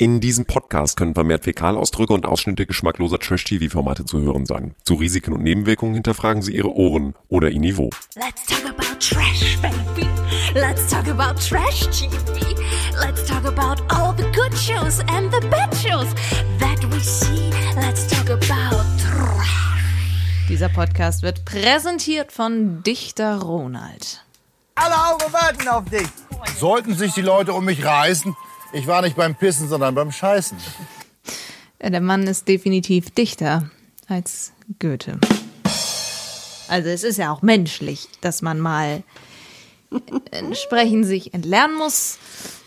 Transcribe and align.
In 0.00 0.20
diesem 0.20 0.46
Podcast 0.46 0.96
können 0.96 1.14
vermehrt 1.14 1.42
Fäkalausdrücke 1.42 2.12
und 2.12 2.24
Ausschnitte 2.24 2.66
geschmackloser 2.66 3.18
Trash-TV-Formate 3.18 4.04
zu 4.04 4.20
hören 4.20 4.46
sein. 4.46 4.76
Zu 4.84 4.94
Risiken 4.94 5.32
und 5.32 5.42
Nebenwirkungen 5.42 5.94
hinterfragen 5.94 6.40
Sie 6.40 6.54
Ihre 6.54 6.72
Ohren 6.72 7.16
oder 7.28 7.50
Ihr 7.50 7.58
Niveau. 7.58 7.90
Let's 8.14 8.46
talk 8.46 8.64
about 8.64 8.96
trash, 9.00 9.58
baby. 9.60 10.08
Let's 10.54 10.86
talk 10.88 11.08
about 11.08 11.40
trash 11.40 11.88
TV. 11.90 12.54
Let's 13.00 13.26
talk 13.26 13.44
about 13.44 13.82
all 13.92 14.14
the 14.16 14.22
good 14.36 14.56
shows 14.56 15.00
and 15.08 15.34
the 15.34 15.44
bad 15.48 15.74
shows 15.74 16.14
that 16.60 16.80
we 16.92 17.00
see. 17.00 17.50
Let's 17.74 18.06
talk 18.06 18.30
about 18.30 18.84
trash. 19.02 19.48
Dieser 20.48 20.68
Podcast 20.68 21.24
wird 21.24 21.44
präsentiert 21.44 22.30
von 22.30 22.84
Dichter 22.84 23.42
Ronald. 23.42 24.24
Alle 24.76 24.94
Augen 24.94 25.32
warten 25.32 25.66
auf 25.66 25.86
dich. 25.86 26.06
Sollten 26.56 26.94
sich 26.94 27.14
die 27.14 27.22
Leute 27.22 27.52
um 27.52 27.64
mich 27.64 27.84
reißen, 27.84 28.36
ich 28.72 28.86
war 28.86 29.02
nicht 29.02 29.16
beim 29.16 29.34
Pissen, 29.34 29.68
sondern 29.68 29.94
beim 29.94 30.12
Scheißen. 30.12 30.58
Ja, 31.82 31.90
der 31.90 32.00
Mann 32.00 32.26
ist 32.26 32.48
definitiv 32.48 33.10
dichter 33.10 33.70
als 34.08 34.52
Goethe. 34.78 35.18
Also 36.68 36.88
es 36.88 37.02
ist 37.02 37.16
ja 37.16 37.32
auch 37.32 37.42
menschlich, 37.42 38.08
dass 38.20 38.42
man 38.42 38.58
mal 38.58 39.02
entsprechend 40.30 41.06
sich 41.06 41.32
entlernen 41.32 41.76
muss. 41.76 42.18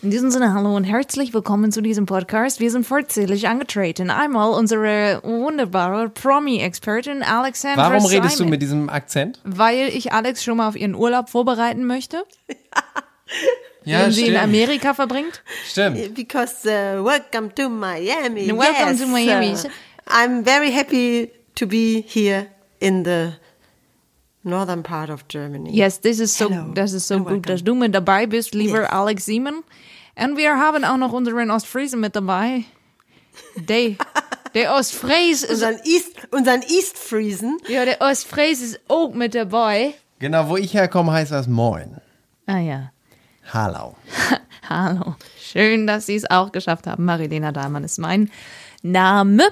In 0.02 0.10
diesem 0.10 0.32
Sinne, 0.32 0.56
hallo 0.56 0.76
und 0.76 0.86
herzlich 0.86 1.36
willkommen 1.36 1.72
zu 1.72 1.82
diesem 1.82 2.08
Podcast. 2.08 2.60
Wir 2.60 2.72
sind 2.72 2.84
vollzählig 2.84 3.48
angetreten. 3.48 4.10
Einmal 4.10 4.50
unsere 4.52 5.22
wunderbare 5.24 6.10
Promi-Expertin 6.10 7.22
Alexandra 7.22 7.92
Warum 7.92 8.06
redest 8.08 8.38
Simon, 8.38 8.48
du 8.48 8.52
mit 8.52 8.62
diesem 8.64 8.90
Akzent? 8.90 9.40
Weil 9.44 9.90
ich 9.90 10.14
Alex 10.14 10.44
schon 10.44 10.58
mal 10.58 10.68
auf 10.68 10.76
ihren 10.76 10.96
Urlaub 10.96 11.30
vorbereiten 11.30 11.86
möchte, 11.86 12.24
Ja, 13.84 14.04
den 14.04 14.12
sie 14.12 14.28
in 14.28 14.38
Amerika 14.38 14.94
verbringt. 14.94 15.42
Stimmt. 15.66 16.14
Because 16.14 16.66
uh, 16.66 17.04
welcome 17.04 17.50
to 17.56 17.70
Miami. 17.70 18.52
Welcome 18.52 18.90
yes, 18.92 19.00
to 19.02 19.08
Miami. 19.08 19.56
I'm 20.08 20.44
very 20.44 20.72
happy 20.72 21.32
to 21.56 21.66
be 21.66 22.04
here 22.08 22.48
in 22.80 23.04
the 23.04 23.34
northern 24.44 24.84
part 24.84 25.10
of 25.10 25.28
Germany. 25.28 25.72
Yes, 25.72 26.00
this 26.00 26.20
is 26.20 26.36
so, 26.36 26.50
Hello 26.50 26.74
das 26.74 26.94
ist 26.94 27.08
so 27.08 27.16
and 27.16 27.26
gut, 27.26 27.32
welcome. 27.34 27.54
dass 27.54 27.64
du 27.64 27.74
mit 27.76 27.94
dabei 27.96 28.28
bist, 28.28 28.54
lieber 28.54 28.82
Yes. 28.82 28.92
Alex 28.92 29.26
Siemen. 29.26 29.64
Und 30.16 30.38
wir 30.38 30.58
haben 30.58 30.84
auch 30.84 30.98
noch 30.98 31.14
unseren 31.14 31.50
Ostfriesen 31.52 32.00
mit 32.00 32.16
dabei. 32.16 32.64
Der, 33.56 33.96
der 34.54 34.74
Ostfries 34.76 35.44
ist, 35.44 35.52
Unseren 35.64 35.80
East, 35.86 36.16
unseren 36.32 36.62
East 36.64 36.98
Friesen. 36.98 37.58
ja, 37.70 37.86
der 37.86 38.02
Ostfries 38.02 38.62
ist 38.62 38.80
auch 38.90 39.14
mit 39.14 39.34
dabei. 39.36 39.94
Genau, 40.20 40.50
wo 40.50 40.58
ich 40.58 40.74
herkomme, 40.74 41.14
heißt 41.14 41.32
das 41.32 41.48
Moin. 41.48 41.96
Ah 42.46 42.60
ja, 42.60 42.92
Hallo. 43.54 43.96
hallo. 44.70 45.16
Schön, 45.38 45.86
dass 45.86 46.06
Sie 46.06 46.16
es 46.16 46.30
auch 46.30 46.54
geschafft 46.54 46.88
haben. 46.88 47.04
Marilena 47.04 47.52
Dahlmann 47.52 47.84
ist 47.84 48.00
mein 48.00 48.32
Name. 48.82 49.44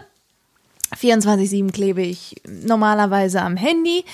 24-7 0.95 1.72
klebe 1.72 2.02
ich 2.02 2.41
normalerweise 2.47 3.41
am 3.41 3.58
Handy, 3.58 4.06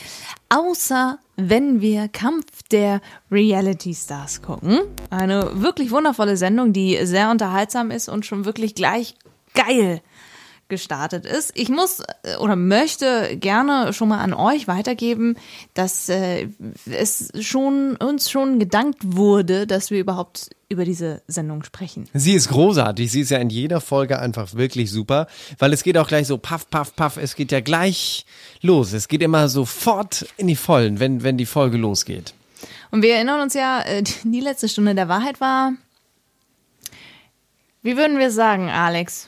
außer 0.50 1.20
wenn 1.36 1.82
wir 1.82 2.08
Kampf 2.08 2.64
der 2.72 3.00
Reality 3.32 3.94
Stars 3.94 4.42
gucken. 4.42 4.80
Eine 5.12 5.62
wirklich 5.62 5.92
wundervolle 5.92 6.36
Sendung, 6.36 6.74
die 6.74 7.06
sehr 7.06 7.30
unterhaltsam 7.30 7.92
ist 7.92 8.10
und 8.10 8.26
schon 8.26 8.44
wirklich 8.46 8.74
gleich 8.74 9.16
geil 9.54 10.02
gestartet 10.68 11.26
ist. 11.26 11.52
Ich 11.56 11.70
muss 11.70 12.02
äh, 12.24 12.38
oder 12.38 12.56
möchte 12.56 13.38
gerne 13.38 13.94
schon 13.94 14.10
mal 14.10 14.20
an 14.20 14.34
euch 14.34 14.68
weitergeben, 14.68 15.38
dass 15.74 16.10
äh, 16.10 16.48
es 16.86 17.32
schon 17.40 17.96
uns 17.98 18.30
schon 18.30 18.60
gedankt 18.60 19.00
wurde, 19.04 19.68
dass 19.68 19.92
wir 19.92 20.00
überhaupt 20.00 20.50
über 20.68 20.84
diese 20.84 21.22
Sendung 21.28 21.64
sprechen. 21.64 22.10
Sie 22.14 22.34
ist 22.34 22.50
großartig. 22.50 23.12
Sie 23.12 23.22
ist 23.22 23.30
ja 23.30 23.38
in 23.38 23.50
jeder 23.50 23.80
Folge 23.82 24.20
einfach 24.20 24.56
wirklich 24.56 24.92
super, 24.92 25.28
weil 25.60 25.72
es 25.74 25.84
geht 25.84 25.98
auch 25.98 26.08
gleich 26.08 26.28
so 26.28 26.38
paff, 26.38 26.70
paff, 26.70 26.96
paff. 26.96 27.18
Es 27.18 27.36
geht 27.36 27.52
ja 27.52 27.60
gleich 27.60 28.26
los. 28.62 28.94
Es 28.94 29.08
geht 29.08 29.22
immer 29.22 29.48
sofort 29.50 30.26
in 30.38 30.48
die 30.48 30.56
Vollen, 30.56 31.00
wenn, 31.00 31.24
wenn 31.24 31.38
die 31.38 31.46
Folge 31.46 31.78
losgeht. 31.78 32.34
Und 32.90 33.04
wir 33.04 33.16
erinnern 33.16 33.42
uns 33.42 33.54
ja, 33.54 33.82
äh, 33.82 34.04
die 34.24 34.40
letzte 34.40 34.68
Stunde 34.68 34.96
der 34.96 35.08
Wahrheit 35.08 35.40
war. 35.40 35.74
Wie 37.84 37.98
würden 37.98 38.18
wir 38.18 38.32
sagen, 38.32 38.70
Alex? 38.72 39.28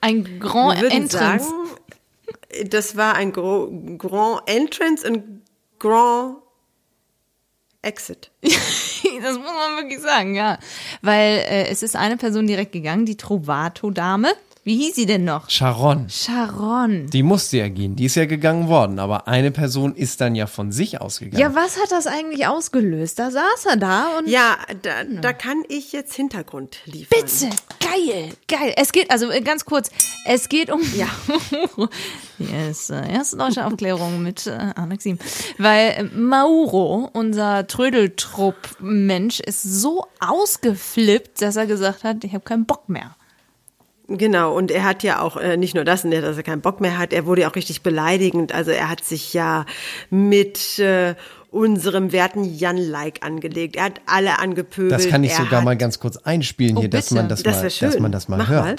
Ein 0.00 0.38
Grand 0.38 0.82
Entrance. 0.82 1.48
sagen, 1.48 2.70
das 2.70 2.96
war 2.96 3.14
ein 3.14 3.32
Gro 3.32 3.70
Grand 3.98 4.42
Entrance 4.46 5.08
und 5.08 5.42
Grand 5.78 6.38
Exit. 7.82 8.30
das 8.42 9.38
muss 9.38 9.52
man 9.52 9.76
wirklich 9.76 10.00
sagen, 10.00 10.34
ja. 10.34 10.58
Weil 11.02 11.38
äh, 11.38 11.68
es 11.68 11.82
ist 11.82 11.96
eine 11.96 12.16
Person 12.16 12.46
direkt 12.46 12.72
gegangen, 12.72 13.06
die 13.06 13.16
Trovato-Dame. 13.16 14.32
Wie 14.66 14.78
hieß 14.78 14.96
sie 14.96 15.06
denn 15.06 15.22
noch? 15.22 15.48
Sharon. 15.48 16.08
Sharon. 16.10 17.06
Die 17.10 17.22
musste 17.22 17.58
ja 17.58 17.68
gehen. 17.68 17.94
Die 17.94 18.06
ist 18.06 18.16
ja 18.16 18.24
gegangen 18.26 18.66
worden. 18.66 18.98
Aber 18.98 19.28
eine 19.28 19.52
Person 19.52 19.94
ist 19.94 20.20
dann 20.20 20.34
ja 20.34 20.48
von 20.48 20.72
sich 20.72 21.00
ausgegangen. 21.00 21.40
Ja, 21.40 21.54
was 21.54 21.80
hat 21.80 21.92
das 21.92 22.08
eigentlich 22.08 22.48
ausgelöst? 22.48 23.20
Da 23.20 23.30
saß 23.30 23.66
er 23.70 23.76
da 23.76 24.18
und. 24.18 24.28
Ja, 24.28 24.56
da, 24.82 25.04
da 25.04 25.32
kann 25.32 25.62
ich 25.68 25.92
jetzt 25.92 26.14
Hintergrund 26.14 26.78
liefern. 26.84 27.16
Bitte, 27.20 27.50
geil, 27.78 28.30
geil. 28.48 28.74
Es 28.76 28.90
geht, 28.90 29.08
also 29.12 29.30
äh, 29.30 29.40
ganz 29.40 29.66
kurz, 29.66 29.88
es 30.24 30.48
geht 30.48 30.68
um. 30.72 30.80
Ja. 30.96 31.06
yes, 32.40 32.90
äh, 32.90 33.08
erste 33.08 33.36
deutsche 33.36 33.64
Aufklärung 33.64 34.20
mit 34.20 34.48
äh, 34.48 34.72
Siem. 34.98 35.20
Weil 35.58 35.90
äh, 35.90 36.02
Mauro, 36.02 37.08
unser 37.12 37.68
Trödeltrupp-Mensch, 37.68 39.38
ist 39.38 39.62
so 39.62 40.08
ausgeflippt, 40.18 41.40
dass 41.40 41.54
er 41.54 41.66
gesagt 41.66 42.02
hat, 42.02 42.24
ich 42.24 42.34
habe 42.34 42.42
keinen 42.42 42.66
Bock 42.66 42.88
mehr. 42.88 43.14
Genau, 44.08 44.54
und 44.54 44.70
er 44.70 44.84
hat 44.84 45.02
ja 45.02 45.20
auch 45.20 45.36
äh, 45.36 45.56
nicht 45.56 45.74
nur 45.74 45.84
das, 45.84 46.02
dass 46.02 46.36
er 46.36 46.42
keinen 46.44 46.60
Bock 46.60 46.80
mehr 46.80 46.96
hat, 46.96 47.12
er 47.12 47.26
wurde 47.26 47.42
ja 47.42 47.50
auch 47.50 47.56
richtig 47.56 47.82
beleidigend. 47.82 48.52
Also 48.52 48.70
er 48.70 48.88
hat 48.88 49.04
sich 49.04 49.34
ja 49.34 49.66
mit 50.10 50.78
äh, 50.78 51.16
unserem 51.50 52.12
werten 52.12 52.44
Jan-Like 52.44 53.24
angelegt. 53.24 53.76
Er 53.76 53.84
hat 53.84 54.00
alle 54.06 54.38
angepöbelt. 54.38 54.92
Das 54.92 55.08
kann 55.08 55.24
ich 55.24 55.32
er 55.32 55.38
sogar 55.38 55.58
hat, 55.58 55.64
mal 55.64 55.76
ganz 55.76 55.98
kurz 55.98 56.18
einspielen 56.18 56.76
Oh, 56.76 56.80
hier, 56.80 56.90
dass 56.90 57.06
bitte. 57.06 57.14
man 57.16 57.28
das, 57.28 57.42
Das 57.42 57.62
mal, 57.62 57.88
dass 57.88 57.98
man 57.98 58.12
das 58.12 58.28
mal 58.28 58.36
Mach 58.38 58.48
hört. 58.48 58.64
mal. 58.64 58.76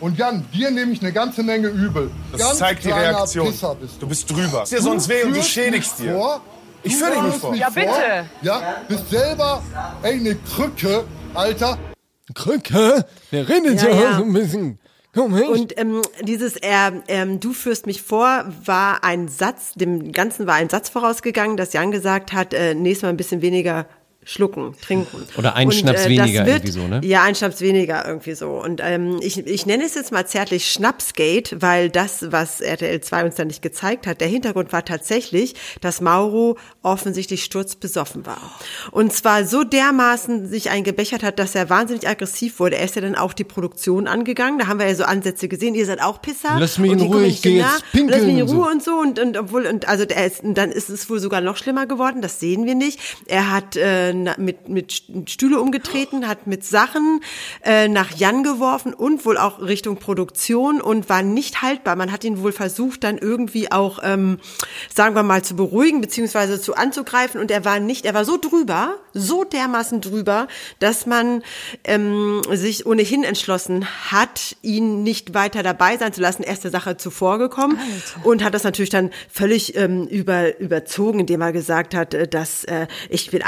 Und 0.00 0.18
Jan, 0.18 0.44
dir 0.52 0.70
nehme 0.70 0.92
ich 0.92 1.00
eine 1.02 1.12
ganze 1.12 1.42
Menge 1.42 1.68
übel. 1.68 2.10
Das 2.32 2.40
Ganz 2.40 2.58
zeigt 2.58 2.84
die 2.84 2.90
Reaktion. 2.90 3.46
Bist 3.46 3.62
Du 4.00 4.06
bist 4.08 4.30
drüber. 4.30 4.62
Ist 4.62 4.72
dir 4.72 4.80
sonst 4.82 5.08
weh 5.08 5.24
und 5.24 5.36
du 5.36 5.42
schädigst 5.42 5.98
dir. 5.98 6.14
Vor, 6.14 6.40
Ich 6.82 6.92
du 6.92 6.98
führe 6.98 7.12
dich 7.12 7.22
nicht 7.22 7.36
vor. 7.38 7.54
Ja, 7.54 7.68
bitte. 7.70 8.24
Ja, 8.42 8.62
bist 8.88 9.10
selber 9.10 9.62
ey, 10.02 10.14
eine 10.14 10.34
Krücke, 10.36 11.04
Alter. 11.34 11.78
Krücke, 12.34 13.04
der 13.32 13.48
redet 13.48 13.82
Ja, 13.82 13.88
ja, 13.88 14.02
ja. 14.02 14.18
so 14.18 14.24
ein 14.24 14.32
bisschen. 14.32 14.78
Komm 15.12 15.34
her. 15.34 15.48
Und 15.50 15.76
ähm, 15.76 16.02
dieses 16.22 16.56
er, 16.56 17.02
ähm, 17.08 17.40
Du 17.40 17.52
führst 17.52 17.86
mich 17.86 18.02
vor 18.02 18.44
war 18.64 19.02
ein 19.02 19.26
Satz, 19.26 19.72
dem 19.74 20.12
Ganzen 20.12 20.46
war 20.46 20.54
ein 20.54 20.68
Satz 20.68 20.88
vorausgegangen, 20.88 21.56
dass 21.56 21.72
Jan 21.72 21.90
gesagt 21.90 22.32
hat, 22.32 22.54
äh, 22.54 22.74
nächstes 22.74 23.02
Mal 23.02 23.08
ein 23.08 23.16
bisschen 23.16 23.42
weniger 23.42 23.86
schlucken, 24.30 24.74
trinken. 24.80 25.26
Oder 25.36 25.56
einen 25.56 25.72
Schnaps 25.72 26.02
das 26.04 26.08
weniger 26.08 26.46
irgendwie 26.46 26.70
so, 26.70 26.86
ne? 26.86 27.00
Ja, 27.02 27.24
ein 27.24 27.34
Schnaps 27.34 27.60
weniger 27.60 28.06
irgendwie 28.06 28.34
so. 28.34 28.50
Und 28.50 28.80
ähm, 28.82 29.18
ich, 29.20 29.44
ich 29.44 29.66
nenne 29.66 29.84
es 29.84 29.96
jetzt 29.96 30.12
mal 30.12 30.24
zärtlich 30.24 30.70
Schnapsgate, 30.70 31.60
weil 31.60 31.90
das, 31.90 32.30
was 32.30 32.60
RTL 32.60 33.00
2 33.00 33.24
uns 33.24 33.34
da 33.34 33.44
nicht 33.44 33.60
gezeigt 33.60 34.06
hat, 34.06 34.20
der 34.20 34.28
Hintergrund 34.28 34.72
war 34.72 34.84
tatsächlich, 34.84 35.54
dass 35.80 36.00
Mauro 36.00 36.56
offensichtlich 36.82 37.42
sturzbesoffen 37.42 38.24
war. 38.24 38.38
Und 38.92 39.12
zwar 39.12 39.44
so 39.44 39.64
dermaßen 39.64 40.46
sich 40.46 40.70
eingebechert 40.70 41.24
hat, 41.24 41.40
dass 41.40 41.56
er 41.56 41.68
wahnsinnig 41.68 42.06
aggressiv 42.06 42.60
wurde. 42.60 42.76
Er 42.76 42.84
ist 42.84 42.94
ja 42.94 43.02
dann 43.02 43.16
auch 43.16 43.32
die 43.32 43.44
Produktion 43.44 44.06
angegangen. 44.06 44.60
Da 44.60 44.68
haben 44.68 44.78
wir 44.78 44.86
ja 44.86 44.94
so 44.94 45.04
Ansätze 45.04 45.48
gesehen. 45.48 45.74
Ihr 45.74 45.86
seid 45.86 46.00
auch 46.00 46.22
Pisser. 46.22 46.56
Lass 46.56 46.78
mich 46.78 46.92
in 46.92 47.00
Und 47.00 47.08
Ruhe, 47.08 47.22
ich 47.22 47.32
nicht 47.32 47.42
geh 47.42 47.58
nach. 47.62 47.72
jetzt 47.72 47.90
pinkeln 47.90 48.10
Lass 48.10 48.26
mich 48.26 48.36
in 48.36 48.42
und. 48.42 48.56
Ruhe 48.56 48.70
und 48.70 48.84
so. 48.84 48.92
Und, 48.92 49.18
und 49.18 49.36
obwohl, 49.36 49.66
und 49.66 49.88
also 49.88 50.04
der 50.04 50.24
ist, 50.24 50.44
und 50.44 50.54
dann 50.54 50.70
ist 50.70 50.88
es 50.88 51.10
wohl 51.10 51.18
sogar 51.18 51.40
noch 51.40 51.56
schlimmer 51.56 51.86
geworden. 51.86 52.22
Das 52.22 52.38
sehen 52.38 52.64
wir 52.64 52.76
nicht. 52.76 53.00
Er 53.26 53.50
hat 53.50 53.74
äh, 53.74 54.19
mit, 54.38 54.68
mit 54.68 54.92
Stühle 55.26 55.60
umgetreten, 55.60 56.28
hat 56.28 56.46
mit 56.46 56.64
Sachen 56.64 57.20
äh, 57.64 57.88
nach 57.88 58.10
Jan 58.16 58.42
geworfen 58.42 58.94
und 58.94 59.24
wohl 59.24 59.38
auch 59.38 59.60
Richtung 59.60 59.96
Produktion 59.96 60.80
und 60.80 61.08
war 61.08 61.22
nicht 61.22 61.62
haltbar. 61.62 61.96
Man 61.96 62.12
hat 62.12 62.24
ihn 62.24 62.42
wohl 62.42 62.52
versucht, 62.52 63.04
dann 63.04 63.18
irgendwie 63.18 63.70
auch, 63.72 64.00
ähm, 64.02 64.38
sagen 64.92 65.14
wir 65.14 65.22
mal, 65.22 65.42
zu 65.42 65.56
beruhigen 65.56 66.00
beziehungsweise 66.00 66.60
zu 66.60 66.74
anzugreifen. 66.74 67.40
Und 67.40 67.50
er 67.50 67.64
war 67.64 67.80
nicht, 67.80 68.06
er 68.06 68.14
war 68.14 68.24
so 68.24 68.36
drüber, 68.36 68.94
so 69.12 69.44
dermaßen 69.44 70.00
drüber, 70.00 70.48
dass 70.78 71.06
man 71.06 71.42
ähm, 71.84 72.42
sich 72.50 72.86
ohnehin 72.86 73.24
entschlossen 73.24 73.86
hat, 74.10 74.56
ihn 74.62 75.02
nicht 75.02 75.34
weiter 75.34 75.62
dabei 75.62 75.96
sein 75.96 76.12
zu 76.12 76.20
lassen. 76.20 76.42
Er 76.42 76.52
ist 76.52 76.64
der 76.64 76.70
Sache 76.70 76.96
zuvorgekommen 76.96 77.78
und 78.24 78.44
hat 78.44 78.54
das 78.54 78.64
natürlich 78.64 78.90
dann 78.90 79.10
völlig 79.28 79.76
ähm, 79.76 80.06
über, 80.06 80.58
überzogen, 80.60 81.20
indem 81.20 81.40
er 81.40 81.52
gesagt 81.52 81.94
hat, 81.94 82.14
äh, 82.14 82.28
dass 82.28 82.64
äh, 82.64 82.86
ich 83.08 83.30
bin 83.30 83.42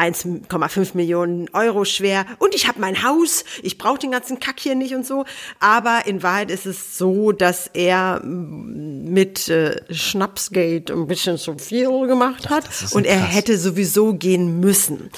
1,5 0.62 0.96
Millionen 0.96 1.48
Euro 1.52 1.84
schwer 1.84 2.26
und 2.38 2.54
ich 2.54 2.68
habe 2.68 2.80
mein 2.80 3.02
Haus, 3.02 3.44
ich 3.62 3.78
brauche 3.78 3.98
den 3.98 4.10
ganzen 4.10 4.40
Kack 4.40 4.60
hier 4.60 4.74
nicht 4.74 4.94
und 4.94 5.06
so. 5.06 5.24
Aber 5.60 6.02
in 6.06 6.22
Wahrheit 6.22 6.50
ist 6.50 6.66
es 6.66 6.98
so, 6.98 7.32
dass 7.32 7.68
er 7.72 8.20
mm, 8.24 9.12
mit 9.12 9.48
äh, 9.48 9.80
Schnapsgate 9.92 10.92
ein 10.92 11.06
bisschen 11.06 11.38
zu 11.38 11.56
viel 11.58 11.82
gemacht 12.06 12.50
hat 12.50 12.68
ist 12.68 12.94
und 12.94 13.06
er 13.06 13.18
krass. 13.18 13.34
hätte 13.34 13.58
sowieso 13.58 14.14
gehen 14.14 14.60
müssen. 14.60 15.10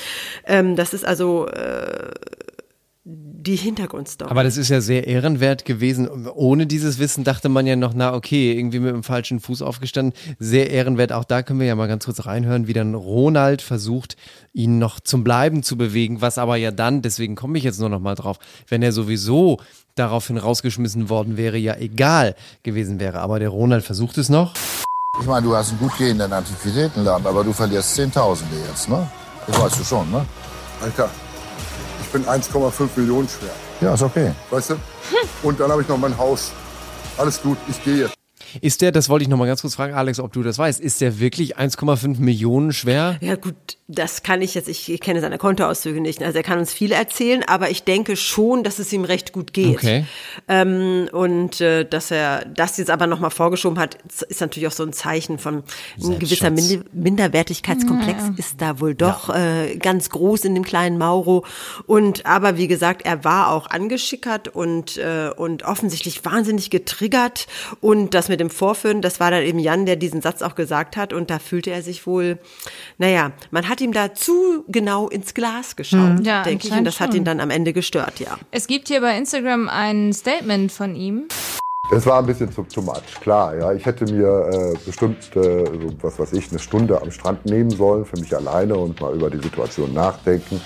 Ähm, 0.46 0.76
das 0.76 0.94
ist 0.94 1.04
also 1.04 1.46
äh, 1.48 2.10
die 3.46 3.56
Hintergrundstory. 3.56 4.30
Aber 4.30 4.42
das 4.42 4.56
ist 4.56 4.70
ja 4.70 4.80
sehr 4.80 5.06
ehrenwert 5.06 5.64
gewesen. 5.64 6.08
Ohne 6.28 6.66
dieses 6.66 6.98
Wissen 6.98 7.24
dachte 7.24 7.48
man 7.48 7.66
ja 7.66 7.76
noch, 7.76 7.94
na 7.94 8.14
okay, 8.14 8.52
irgendwie 8.52 8.80
mit 8.80 8.94
dem 8.94 9.02
falschen 9.02 9.40
Fuß 9.40 9.62
aufgestanden. 9.62 10.14
Sehr 10.38 10.70
ehrenwert. 10.70 11.12
Auch 11.12 11.24
da 11.24 11.42
können 11.42 11.60
wir 11.60 11.66
ja 11.66 11.74
mal 11.74 11.88
ganz 11.88 12.04
kurz 12.06 12.26
reinhören, 12.26 12.66
wie 12.66 12.72
dann 12.72 12.94
Ronald 12.94 13.62
versucht, 13.62 14.16
ihn 14.52 14.78
noch 14.78 15.00
zum 15.00 15.24
Bleiben 15.24 15.62
zu 15.62 15.76
bewegen, 15.76 16.20
was 16.20 16.38
aber 16.38 16.56
ja 16.56 16.70
dann, 16.70 17.02
deswegen 17.02 17.34
komme 17.34 17.58
ich 17.58 17.64
jetzt 17.64 17.80
nur 17.80 17.88
noch 17.88 18.00
mal 18.00 18.14
drauf, 18.14 18.38
wenn 18.68 18.82
er 18.82 18.92
sowieso 18.92 19.60
daraufhin 19.94 20.38
rausgeschmissen 20.38 21.08
worden 21.08 21.36
wäre, 21.36 21.56
ja 21.56 21.76
egal 21.76 22.34
gewesen 22.62 22.98
wäre. 22.98 23.20
Aber 23.20 23.38
der 23.38 23.50
Ronald 23.50 23.84
versucht 23.84 24.18
es 24.18 24.28
noch. 24.28 24.54
Ich 25.20 25.26
meine, 25.26 25.46
du 25.46 25.54
hast 25.54 25.70
einen 25.70 25.78
gut 25.78 25.96
gehenden 25.96 26.32
Antiquitätenladen, 26.32 27.26
aber 27.26 27.44
du 27.44 27.52
verlierst 27.52 27.94
Zehntausende 27.94 28.56
jetzt, 28.68 28.88
ne? 28.88 29.08
Das 29.46 29.60
weißt 29.60 29.78
du 29.78 29.84
schon, 29.84 30.10
ne? 30.10 30.24
Alter, 30.82 31.08
bin 32.14 32.24
1,5 32.26 32.88
Millionen 32.96 33.28
schwer. 33.28 33.50
Ja, 33.80 33.94
ist 33.94 34.02
okay. 34.02 34.32
Weißt 34.50 34.70
du? 34.70 34.74
Und 35.42 35.60
dann 35.60 35.70
habe 35.70 35.82
ich 35.82 35.88
noch 35.88 35.98
mein 35.98 36.16
Haus. 36.16 36.52
Alles 37.18 37.42
gut, 37.42 37.58
ich 37.68 37.82
gehe 37.84 37.96
jetzt. 37.96 38.14
Ist 38.60 38.82
der, 38.82 38.92
das 38.92 39.08
wollte 39.08 39.24
ich 39.24 39.28
noch 39.28 39.38
mal 39.38 39.46
ganz 39.46 39.62
kurz 39.62 39.74
fragen, 39.74 39.94
Alex, 39.94 40.20
ob 40.20 40.32
du 40.32 40.42
das 40.42 40.58
weißt, 40.58 40.80
ist 40.80 41.00
der 41.00 41.18
wirklich 41.20 41.56
1,5 41.58 42.20
Millionen 42.20 42.72
schwer? 42.72 43.16
Ja 43.20 43.36
gut, 43.36 43.54
das 43.86 44.22
kann 44.22 44.40
ich 44.42 44.54
jetzt, 44.54 44.68
ich 44.68 45.00
kenne 45.00 45.20
seine 45.20 45.38
Kontoauszüge 45.38 46.00
nicht. 46.00 46.22
Also 46.22 46.38
er 46.38 46.42
kann 46.42 46.58
uns 46.58 46.72
viel 46.72 46.92
erzählen, 46.92 47.42
aber 47.46 47.70
ich 47.70 47.84
denke 47.84 48.16
schon, 48.16 48.64
dass 48.64 48.78
es 48.78 48.92
ihm 48.92 49.04
recht 49.04 49.32
gut 49.32 49.52
geht. 49.52 49.76
Okay. 49.76 50.06
Ähm, 50.48 51.08
und 51.12 51.60
äh, 51.60 51.84
dass 51.84 52.10
er 52.10 52.44
das 52.46 52.78
jetzt 52.78 52.90
aber 52.90 53.06
nochmal 53.06 53.30
vorgeschoben 53.30 53.78
hat, 53.78 53.98
ist 54.28 54.40
natürlich 54.40 54.66
auch 54.68 54.72
so 54.72 54.84
ein 54.84 54.92
Zeichen 54.92 55.38
von 55.38 55.64
ein 56.02 56.18
gewisser 56.18 56.50
Mind 56.50 56.94
Minderwertigkeitskomplex 56.94 58.24
ist 58.36 58.60
da 58.60 58.80
wohl 58.80 58.94
doch 58.94 59.34
äh, 59.34 59.76
ganz 59.76 60.10
groß 60.10 60.44
in 60.44 60.54
dem 60.54 60.64
kleinen 60.64 60.98
Mauro. 60.98 61.44
Und 61.86 62.26
aber 62.26 62.56
wie 62.56 62.68
gesagt, 62.68 63.04
er 63.04 63.24
war 63.24 63.50
auch 63.50 63.68
angeschickert 63.68 64.48
und, 64.48 64.96
äh, 64.96 65.30
und 65.36 65.64
offensichtlich 65.64 66.24
wahnsinnig 66.24 66.70
getriggert. 66.70 67.46
Und 67.80 68.14
das 68.14 68.28
mit 68.28 68.40
dem 68.40 68.43
Vorführen, 68.50 69.02
das 69.02 69.20
war 69.20 69.30
dann 69.30 69.42
eben 69.42 69.58
Jan, 69.58 69.86
der 69.86 69.96
diesen 69.96 70.22
Satz 70.22 70.42
auch 70.42 70.54
gesagt 70.54 70.96
hat. 70.96 71.12
Und 71.12 71.30
da 71.30 71.38
fühlte 71.38 71.70
er 71.70 71.82
sich 71.82 72.06
wohl, 72.06 72.38
naja, 72.98 73.32
man 73.50 73.68
hat 73.68 73.80
ihm 73.80 73.92
da 73.92 74.14
zu 74.14 74.64
genau 74.68 75.08
ins 75.08 75.34
Glas 75.34 75.76
geschaut, 75.76 76.20
Ja, 76.24 76.42
denke 76.42 76.68
ich. 76.68 76.72
Und 76.72 76.84
das 76.84 77.00
hat 77.00 77.10
schon. 77.10 77.18
ihn 77.18 77.24
dann 77.24 77.40
am 77.40 77.50
Ende 77.50 77.72
gestört, 77.72 78.20
ja. 78.20 78.38
Es 78.50 78.66
gibt 78.66 78.88
hier 78.88 79.00
bei 79.00 79.16
Instagram 79.16 79.68
ein 79.68 80.12
Statement 80.12 80.72
von 80.72 80.94
ihm. 80.94 81.28
Es 81.90 82.06
war 82.06 82.18
ein 82.18 82.26
bisschen 82.26 82.50
zu, 82.50 82.62
too 82.62 82.80
much, 82.80 83.20
klar. 83.20 83.56
Ja. 83.56 83.72
Ich 83.72 83.84
hätte 83.84 84.10
mir 84.10 84.48
äh, 84.52 84.78
bestimmt, 84.86 85.18
äh, 85.36 85.64
so, 85.66 85.94
was 86.00 86.18
weiß 86.18 86.32
ich, 86.32 86.50
eine 86.50 86.58
Stunde 86.58 87.00
am 87.00 87.10
Strand 87.10 87.44
nehmen 87.44 87.70
sollen 87.70 88.04
für 88.06 88.18
mich 88.18 88.34
alleine 88.34 88.74
und 88.76 89.00
mal 89.00 89.14
über 89.14 89.28
die 89.30 89.38
Situation 89.38 89.92
nachdenken. 89.92 90.60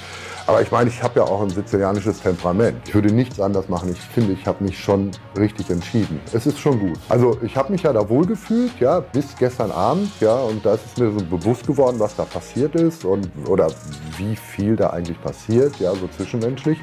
Aber 0.48 0.62
ich 0.62 0.70
meine, 0.70 0.88
ich 0.88 1.02
habe 1.02 1.20
ja 1.20 1.26
auch 1.26 1.42
ein 1.42 1.50
sizilianisches 1.50 2.22
Temperament. 2.22 2.78
Ich 2.86 2.94
würde 2.94 3.12
nichts 3.12 3.38
anders 3.38 3.68
machen. 3.68 3.92
Ich 3.92 4.00
finde, 4.00 4.32
ich 4.32 4.46
habe 4.46 4.64
mich 4.64 4.78
schon 4.82 5.10
richtig 5.36 5.68
entschieden. 5.68 6.22
Es 6.32 6.46
ist 6.46 6.58
schon 6.58 6.80
gut. 6.80 6.98
Also 7.10 7.36
ich 7.42 7.54
habe 7.54 7.70
mich 7.70 7.82
ja 7.82 7.92
da 7.92 8.08
wohl 8.08 8.24
gefühlt, 8.24 8.72
ja, 8.80 9.00
bis 9.00 9.36
gestern 9.36 9.70
Abend, 9.70 10.10
ja, 10.20 10.34
und 10.36 10.64
da 10.64 10.72
ist 10.72 10.86
es 10.86 10.96
mir 10.96 11.12
so 11.12 11.22
bewusst 11.22 11.66
geworden, 11.66 11.96
was 12.00 12.16
da 12.16 12.24
passiert 12.24 12.74
ist 12.76 13.04
und 13.04 13.28
oder 13.46 13.68
wie 14.16 14.36
viel 14.36 14.74
da 14.74 14.88
eigentlich 14.88 15.20
passiert, 15.20 15.78
ja, 15.80 15.92
so 15.94 16.08
zwischenmenschlich. 16.16 16.78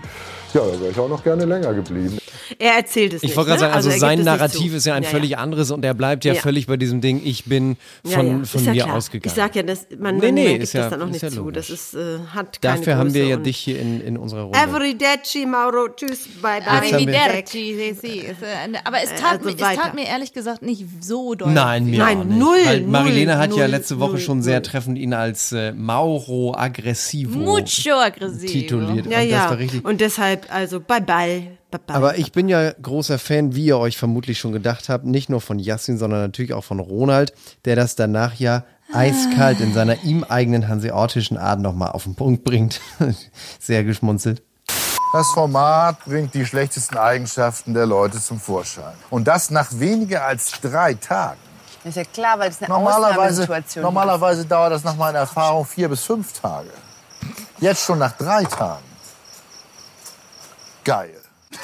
Ja, 0.55 0.61
da 0.65 0.79
wäre 0.79 0.91
ich 0.91 0.97
auch 0.99 1.09
noch 1.09 1.21
gerne 1.23 1.43
länger 1.45 1.73
geblieben. 1.73 2.17
Er 2.59 2.75
erzählt 2.77 3.13
es 3.13 3.21
nicht. 3.23 3.31
Ich 3.31 3.37
wollte 3.37 3.49
gerade 3.49 3.61
ne? 3.61 3.65
sagen, 3.67 3.73
also, 3.75 3.89
gibt 3.89 3.99
sein 3.99 4.17
nicht 4.19 4.25
Narrativ 4.25 4.73
ist 4.73 4.85
ja 4.85 4.93
ein 4.93 5.03
Ja, 5.03 5.09
völlig 5.09 5.37
anderes 5.37 5.71
und 5.71 5.83
er 5.83 5.93
bleibt 5.93 6.23
ja, 6.25 6.33
Ja. 6.33 6.41
völlig 6.41 6.67
bei 6.67 6.77
diesem 6.77 7.01
Ding, 7.01 7.21
ich 7.25 7.45
bin 7.45 7.75
Ja, 8.03 8.17
von, 8.17 8.39
ja, 8.39 8.45
von 8.45 8.63
ja 8.63 8.71
mir 8.73 8.83
klar. 8.83 8.95
ausgegangen. 8.97 9.29
Ich 9.31 9.33
sag 9.35 9.55
ja, 9.55 9.63
das, 9.63 9.87
man, 9.99 10.17
Nee, 10.17 10.31
nee, 10.31 10.43
man 10.43 10.51
gibt 10.53 10.63
ist 10.63 10.73
ja- 10.73 10.81
das 10.83 10.89
dann 10.91 11.01
auch 11.01 11.05
ist 11.07 11.11
nicht 11.13 11.21
ja 11.23 11.29
zu. 11.29 11.35
logisch. 11.37 11.55
Das 11.55 11.69
ist, 11.69 11.93
äh, 11.95 12.19
hat 12.33 12.61
keine 12.61 12.77
Dafür 12.77 12.95
haben 12.97 13.13
wir 13.13 13.21
Größe 13.23 13.31
ja 13.31 13.37
dich 13.37 13.57
hier 13.57 13.79
in, 13.79 13.99
in 13.99 14.17
unserer 14.17 14.43
Runde. 14.43 14.57
Arrivederci, 14.59 15.45
Mauro. 15.45 15.89
Tschüss, 15.95 16.27
bye 16.41 16.61
bye. 16.61 16.67
Arrivederci, 16.67 17.71
äh, 18.19 18.33
Aber 18.83 18.97
es 19.03 19.09
tat, 19.19 19.39
Also 19.39 19.45
mir, 19.45 19.55
es 19.55 19.77
tat 19.77 19.93
mir 19.95 20.05
ehrlich 20.07 20.31
gesagt 20.33 20.61
nicht 20.61 20.85
so 21.01 21.35
doll. 21.35 21.51
Nein, 21.51 21.85
mir 21.89 21.99
Nein, 21.99 22.19
auch 22.19 22.23
nicht. 22.25 22.37
null, 22.39 22.57
Weil 22.65 22.81
Marilene 22.81 23.33
null, 23.33 23.41
hat 23.41 23.55
ja 23.55 23.65
letzte 23.65 23.99
Woche 23.99 24.11
null, 24.11 24.19
schon 24.19 24.41
sehr 24.41 24.61
treffend 24.63 24.97
ihn 24.97 25.13
als 25.13 25.51
äh, 25.51 25.73
Mauro 25.73 26.55
Aggressivo 26.55 27.37
Mucho 27.39 27.91
aggressivo. 27.99 28.51
tituliert. 28.51 29.05
Ja, 29.07 29.19
und 29.21 29.31
das 29.59 29.73
ja. 29.73 29.79
Und 29.83 30.01
deshalb, 30.01 30.44
also 30.49 30.79
bye 30.79 31.01
bye. 31.01 31.57
bye, 31.71 31.79
bye. 31.85 31.95
Aber 31.95 32.17
ich 32.17 32.31
bin 32.31 32.49
ja 32.49 32.71
großer 32.71 33.19
Fan, 33.19 33.55
wie 33.55 33.65
ihr 33.65 33.77
euch 33.77 33.97
vermutlich 33.97 34.39
schon 34.39 34.51
gedacht 34.51 34.89
habt, 34.89 35.05
nicht 35.05 35.29
nur 35.29 35.41
von 35.41 35.59
Yassin, 35.59 35.97
sondern 35.97 36.21
natürlich 36.21 36.53
auch 36.53 36.63
von 36.63 36.79
Ronald, 36.79 37.33
der 37.65 37.75
das 37.75 37.95
danach 37.95 38.35
ja 38.35 38.63
eiskalt 38.93 39.59
in 39.59 39.73
seiner 39.73 40.03
ihm 40.03 40.23
eigenen 40.23 40.67
hanseatischen 40.67 41.37
Art 41.37 41.59
nochmal 41.59 41.91
auf 41.91 42.03
den 42.03 42.15
Punkt 42.15 42.43
bringt. 42.43 42.81
Sehr 43.59 43.83
geschmunzelt. 43.83 44.43
Das 45.13 45.31
Format 45.31 46.03
bringt 46.03 46.33
die 46.33 46.45
schlechtesten 46.45 46.97
Eigenschaften 46.97 47.73
der 47.73 47.85
Leute 47.85 48.19
zum 48.19 48.39
Vorschein. 48.39 48.93
Und 49.09 49.27
das 49.27 49.49
nach 49.49 49.69
weniger 49.71 50.25
als 50.25 50.51
drei 50.59 50.93
Tagen. 50.93 51.39
Ist 51.85 51.97
ja 51.97 52.03
klar, 52.03 52.39
weil 52.39 52.49
es 52.49 52.59
eine 52.61 52.69
Normalerweise, 52.69 53.43
Ausnahmesituation 53.43 53.83
normalerweise 53.83 54.45
dauert 54.45 54.73
das 54.73 54.83
nach 54.83 54.95
meiner 54.95 55.19
Erfahrung 55.19 55.65
vier 55.65 55.87
bis 55.87 56.03
fünf 56.03 56.33
Tage. 56.33 56.69
Jetzt 57.59 57.85
schon 57.85 57.99
nach 57.99 58.11
drei 58.13 58.43
Tagen. 58.43 58.83
Geil. 60.85 61.21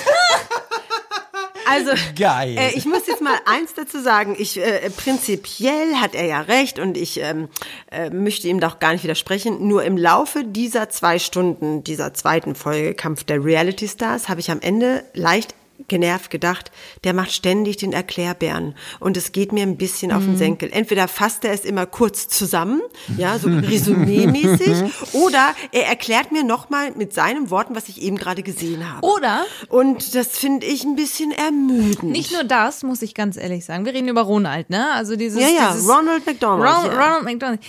Also, 1.72 1.92
Geil. 2.18 2.58
Äh, 2.58 2.72
ich 2.76 2.86
muss 2.86 3.08
jetzt 3.08 3.22
mal 3.22 3.38
eins 3.46 3.74
dazu 3.74 4.02
sagen. 4.02 4.36
Ich, 4.38 4.58
äh, 4.58 4.90
prinzipiell 4.90 5.96
hat 5.96 6.16
er 6.16 6.26
ja 6.26 6.42
recht 6.42 6.80
und 6.80 6.98
ich 6.98 7.22
ähm, 7.22 7.48
äh, 7.90 8.10
möchte 8.10 8.50
ihm 8.50 8.60
doch 8.60 8.80
gar 8.80 8.92
nicht 8.92 9.06
widersprechen. 9.06 9.66
Nur 9.70 9.84
im 9.86 9.96
Laufe 9.96 10.44
dieser 10.44 10.90
zwei 10.90 11.18
Stunden, 11.18 11.82
dieser 11.82 12.14
zweiten 12.14 12.56
Folge 12.56 12.94
Kampf 12.94 13.24
der 13.24 13.46
Reality 13.46 13.88
Stars, 13.88 14.28
habe 14.28 14.42
ich 14.42 14.52
am 14.52 14.60
Ende 14.60 15.06
leicht 15.14 15.56
genervt 15.88 16.30
gedacht, 16.30 16.72
der 17.04 17.14
macht 17.14 17.32
ständig 17.32 17.78
den 17.78 17.94
Erklärbären 17.94 18.76
und 19.00 19.18
es 19.18 19.32
geht 19.32 19.52
mir 19.52 19.64
ein 19.64 19.78
bisschen 19.78 20.12
auf 20.12 20.24
den 20.24 20.38
Senkel. 20.38 20.70
Entweder 20.72 21.08
fasst 21.08 21.46
er 21.46 21.54
es 21.54 21.66
immer 21.66 21.86
kurz 21.86 22.28
zusammen, 22.28 22.82
ja, 23.18 23.38
so 23.40 23.50
resümee-mäßig, 23.50 24.92
oder 25.14 25.54
er 25.72 25.88
erklärt 25.88 26.32
mir 26.32 26.44
nochmal 26.44 26.92
mit 26.96 27.14
seinen 27.14 27.50
Worten, 27.50 27.76
was 27.76 27.90
ich 27.90 28.02
eben 28.02 28.18
gerade 28.18 28.44
gesehen 28.44 28.90
habe. 28.92 29.06
Oder 29.06 29.46
Und 29.70 30.16
das 30.16 30.38
finde 30.38 30.66
ich 30.66 30.84
ein 30.84 30.96
bisschen 30.96 31.32
ermüdend. 31.32 32.12
nicht 32.12 32.32
nur 32.32 32.44
das, 32.44 32.84
muss 32.84 33.02
ich 33.02 33.14
ganz 33.14 33.38
ehrlich 33.38 33.66
sagen. 33.66 33.86
Wir 33.86 33.94
reden 33.94 34.08
über 34.08 34.22
Ronald, 34.22 34.70
ne? 34.70 34.92
Also 34.94 35.16
dieses, 35.16 35.42
Ja, 35.42 35.50
ja, 35.50 35.72
dieses 35.74 35.90
Ronald 35.90 36.26
McDonald, 36.26 36.76
Ron, 36.76 36.86
ja. 36.86 36.92
Ronald 37.04 37.24
McDonald. 37.24 37.62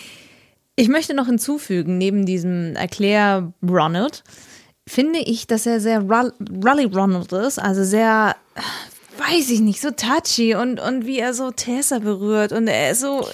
Ich 0.74 0.88
möchte 0.88 1.14
noch 1.14 1.26
hinzufügen, 1.26 1.98
neben 1.98 2.24
diesem 2.24 2.74
Erklär 2.76 3.52
Ronald, 3.62 4.24
finde 4.88 5.20
ich, 5.20 5.46
dass 5.46 5.66
er 5.66 5.80
sehr 5.80 6.00
Rully 6.00 6.84
Ronald 6.84 7.32
ist, 7.32 7.58
also 7.58 7.84
sehr, 7.84 8.36
weiß 9.18 9.50
ich 9.50 9.60
nicht, 9.60 9.80
so 9.80 9.90
touchy 9.90 10.54
und, 10.54 10.80
und 10.80 11.06
wie 11.06 11.18
er 11.18 11.34
so 11.34 11.50
Tessa 11.50 11.98
berührt 11.98 12.52
und 12.52 12.66
er 12.68 12.90
ist 12.90 13.00
so, 13.00 13.26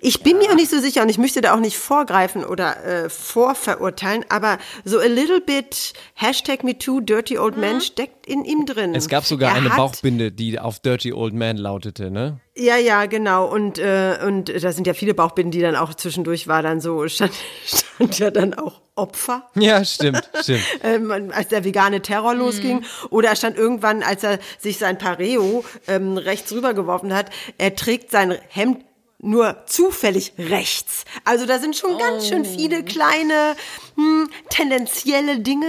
Ich 0.00 0.22
bin 0.22 0.38
mir 0.38 0.50
auch 0.50 0.54
nicht 0.54 0.70
so 0.70 0.78
sicher 0.80 1.02
und 1.02 1.08
ich 1.08 1.18
möchte 1.18 1.40
da 1.40 1.54
auch 1.54 1.60
nicht 1.60 1.78
vorgreifen 1.78 2.44
oder 2.44 2.84
äh, 2.84 3.08
vorverurteilen, 3.08 4.24
aber 4.28 4.58
so 4.84 4.98
a 4.98 5.06
little 5.06 5.40
bit 5.40 5.92
Hashtag 6.14 6.64
MeToo 6.64 7.00
Dirty 7.00 7.38
Old 7.38 7.56
Man 7.56 7.80
steckt 7.80 8.17
in 8.28 8.44
ihm 8.44 8.66
drin. 8.66 8.94
Es 8.94 9.08
gab 9.08 9.24
sogar 9.24 9.50
Er 9.52 9.56
eine 9.56 9.70
hat- 9.70 9.76
Bauchbinde, 9.76 10.30
die 10.30 10.58
auf 10.58 10.80
Dirty 10.80 11.12
Old 11.12 11.34
Man 11.34 11.56
lautete, 11.56 12.10
ne? 12.10 12.40
Ja, 12.56 12.76
ja, 12.76 13.06
genau. 13.06 13.46
Und, 13.46 13.78
äh, 13.78 14.18
und 14.26 14.52
da 14.62 14.72
sind 14.72 14.86
ja 14.86 14.94
viele 14.94 15.14
Bauchbinden, 15.14 15.50
die 15.52 15.60
dann 15.60 15.76
auch 15.76 15.94
zwischendurch 15.94 16.48
war 16.48 16.62
dann 16.62 16.80
so, 16.80 17.08
stand, 17.08 17.32
stand 17.66 18.18
ja 18.18 18.30
dann 18.30 18.54
auch 18.54 18.80
Opfer. 18.96 19.48
Ja, 19.54 19.84
stimmt, 19.84 20.28
stimmt. 20.42 20.62
ähm, 20.82 21.30
als 21.32 21.48
der 21.48 21.64
vegane 21.64 22.02
Terror 22.02 22.34
losging. 22.34 22.84
Oder 23.10 23.28
er 23.30 23.36
stand 23.36 23.56
irgendwann, 23.56 24.02
als 24.02 24.24
er 24.24 24.38
sich 24.58 24.78
sein 24.78 24.98
Pareo 24.98 25.64
ähm, 25.86 26.16
rechts 26.18 26.52
rübergeworfen 26.52 27.14
hat, 27.14 27.30
er 27.58 27.76
trägt 27.76 28.10
sein 28.10 28.36
Hemd 28.48 28.84
nur 29.20 29.64
zufällig 29.66 30.32
rechts. 30.38 31.04
Also 31.24 31.44
da 31.46 31.58
sind 31.58 31.76
schon 31.76 31.98
ganz 31.98 32.28
schön 32.28 32.44
viele 32.44 32.84
kleine 32.84 33.56
hm, 33.98 34.30
tendenzielle 34.48 35.40
Dinge. 35.40 35.66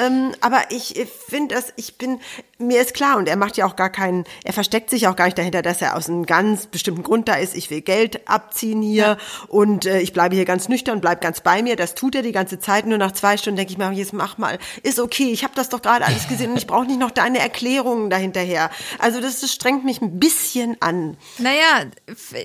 Ähm, 0.00 0.30
aber 0.40 0.62
ich 0.70 0.94
finde 1.28 1.56
das, 1.56 1.72
ich 1.74 1.98
bin, 1.98 2.20
mir 2.58 2.80
ist 2.80 2.94
klar 2.94 3.16
und 3.16 3.26
er 3.26 3.34
macht 3.34 3.56
ja 3.56 3.66
auch 3.66 3.74
gar 3.74 3.90
keinen, 3.90 4.24
er 4.44 4.52
versteckt 4.52 4.90
sich 4.90 5.08
auch 5.08 5.16
gar 5.16 5.24
nicht 5.24 5.36
dahinter, 5.36 5.60
dass 5.60 5.82
er 5.82 5.96
aus 5.96 6.08
einem 6.08 6.24
ganz 6.24 6.68
bestimmten 6.68 7.02
Grund 7.02 7.26
da 7.28 7.34
ist. 7.34 7.56
Ich 7.56 7.70
will 7.70 7.80
Geld 7.80 8.28
abziehen 8.28 8.80
hier 8.80 9.18
und 9.48 9.86
äh, 9.86 9.98
ich 9.98 10.12
bleibe 10.12 10.36
hier 10.36 10.44
ganz 10.44 10.68
nüchtern, 10.68 11.00
bleib 11.00 11.20
ganz 11.20 11.40
bei 11.40 11.64
mir. 11.64 11.74
Das 11.74 11.96
tut 11.96 12.14
er 12.14 12.22
die 12.22 12.30
ganze 12.30 12.60
Zeit. 12.60 12.86
Nur 12.86 12.96
nach 12.96 13.10
zwei 13.10 13.36
Stunden 13.36 13.56
denke 13.56 13.72
ich 13.72 13.78
mir, 13.78 13.90
jetzt 13.90 14.12
mach 14.12 14.38
mal, 14.38 14.60
ist 14.84 15.00
okay. 15.00 15.32
Ich 15.32 15.42
habe 15.42 15.54
das 15.56 15.68
doch 15.68 15.82
gerade 15.82 16.04
alles 16.04 16.28
gesehen 16.28 16.52
und 16.52 16.58
ich 16.58 16.68
brauche 16.68 16.86
nicht 16.86 17.00
noch 17.00 17.10
deine 17.10 17.40
Erklärungen 17.40 18.08
dahinterher. 18.08 18.70
Also 19.00 19.20
das, 19.20 19.40
das 19.40 19.52
strengt 19.52 19.84
mich 19.84 20.00
ein 20.00 20.20
bisschen 20.20 20.76
an. 20.78 21.16
naja, 21.38 21.90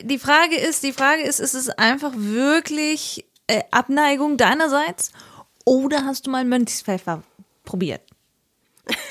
die 0.02 0.18
Frage 0.18 0.56
ist, 0.56 0.82
die 0.82 0.94
Frage 0.94 1.22
ist, 1.22 1.40
ist 1.40 1.54
es 1.54 1.70
einfach 1.70 2.14
wirklich 2.16 3.29
äh, 3.50 3.64
Abneigung 3.72 4.38
deinerseits 4.38 5.12
oder 5.66 6.06
hast 6.06 6.28
du 6.28 6.32
mal 6.32 6.46
Mönchspfeffer 6.46 7.24
probiert? 7.64 8.02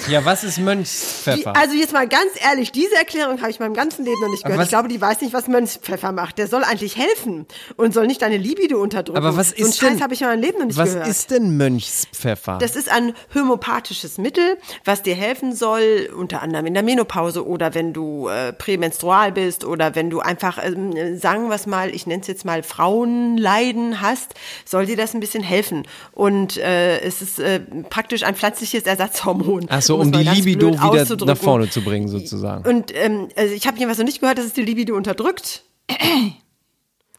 Ja, 0.09 0.25
was 0.25 0.43
ist 0.45 0.57
Die, 0.57 0.63
Mönchspfeffer? 0.63 1.55
also 1.57 1.75
jetzt 1.75 1.93
mal 1.93 2.09
ganz 2.09 2.31
ehrlich, 2.43 2.73
diese 2.73 2.95
Erklärung 2.97 3.41
habe 3.41 3.51
ich 3.51 3.61
meinem 3.61 3.75
ganzen 3.75 4.05
Leben 4.05 4.21
noch 4.23 4.31
nicht 4.31 4.43
gehört. 4.43 4.59
was- 4.61 4.67
Ich 4.67 4.71
glaube, 4.71 4.89
die 4.89 5.01
weiß 5.01 5.21
nicht, 5.21 5.35
was 5.35 5.49
Mönchspfeffer 5.49 6.13
macht. 6.13 6.39
Der 6.39 6.47
soll 6.47 6.65
eigentlich 6.65 6.97
helfen 6.97 7.47
und 7.77 7.93
soll 7.93 8.07
nicht 8.07 8.23
deine 8.23 8.39
Libido 8.39 8.81
unterdrücken. 8.81 9.19
Aber 9.19 9.37
was 9.37 9.51
so 9.51 9.57
einen 9.57 9.67
ist 9.67 9.79
Scheiß 9.79 9.91
denn- 9.91 10.03
habe 10.03 10.15
ich 10.15 10.23
in 10.23 10.29
meinem 10.29 10.41
Leben 10.41 10.59
noch 10.61 10.67
nicht 10.67 10.79
was 10.79 10.93
gehört. 10.93 11.09
ist 11.09 11.31
denn 11.31 11.57
Mönchspfeffer? 11.59 12.59
Das 12.61 12.75
ist 12.77 12.89
ein 12.91 13.13
homöopathisches 13.35 14.17
Mittel, 14.19 14.57
was 14.85 15.03
dir 15.03 15.15
helfen 15.15 15.55
soll, 15.55 16.09
unter 16.17 16.41
anderem 16.43 16.67
in 16.67 16.75
der 16.75 16.83
Menopause 16.83 17.47
oder 17.47 17.75
wenn 17.75 17.93
du 17.93 18.29
äh, 18.29 18.53
prämenstrual 18.55 19.33
bist 19.33 19.65
oder 19.65 19.95
wenn 19.95 20.09
du 20.11 20.21
einfach, 20.21 20.59
ähm, 20.65 21.19
sagen 21.19 21.49
wir 21.49 21.55
es 21.57 21.67
mal, 21.67 21.95
ich 21.95 22.07
nenne 22.07 22.23
es 22.23 22.29
jetzt 22.29 22.45
mal 22.47 22.63
Frauenleiden 22.63 24.01
hast, 24.01 24.35
soll 24.65 24.87
dir 24.87 24.97
das 24.97 25.15
ein 25.15 25.21
bisschen 25.21 25.43
helfen. 25.43 25.87
Und 26.13 26.57
äh, 26.57 27.01
es 27.01 27.21
ist 27.23 27.39
äh, 27.41 27.61
praktisch 27.91 28.23
ein 28.23 28.35
pflanzliches 28.35 28.85
Ersatzhormon. 28.85 29.68
Ach 29.69 29.83
so, 29.83 29.97
um 29.97 30.03
um 30.03 30.13
die 30.13 30.23
Libido 30.23 30.73
wieder 30.73 31.27
nach 31.27 31.37
vorne 31.37 31.69
zu 31.71 31.83
bringen, 31.83 32.09
sozusagen. 32.09 32.69
Und 32.69 32.95
ähm, 32.95 33.29
also 33.37 33.55
ich 33.55 33.67
habe 33.67 33.77
jedenfalls 33.77 33.99
noch 33.99 34.07
nicht 34.07 34.21
gehört, 34.21 34.39
dass 34.39 34.47
es 34.47 34.53
die 34.53 34.63
Libido 34.63 34.97
unterdrückt. 34.97 35.65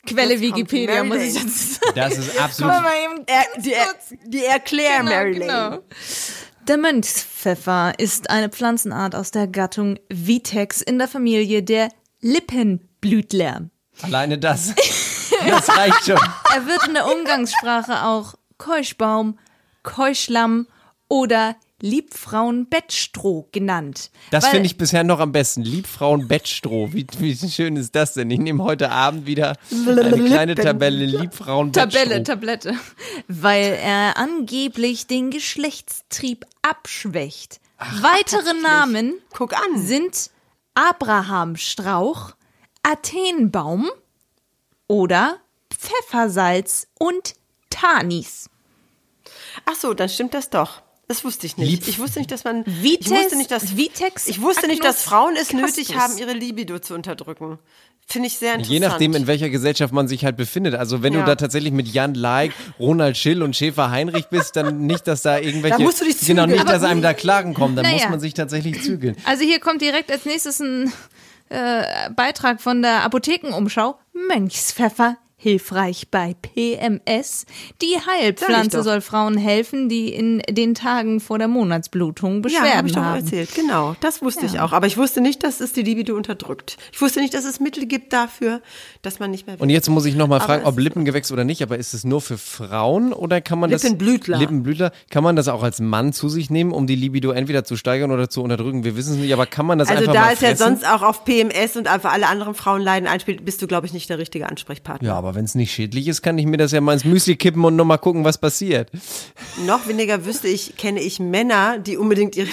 Quelle 0.05 0.29
kommt 0.35 0.41
Wikipedia, 0.41 1.03
Mary 1.03 1.07
muss 1.07 1.35
ich 1.35 1.41
jetzt 1.41 1.73
sagen. 1.75 1.91
Das 1.95 2.17
ist 2.17 2.39
absolut. 2.39 2.73
Mal 2.73 2.91
eben 3.03 3.23
Er, 3.27 3.61
die, 3.61 3.73
er, 3.73 3.85
kurz. 3.85 4.13
die 4.25 4.43
Erklär 4.45 5.03
Mary 5.03 5.37
Lane. 5.37 5.69
Genau. 5.69 5.83
Der 6.67 6.77
Mönchspfeffer 6.77 7.93
ist 7.97 8.29
eine 8.29 8.49
Pflanzenart 8.49 9.15
aus 9.15 9.31
der 9.31 9.47
Gattung 9.47 9.97
Vitex 10.09 10.81
in 10.81 10.99
der 10.99 11.07
Familie 11.07 11.63
der 11.63 11.89
Lippenblütler. 12.21 13.69
Alleine 14.01 14.37
das. 14.37 14.73
Das 15.47 15.69
reicht 15.69 16.03
schon. 16.05 16.17
Er 16.53 16.65
wird 16.65 16.85
in 16.87 16.95
der 16.95 17.05
Umgangssprache 17.05 18.03
auch 18.03 18.33
Keuschbaum, 18.57 19.39
Keuschlamm 19.83 20.67
oder 21.07 21.55
Liebfrauenbettstroh 21.81 23.47
genannt. 23.51 24.11
Das 24.31 24.47
finde 24.47 24.65
ich 24.65 24.77
bisher 24.77 25.03
noch 25.03 25.19
am 25.19 25.31
besten. 25.31 25.63
Liebfrauen 25.63 26.27
Bettstroh. 26.27 26.91
Wie, 26.91 27.05
wie 27.19 27.35
schön 27.49 27.75
ist 27.75 27.95
das 27.95 28.13
denn? 28.13 28.29
Ich 28.31 28.39
nehme 28.39 28.63
heute 28.63 28.91
Abend 28.91 29.25
wieder 29.25 29.57
eine 29.71 30.23
kleine 30.25 30.55
Tabelle 30.55 31.05
Liebfrauen 31.05 31.71
Bettstroh. 31.71 31.99
Tabelle, 31.99 32.23
Tablette. 32.23 32.73
Weil 33.27 33.77
er 33.81 34.17
angeblich 34.17 35.07
den 35.07 35.31
Geschlechtstrieb 35.31 36.45
abschwächt. 36.61 37.59
Weitere 38.01 38.53
Namen 38.61 39.13
Guck 39.33 39.53
an. 39.53 39.81
sind 39.81 40.31
Abrahamstrauch, 40.73 42.33
Athenbaum 42.83 43.89
oder 44.87 45.37
Pfeffersalz 45.69 46.87
und 46.97 47.35
Tanis. 47.69 48.49
Ach 49.65 49.75
so, 49.75 49.93
dann 49.93 50.09
stimmt 50.09 50.33
das 50.33 50.49
doch. 50.49 50.81
Das 51.09 51.25
wusste 51.25 51.47
ich 51.47 51.57
nicht. 51.57 51.69
Lieb- 51.71 51.87
ich 51.87 51.97
wusste 51.99 52.19
nicht, 52.19 52.29
dass 52.31 52.43
man. 52.43 52.63
Vites- 52.65 53.07
ich 53.07 53.09
wusste 53.09 53.35
nicht, 53.35 53.49
dass, 53.51 53.75
Vitex 53.75 54.27
ich 54.27 54.41
wusste 54.41 54.67
nicht, 54.67 54.83
dass 54.83 54.97
agnus 54.97 55.03
Frauen 55.09 55.35
es 55.41 55.51
nötig 55.53 55.87
castus. 55.87 55.95
haben, 55.95 56.17
ihre 56.19 56.33
Libido 56.33 56.77
zu 56.79 56.93
unterdrücken. 56.93 57.57
Finde 58.05 58.27
ich 58.27 58.37
sehr 58.37 58.53
interessant. 58.53 58.73
Je 58.73 58.79
nachdem, 58.79 59.15
in 59.15 59.25
welcher 59.27 59.49
Gesellschaft 59.49 59.91
man 59.91 60.07
sich 60.07 60.23
halt 60.23 60.37
befindet. 60.37 60.75
Also 60.75 61.01
wenn 61.03 61.13
Ja. 61.13 61.19
du 61.21 61.25
da 61.25 61.35
tatsächlich 61.35 61.73
mit 61.73 61.87
Jan 61.87 62.13
Like, 62.13 62.53
Ronald 62.79 63.17
Schill 63.17 63.41
und 63.43 63.55
Schäfer 63.55 63.89
Heinrich 63.91 64.27
bist, 64.27 64.55
dann 64.55 64.85
nicht, 64.87 65.07
dass 65.07 65.21
da 65.23 65.37
irgendwelche... 65.39 65.77
Da 65.77 65.83
musst 65.83 65.99
du 66.01 66.05
dich 66.05 66.19
Genau, 66.21 66.43
zügeln. 66.43 66.59
nicht, 66.61 66.69
dass 66.71 66.81
einem 66.83 67.01
da 67.03 67.13
Klagen 67.13 67.53
kommen. 67.55 67.75
Dann 67.75 67.85
Naja. 67.85 67.97
muss 68.03 68.09
man 68.09 68.19
sich 68.19 68.33
tatsächlich 68.35 68.81
zügeln. 68.83 69.15
Also 69.25 69.43
hier 69.43 69.59
kommt 69.59 69.81
direkt 69.81 70.11
als 70.11 70.25
nächstes 70.25 70.59
ein 70.59 70.91
äh, 71.49 72.09
Beitrag 72.15 72.61
von 72.61 72.81
der 72.83 73.03
Apothekenumschau. 73.03 73.97
Mönchspfeffer 74.13 75.17
hilfreich 75.41 76.09
bei 76.11 76.35
PMS. 76.41 77.45
Die 77.81 77.95
Heilpflanze 77.95 78.77
doch. 78.77 78.83
soll 78.83 78.99
Frauen 78.99 79.37
helfen, 79.37 79.87
die 79.87 80.09
in 80.09 80.41
den 80.49 80.75
Tagen 80.75 81.21
vor 81.21 81.39
der 81.39 81.47
Monatsblutung 81.47 82.41
Beschwerden 82.41 82.67
ja, 82.67 82.75
habe 82.75 82.87
ich 82.89 82.93
doch 82.93 83.01
haben. 83.01 83.23
erzählt. 83.23 83.55
Genau, 83.55 83.95
das 84.01 84.21
wusste 84.21 84.45
ich 84.45 84.59
auch. 84.59 84.73
Aber 84.73 84.85
ich 84.85 84.97
wusste 84.97 85.21
nicht, 85.21 85.41
dass 85.43 85.61
es 85.61 85.71
die 85.71 85.81
Libido 85.81 86.15
unterdrückt. 86.15 86.77
Ich 86.91 87.01
wusste 87.01 87.21
nicht, 87.21 87.33
dass 87.33 87.45
es 87.45 87.61
Mittel 87.61 87.85
gibt 87.85 88.11
dafür, 88.11 88.61
dass 89.01 89.19
man 89.19 89.31
nicht 89.31 89.47
mehr 89.47 89.57
will. 89.57 89.63
Und 89.63 89.69
jetzt 89.69 89.89
muss 89.89 90.05
ich 90.05 90.15
nochmal 90.15 90.41
fragen, 90.41 90.65
ob 90.65 90.77
ist- 90.77 90.83
Lippengewächs 90.83 91.31
oder 91.31 91.45
nicht, 91.45 91.63
aber 91.63 91.77
ist 91.77 91.93
es 91.93 92.03
nur 92.03 92.19
für 92.19 92.37
Frauen 92.37 93.13
oder 93.13 93.39
kann 93.39 93.59
man 93.59 93.69
das... 93.69 93.83
Lippenblütler. 93.83 94.37
Lippenblütler. 94.37 94.91
Kann 95.09 95.23
man 95.23 95.37
das 95.37 95.47
auch 95.47 95.63
als 95.63 95.79
Mann 95.79 96.11
zu 96.11 96.27
sich 96.27 96.49
nehmen, 96.49 96.73
um 96.73 96.85
die 96.85 96.95
Libido 96.95 97.31
entweder 97.31 97.63
zu 97.63 97.77
steigern 97.77 98.11
oder 98.11 98.29
zu 98.29 98.43
unterdrücken? 98.43 98.83
Wir 98.83 98.97
wissen 98.97 99.13
es 99.13 99.19
nicht, 99.19 99.33
aber 99.33 99.45
kann 99.45 99.65
man 99.65 99.79
das 99.79 99.87
also 99.87 100.01
einfach 100.01 100.13
da 100.13 100.21
mal 100.21 100.33
es 100.33 100.41
ja 100.41 100.49
fressen? 100.49 100.63
sonst 100.63 100.85
auch 100.85 101.01
auf 101.01 101.23
PMS 101.23 101.77
und 101.77 101.87
einfach 101.87 102.11
alle 102.11 102.27
anderen 102.27 102.55
Frauenleiden 102.55 103.07
einspielt, 103.07 103.45
bist 103.45 103.61
du, 103.61 103.67
glaube 103.67 103.87
ich, 103.87 103.93
nicht 103.93 104.09
der 104.09 104.17
richtige 104.17 104.49
Ansprechpartner. 104.49 105.07
Ja, 105.07 105.15
aber 105.15 105.28
wenn 105.35 105.45
es 105.45 105.55
nicht 105.55 105.71
schädlich 105.71 106.07
ist, 106.07 106.21
kann 106.21 106.37
ich 106.37 106.45
mir 106.45 106.57
das 106.57 106.71
ja 106.71 106.81
mal 106.81 106.93
ins 106.93 107.05
Müsli 107.05 107.35
kippen 107.35 107.63
und 107.65 107.75
nochmal 107.75 107.97
gucken, 107.99 108.23
was 108.23 108.37
passiert. 108.37 108.89
Noch 109.65 109.87
weniger 109.87 110.25
wüsste 110.25 110.47
ich, 110.47 110.75
kenne 110.77 110.99
ich 111.01 111.19
Männer, 111.19 111.79
die 111.79 111.97
unbedingt 111.97 112.35
ihre 112.35 112.49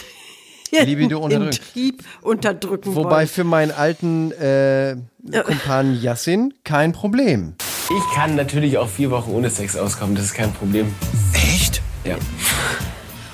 ihren 0.72 0.86
Libido 0.86 1.18
unterdrücken. 1.22 1.58
Trieb 1.72 2.04
unterdrücken 2.22 2.94
Wobei 2.94 3.10
wollen. 3.10 3.28
für 3.28 3.44
meinen 3.44 3.70
alten 3.72 4.32
äh, 4.32 4.96
Kumpan 5.44 6.00
Yassin 6.00 6.54
kein 6.64 6.92
Problem. 6.92 7.54
Ich 7.88 8.14
kann 8.14 8.34
natürlich 8.34 8.78
auch 8.78 8.88
vier 8.88 9.10
Wochen 9.10 9.30
ohne 9.30 9.50
Sex 9.50 9.76
auskommen, 9.76 10.16
das 10.16 10.26
ist 10.26 10.34
kein 10.34 10.52
Problem. 10.52 10.92
Echt? 11.34 11.82
Ja. 12.04 12.16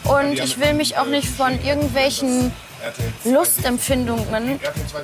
Und 0.05 0.39
ich 0.39 0.61
will 0.61 0.75
mich 0.75 0.99
auch 0.99 1.07
nicht 1.07 1.29
von 1.29 1.53
irgendwelchen 1.65 2.53
Lustempfindungen 3.25 4.27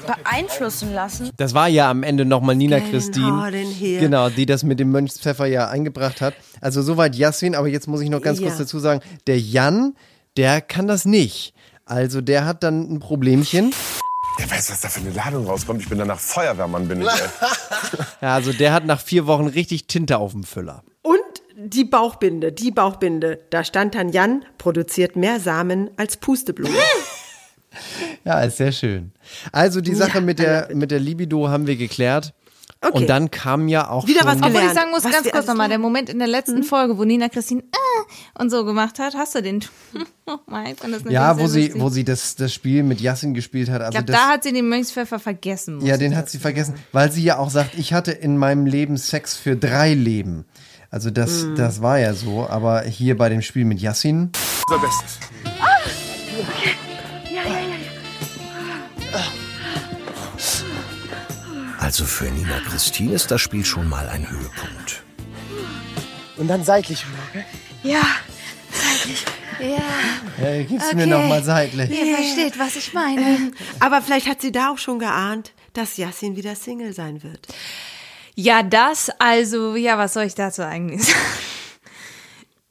beeinflussen 0.06 0.92
lassen. 0.94 1.30
Das 1.36 1.54
war 1.54 1.68
ja 1.68 1.90
am 1.90 2.02
Ende 2.02 2.24
nochmal 2.24 2.54
Nina 2.56 2.78
Genau, 2.78 2.90
Christine. 2.90 3.50
den 3.50 3.66
hier. 3.68 4.00
Genau, 4.00 4.28
die 4.30 4.46
das 4.46 4.62
mit 4.62 4.80
dem 4.80 4.90
Mönchspfeffer 4.90 5.46
ja 5.46 5.68
eingebracht 5.68 6.20
hat. 6.20 6.34
Also 6.60 6.82
soweit 6.82 7.14
Yassin, 7.16 7.54
aber 7.54 7.68
jetzt 7.68 7.86
muss 7.88 8.00
ich 8.00 8.10
noch 8.10 8.22
ganz 8.22 8.38
Ja. 8.40 8.46
kurz 8.46 8.58
dazu 8.58 8.78
sagen, 8.78 9.00
der 9.26 9.38
Jan, 9.38 9.94
der 10.36 10.60
kann 10.60 10.86
das 10.86 11.04
nicht. 11.04 11.54
Also 11.84 12.20
der 12.20 12.44
hat 12.44 12.62
dann 12.62 12.82
ein 12.92 13.00
Problemchen. 13.00 13.72
Wer 14.38 14.50
weiß, 14.50 14.70
was 14.70 14.80
da 14.82 14.88
für 14.88 15.00
eine 15.00 15.10
Ladung 15.10 15.46
rauskommt. 15.46 15.80
Ich 15.82 15.88
bin 15.88 15.98
danach 15.98 16.18
Feuerwehrmann, 16.20 16.86
bin 16.86 17.02
ich. 17.02 17.08
Ey. 17.08 17.12
Ja, 18.20 18.34
also 18.34 18.52
der 18.52 18.72
hat 18.72 18.84
nach 18.84 19.00
vier 19.00 19.26
Wochen 19.26 19.46
richtig 19.46 19.86
Tinte 19.86 20.18
auf 20.18 20.32
dem 20.32 20.42
Füller. 20.42 20.82
Und 21.02 21.18
die 21.56 21.84
Bauchbinde, 21.84 22.52
die 22.52 22.70
Bauchbinde. 22.72 23.40
Da 23.50 23.62
stand 23.64 23.94
dann 23.94 24.10
Jan, 24.10 24.44
produziert 24.58 25.16
mehr 25.16 25.40
Samen 25.40 25.90
als 25.96 26.16
Pusteblume. 26.16 26.74
Ja, 28.24 28.40
ist 28.42 28.56
sehr 28.58 28.72
schön. 28.72 29.12
Also 29.52 29.80
die 29.80 29.94
Sache 29.94 30.20
mit 30.20 30.38
der, 30.38 30.68
mit 30.74 30.90
der 30.90 31.00
Libido 31.00 31.48
haben 31.48 31.66
wir 31.66 31.76
geklärt. 31.76 32.34
Okay. 32.80 32.96
Und 32.96 33.08
dann 33.08 33.30
kam 33.32 33.66
ja 33.66 33.90
auch 33.90 34.06
Wieder 34.06 34.20
schon 34.20 34.28
was 34.28 34.36
Obwohl 34.36 34.48
ich 34.50 34.54
gelernt. 34.56 34.74
sagen 34.76 34.90
muss, 34.92 35.02
Was 35.04 35.10
ganz 35.12 35.28
kurz 35.30 35.46
nochmal, 35.48 35.68
der. 35.68 35.78
Moment 35.78 36.08
in 36.08 36.20
der 36.20 36.28
letzten 36.28 36.62
Folge, 36.62 36.96
wo 36.96 37.02
Nina 37.04 37.28
Christine 37.28 37.62
äh, 37.62 38.40
und 38.40 38.50
so 38.50 38.64
gemacht 38.64 39.00
hat, 39.00 39.14
hast 39.16 39.34
du 39.34 39.42
den? 39.42 39.64
Oh 40.26 40.36
mein, 40.46 40.76
Ja, 41.08 41.38
wo 41.38 41.46
sie, 41.48 41.62
lustig. 41.64 41.80
wo 41.82 41.88
sie 41.88 42.04
das, 42.04 42.36
das 42.36 42.52
Spiel 42.54 42.82
mit 42.84 43.00
Yassin 43.00 43.32
gespielt 43.34 43.68
hat. 43.70 43.80
Also 43.80 43.98
Ich 43.98 44.04
glaube, 44.04 44.12
das, 44.12 44.20
da 44.20 44.28
hat 44.28 44.42
sie 44.44 44.52
den 44.52 44.68
Mönchspfeffer 44.68 45.18
vergessen. 45.18 45.80
ja, 45.84 45.96
den 45.96 46.14
hat 46.14 46.28
sie 46.28 46.38
vergessen, 46.38 46.74
weil 46.92 47.10
sie 47.10 47.24
ja 47.24 47.38
auch 47.38 47.50
sagt, 47.50 47.76
ich 47.76 47.92
hatte 47.94 48.12
in 48.12 48.36
meinem 48.36 48.66
Leben 48.66 48.96
Sex 48.98 49.34
für 49.36 49.56
drei 49.56 49.94
Leben. 49.94 50.44
Also 50.90 51.10
das, 51.10 51.44
Mhm. 51.44 51.56
das 51.56 51.82
war 51.82 51.98
ja 51.98 52.12
so, 52.14 52.46
aber 52.48 52.82
hier 52.82 53.16
bei 53.16 53.28
dem 53.30 53.42
Spiel 53.42 53.64
mit 53.64 53.80
Yassin, 53.80 54.30
Unser 54.70 54.86
Bestes. 54.86 55.18
Also 61.88 62.04
für 62.04 62.26
Nina 62.26 62.60
Christine 62.68 63.14
ist 63.14 63.30
das 63.30 63.40
Spiel 63.40 63.64
schon 63.64 63.88
mal 63.88 64.06
ein 64.10 64.28
Höhepunkt. 64.28 65.04
Und 66.36 66.46
dann 66.46 66.62
seitlich 66.62 67.02
rüber, 67.06 67.18
okay? 67.30 67.44
Ja, 67.82 68.02
zeitlich. 68.70 69.24
Ja. 69.58 70.46
äh, 70.46 70.64
gib's 70.64 70.92
mir 70.92 71.06
noch 71.06 71.26
mal 71.26 71.42
seitlich. 71.42 71.88
Ihr 71.88 72.14
versteht, 72.14 72.58
was 72.58 72.76
ich 72.76 72.92
meine. 72.92 73.52
Aber 73.80 74.02
vielleicht 74.02 74.26
hat 74.26 74.42
sie 74.42 74.52
da 74.52 74.70
auch 74.70 74.76
schon 74.76 74.98
geahnt, 74.98 75.54
dass 75.72 75.96
Yassin 75.96 76.36
wieder 76.36 76.56
Single 76.56 76.92
sein 76.92 77.22
wird. 77.22 77.48
Ja, 78.34 78.62
das, 78.62 79.10
also, 79.18 79.74
ja, 79.74 79.96
was 79.96 80.12
soll 80.12 80.24
ich 80.24 80.34
dazu 80.34 80.66
eigentlich 80.66 81.06
sagen? 81.06 81.18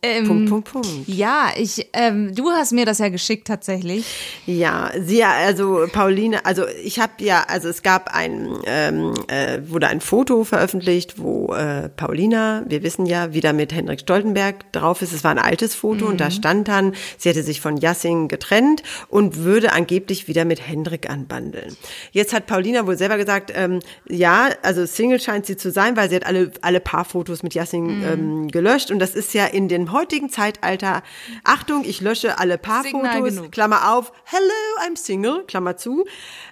Ähm, 0.03 0.27
Punkt, 0.27 0.49
Punkt, 0.49 0.71
Punkt. 0.71 1.07
Ja, 1.07 1.49
ich, 1.57 1.89
ähm, 1.93 2.35
du 2.35 2.51
hast 2.51 2.71
mir 2.71 2.85
das 2.85 2.99
ja 2.99 3.09
geschickt 3.09 3.47
tatsächlich. 3.47 4.05
Ja, 4.45 4.91
sie, 4.95 5.23
also 5.23 5.87
Pauline, 5.91 6.45
also 6.45 6.65
ich 6.83 6.99
habe 6.99 7.13
ja, 7.17 7.45
also 7.47 7.67
es 7.67 7.81
gab 7.81 8.13
ein, 8.13 8.59
ähm, 8.67 9.15
äh, 9.27 9.59
wurde 9.65 9.87
ein 9.87 9.99
Foto 9.99 10.43
veröffentlicht, 10.43 11.17
wo 11.17 11.51
äh, 11.51 11.89
Paulina, 11.89 12.63
wir 12.67 12.83
wissen 12.83 13.07
ja, 13.07 13.33
wieder 13.33 13.53
mit 13.53 13.73
Hendrik 13.73 14.01
Stoltenberg 14.01 14.71
drauf 14.71 15.01
ist. 15.01 15.13
Es 15.13 15.23
war 15.23 15.31
ein 15.31 15.39
altes 15.39 15.73
Foto 15.73 16.05
und 16.05 16.21
da 16.21 16.29
stand 16.29 16.67
dann, 16.67 16.93
sie 17.17 17.29
hätte 17.29 17.41
sich 17.41 17.59
von 17.59 17.77
Yassing 17.77 18.27
getrennt 18.27 18.83
und 19.09 19.37
würde 19.37 19.73
angeblich 19.73 20.27
wieder 20.27 20.45
mit 20.45 20.61
Hendrik 20.61 21.09
anbandeln. 21.09 21.75
Jetzt 22.11 22.33
hat 22.33 22.45
Paulina 22.45 22.85
wohl 22.85 22.99
selber 22.99 23.17
gesagt, 23.17 23.51
ähm, 23.55 23.79
ja, 24.07 24.49
also 24.61 24.85
Single 24.85 25.19
scheint 25.19 25.47
sie 25.47 25.57
zu 25.57 25.71
sein, 25.71 25.97
weil 25.97 26.07
sie 26.11 26.17
hat 26.17 26.27
alle, 26.27 26.51
alle 26.61 26.81
Paarfotos 26.81 27.41
mit 27.41 27.55
Yassing 27.55 28.03
ähm, 28.03 28.47
gelöscht 28.49 28.91
und 28.91 28.99
das 28.99 29.15
ist 29.15 29.33
ja 29.33 29.47
in 29.47 29.67
heutigen 29.91 30.29
Zeitalter, 30.29 31.03
Achtung, 31.43 31.83
ich 31.85 32.01
lösche 32.01 32.39
alle 32.39 32.57
Paarfotos. 32.57 33.51
Klammer 33.51 33.93
auf, 33.93 34.11
hello, 34.25 34.87
I'm 34.87 34.97
single, 34.97 35.43
Klammer 35.45 35.77
zu. 35.77 36.05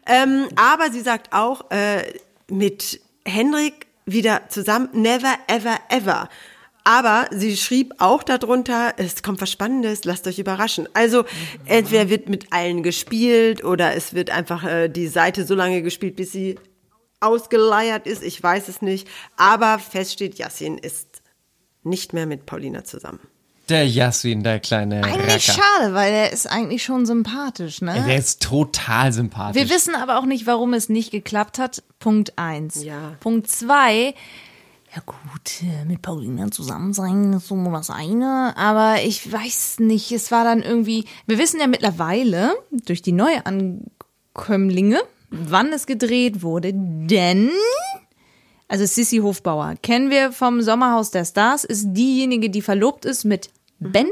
Ähm, 0.06 0.48
aber 0.56 0.92
sie 0.92 1.02
sagt 1.02 1.34
auch, 1.34 1.70
äh, 1.72 2.04
mit 2.50 3.02
Henrik 3.26 3.88
wieder 4.06 4.50
zusammen, 4.50 4.90
never, 4.94 5.34
ever, 5.48 5.78
ever. 5.90 6.30
Aber 6.84 7.28
sie 7.32 7.58
schrieb 7.58 7.96
auch 7.98 8.22
darunter, 8.22 8.94
es 8.98 9.24
kommt 9.24 9.42
was 9.42 9.52
Spannendes, 9.52 10.06
lasst 10.06 10.28
euch 10.28 10.38
überraschen. 10.38 10.88
Also 10.94 11.26
entweder 11.66 12.10
wird 12.10 12.30
mit 12.30 12.54
allen 12.54 12.84
gespielt 12.84 13.64
oder 13.64 13.96
es 13.96 14.14
wird 14.14 14.30
einfach 14.30 14.64
äh, 14.64 14.88
die 14.88 15.08
Seite 15.08 15.46
so 15.46 15.56
lange 15.56 15.82
gespielt, 15.82 16.16
bis 16.16 16.32
sie 16.32 16.60
ausgeleiert 17.22 18.06
ist. 18.06 18.24
Ich 18.24 18.42
weiß 18.42 18.68
es 18.68 18.84
nicht. 18.84 19.08
Aber 19.36 19.80
fest 19.80 20.14
steht, 20.14 20.38
Yassin 20.38 20.78
ist 20.78 21.15
nicht 21.86 22.14
mehr 22.14 22.26
mit 22.26 22.46
Paulina 22.46 22.84
zusammen. 22.84 23.20
Der 23.70 23.88
Yassin, 23.88 24.44
der 24.44 24.60
kleine 24.60 25.04
Eigentlich 25.04 25.50
Racker. 25.50 25.62
schade, 25.62 25.94
weil 25.96 26.14
er 26.14 26.32
ist 26.32 26.46
eigentlich 26.46 26.84
schon 26.84 27.08
sympathisch, 27.08 27.82
ne? 27.82 28.04
Der 28.08 28.18
ist 28.18 28.44
total 28.44 29.12
sympathisch. 29.12 29.60
Wir 29.60 29.70
wissen 29.70 29.96
aber 29.96 30.20
auch 30.20 30.26
nicht, 30.26 30.46
warum 30.46 30.76
es 30.76 30.88
nicht 30.88 31.10
geklappt 31.10 31.58
hat. 31.58 31.82
Punkt 31.98 32.38
eins. 32.38 32.84
Ja. 32.84 33.16
Punkt 33.22 33.50
zwei. 33.50 34.14
Ja 34.96 35.02
gut, 35.06 35.64
äh, 35.64 35.84
mit 35.86 36.02
Paulina 36.04 36.52
zusammen 36.52 36.94
sein 36.94 37.34
ist 37.34 37.48
so 37.48 37.72
das 37.72 37.90
eine, 37.90 38.54
aber 38.56 39.02
ich 39.04 39.30
weiß 39.30 39.80
nicht, 39.80 40.12
es 40.14 40.32
war 40.32 40.46
dann 40.46 40.62
irgendwie, 40.62 41.04
wir 41.26 41.38
wissen 41.38 41.60
ja 41.60 41.68
mittlerweile 41.68 42.54
durch 42.86 43.02
die 43.02 43.12
Neuankömmlinge, 43.12 45.02
wann 45.32 45.74
es 45.74 45.86
gedreht 45.86 46.44
wurde, 46.44 46.72
denn 46.74 47.50
also 48.68 48.86
Sissy 48.86 49.18
Hofbauer 49.18 49.76
kennen 49.82 50.10
wir 50.10 50.32
vom 50.32 50.62
Sommerhaus 50.62 51.12
der 51.12 51.26
Stars, 51.26 51.64
ist 51.64 51.94
diejenige, 51.94 52.50
die 52.50 52.62
verlobt 52.62 53.06
ist 53.06 53.24
mit 53.24 53.50
Ben. 53.80 54.08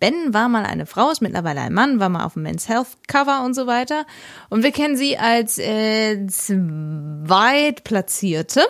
Ben 0.00 0.34
war 0.34 0.48
mal 0.48 0.64
eine 0.64 0.86
Frau, 0.86 1.10
ist 1.10 1.22
mittlerweile 1.22 1.60
ein 1.60 1.74
Mann, 1.74 2.00
war 2.00 2.08
mal 2.08 2.24
auf 2.24 2.32
dem 2.32 2.42
Men's 2.42 2.68
Health 2.68 2.88
Cover 3.06 3.44
und 3.44 3.54
so 3.54 3.68
weiter. 3.68 4.04
Und 4.50 4.64
wir 4.64 4.72
kennen 4.72 4.96
sie 4.96 5.16
als 5.16 5.58
äh, 5.58 6.26
Zweitplatzierte 6.26 8.62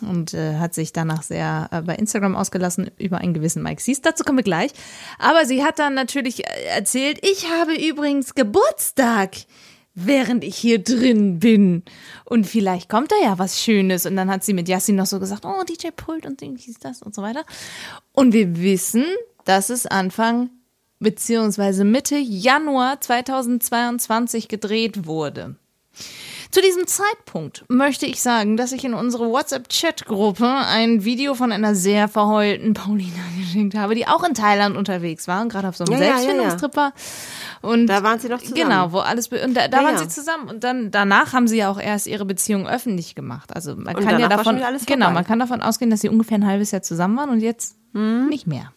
und 0.00 0.34
äh, 0.34 0.56
hat 0.56 0.74
sich 0.74 0.92
danach 0.92 1.22
sehr 1.22 1.68
äh, 1.70 1.82
bei 1.82 1.94
Instagram 1.94 2.34
ausgelassen 2.34 2.90
über 2.98 3.18
einen 3.18 3.34
gewissen 3.34 3.62
Mike 3.62 3.80
Sees. 3.80 4.02
Dazu 4.02 4.24
kommen 4.24 4.38
wir 4.38 4.44
gleich. 4.44 4.72
Aber 5.18 5.46
sie 5.46 5.64
hat 5.64 5.78
dann 5.78 5.94
natürlich 5.94 6.44
äh, 6.44 6.64
erzählt, 6.74 7.20
ich 7.22 7.48
habe 7.50 7.74
übrigens 7.74 8.34
Geburtstag 8.34 9.30
während 9.94 10.44
ich 10.44 10.56
hier 10.56 10.82
drin 10.82 11.38
bin. 11.38 11.82
Und 12.24 12.46
vielleicht 12.46 12.88
kommt 12.88 13.12
da 13.12 13.16
ja 13.22 13.38
was 13.38 13.62
Schönes. 13.62 14.06
Und 14.06 14.16
dann 14.16 14.30
hat 14.30 14.44
sie 14.44 14.52
mit 14.52 14.68
Yassin 14.68 14.96
noch 14.96 15.06
so 15.06 15.20
gesagt, 15.20 15.44
oh, 15.44 15.62
DJ 15.64 15.88
Pult 15.94 16.26
und 16.26 16.40
hieß 16.40 16.78
das 16.80 17.02
und 17.02 17.14
so 17.14 17.22
weiter. 17.22 17.44
Und 18.12 18.32
wir 18.32 18.60
wissen, 18.60 19.04
dass 19.44 19.70
es 19.70 19.86
Anfang 19.86 20.50
beziehungsweise 20.98 21.84
Mitte 21.84 22.16
Januar 22.16 23.00
2022 23.00 24.48
gedreht 24.48 25.06
wurde. 25.06 25.56
Zu 26.50 26.60
diesem 26.60 26.86
Zeitpunkt 26.86 27.64
möchte 27.68 28.06
ich 28.06 28.22
sagen, 28.22 28.56
dass 28.56 28.70
ich 28.70 28.84
in 28.84 28.94
unsere 28.94 29.28
WhatsApp-Chat-Gruppe 29.28 30.46
ein 30.46 31.04
Video 31.04 31.34
von 31.34 31.50
einer 31.50 31.74
sehr 31.74 32.06
verheulten 32.06 32.74
Paulina 32.74 33.22
geschickt 33.38 33.74
habe, 33.74 33.96
die 33.96 34.06
auch 34.06 34.22
in 34.22 34.34
Thailand 34.34 34.76
unterwegs 34.76 35.26
war 35.26 35.42
und 35.42 35.48
gerade 35.48 35.68
auf 35.68 35.76
so 35.76 35.84
einem 35.84 36.00
Ja, 36.00 36.20
ja, 36.20 36.20
ja, 36.20 36.42
ja. 36.42 36.94
Und 37.64 37.86
Da 37.86 38.02
waren 38.02 38.18
sie 38.18 38.28
doch 38.28 38.38
zusammen. 38.40 38.60
Genau, 38.60 38.92
wo 38.92 38.98
alles 38.98 39.28
und 39.28 39.54
da, 39.54 39.68
da 39.68 39.78
Ja, 39.78 39.84
waren 39.84 39.94
ja. 39.94 39.98
sie 40.00 40.08
zusammen 40.08 40.48
und 40.48 40.62
dann 40.64 40.90
danach 40.90 41.32
haben 41.32 41.48
sie 41.48 41.56
ja 41.56 41.70
auch 41.70 41.80
erst 41.80 42.06
ihre 42.06 42.24
Beziehung 42.24 42.66
öffentlich 42.68 43.14
gemacht. 43.14 43.54
Also 43.54 43.74
man 43.76 43.96
Und 43.96 44.04
kann 44.04 44.20
ja 44.20 44.28
davon 44.28 44.60
genau, 44.86 45.10
man 45.10 45.24
kann 45.24 45.38
davon 45.38 45.62
ausgehen, 45.62 45.90
dass 45.90 46.00
sie 46.00 46.08
ungefähr 46.08 46.38
ein 46.38 46.46
halbes 46.46 46.70
Jahr 46.70 46.82
zusammen 46.82 47.16
waren 47.16 47.30
und 47.30 47.40
jetzt 47.40 47.76
Mhm. 47.92 48.26
nicht 48.28 48.46
mehr. 48.46 48.72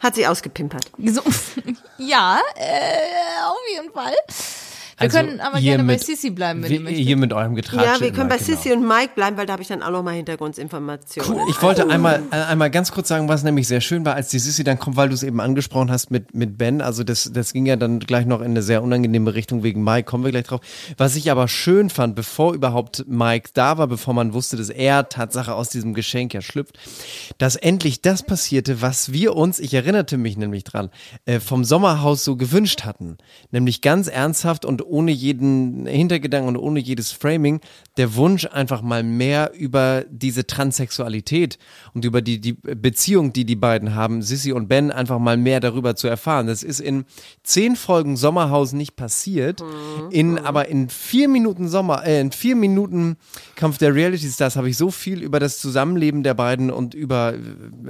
Hat 0.00 0.14
sie 0.14 0.26
ausgepimpert. 0.26 0.90
So, 1.04 1.22
ja, 1.98 2.38
äh, 2.54 3.44
auf 3.46 3.56
jeden 3.74 3.90
Fall. 3.92 4.12
Wir 4.98 5.04
Also 5.04 5.18
können 5.18 5.40
aber 5.40 5.58
hier 5.58 5.72
gerne 5.76 5.84
bei 5.84 5.92
mit- 5.94 6.04
Sissy 6.04 6.30
bleiben, 6.30 6.62
wenn 6.62 6.72
ihr 6.72 6.80
möchtet. 6.80 7.04
hier 7.06 7.16
mit 7.16 7.32
eurem 7.32 7.54
Getratsche. 7.54 7.84
Ja, 7.86 8.00
wir 8.00 8.12
können 8.12 8.28
bei 8.28 8.36
genau. 8.38 8.56
Sissy 8.56 8.72
und 8.72 8.86
Mike 8.86 9.12
bleiben, 9.14 9.36
weil 9.36 9.46
da 9.46 9.52
habe 9.52 9.62
ich 9.62 9.68
dann 9.68 9.82
auch 9.82 9.90
noch 9.90 10.02
mal 10.02 10.14
Hintergrundinformationen. 10.14 11.48
Ich 11.48 11.62
wollte 11.62 11.88
einmal, 11.88 12.22
äh, 12.30 12.36
einmal 12.36 12.70
ganz 12.70 12.90
kurz 12.92 13.08
sagen, 13.08 13.28
was 13.28 13.42
nämlich 13.42 13.68
sehr 13.68 13.80
schön 13.80 14.04
war, 14.04 14.14
als 14.14 14.28
die 14.28 14.38
Sissi 14.38 14.64
dann 14.64 14.78
kommt, 14.78 14.96
weil 14.96 15.08
du 15.08 15.14
es 15.14 15.22
eben 15.22 15.40
angesprochen 15.40 15.90
hast 15.90 16.10
mit, 16.10 16.34
mit 16.34 16.58
Ben. 16.58 16.80
Also 16.80 17.04
das, 17.04 17.30
das 17.32 17.52
ging 17.52 17.66
ja 17.66 17.76
dann 17.76 18.00
gleich 18.00 18.26
noch 18.26 18.40
in 18.40 18.46
eine 18.52 18.62
sehr 18.62 18.82
unangenehme 18.82 19.34
Richtung 19.34 19.62
wegen 19.62 19.84
Mike, 19.84 20.04
kommen 20.04 20.24
wir 20.24 20.30
gleich 20.32 20.44
drauf. 20.44 20.60
Was 20.96 21.16
ich 21.16 21.30
aber 21.30 21.48
schön 21.48 21.90
fand, 21.90 22.14
bevor 22.16 22.54
überhaupt 22.54 23.04
Mike 23.06 23.50
da 23.54 23.78
war, 23.78 23.86
bevor 23.86 24.14
man 24.14 24.32
wusste, 24.32 24.56
dass 24.56 24.68
er 24.70 25.08
Tatsache 25.08 25.54
aus 25.54 25.68
diesem 25.68 25.94
Geschenk 25.94 26.34
ja 26.34 26.40
schlüpft, 26.42 26.78
dass 27.38 27.56
endlich 27.56 28.02
das 28.02 28.22
passierte, 28.22 28.82
was 28.82 29.12
wir 29.12 29.36
uns, 29.36 29.58
ich 29.60 29.74
erinnerte 29.74 30.18
mich 30.18 30.36
nämlich 30.36 30.64
dran, 30.64 30.90
äh, 31.24 31.40
vom 31.40 31.64
Sommerhaus 31.64 32.24
so 32.24 32.36
gewünscht 32.36 32.84
hatten. 32.84 33.16
Nämlich 33.50 33.80
ganz 33.80 34.08
ernsthaft 34.08 34.64
und 34.64 34.82
ohne 34.88 35.12
jeden 35.12 35.86
Hintergedanken 35.86 36.56
und 36.56 36.62
ohne 36.62 36.80
jedes 36.80 37.12
Framing, 37.12 37.60
der 37.96 38.14
Wunsch 38.14 38.46
einfach 38.46 38.82
mal 38.82 39.02
mehr 39.02 39.52
über 39.54 40.04
diese 40.10 40.46
Transsexualität 40.46 41.58
und 41.94 42.04
über 42.04 42.22
die, 42.22 42.40
die 42.40 42.52
Beziehung, 42.52 43.32
die 43.32 43.44
die 43.44 43.56
beiden 43.56 43.94
haben, 43.94 44.22
Sissy 44.22 44.52
und 44.52 44.68
Ben, 44.68 44.90
einfach 44.90 45.18
mal 45.18 45.36
mehr 45.36 45.60
darüber 45.60 45.96
zu 45.96 46.08
erfahren. 46.08 46.46
Das 46.46 46.62
ist 46.62 46.80
in 46.80 47.04
zehn 47.42 47.76
Folgen 47.76 48.16
Sommerhaus 48.16 48.72
nicht 48.72 48.96
passiert, 48.96 49.62
in, 50.10 50.38
aber 50.38 50.68
in 50.68 50.88
vier 50.88 51.28
Minuten 51.28 51.68
Sommer, 51.68 52.04
äh, 52.04 52.20
in 52.20 52.32
vier 52.32 52.56
Minuten 52.56 53.16
Kampf 53.56 53.78
der 53.78 53.94
Reality 53.94 54.28
Stars 54.28 54.56
habe 54.56 54.68
ich 54.68 54.76
so 54.76 54.90
viel 54.90 55.22
über 55.22 55.40
das 55.40 55.58
Zusammenleben 55.58 56.22
der 56.22 56.34
beiden 56.34 56.70
und 56.70 56.94
über 56.94 57.34
äh, 57.34 57.38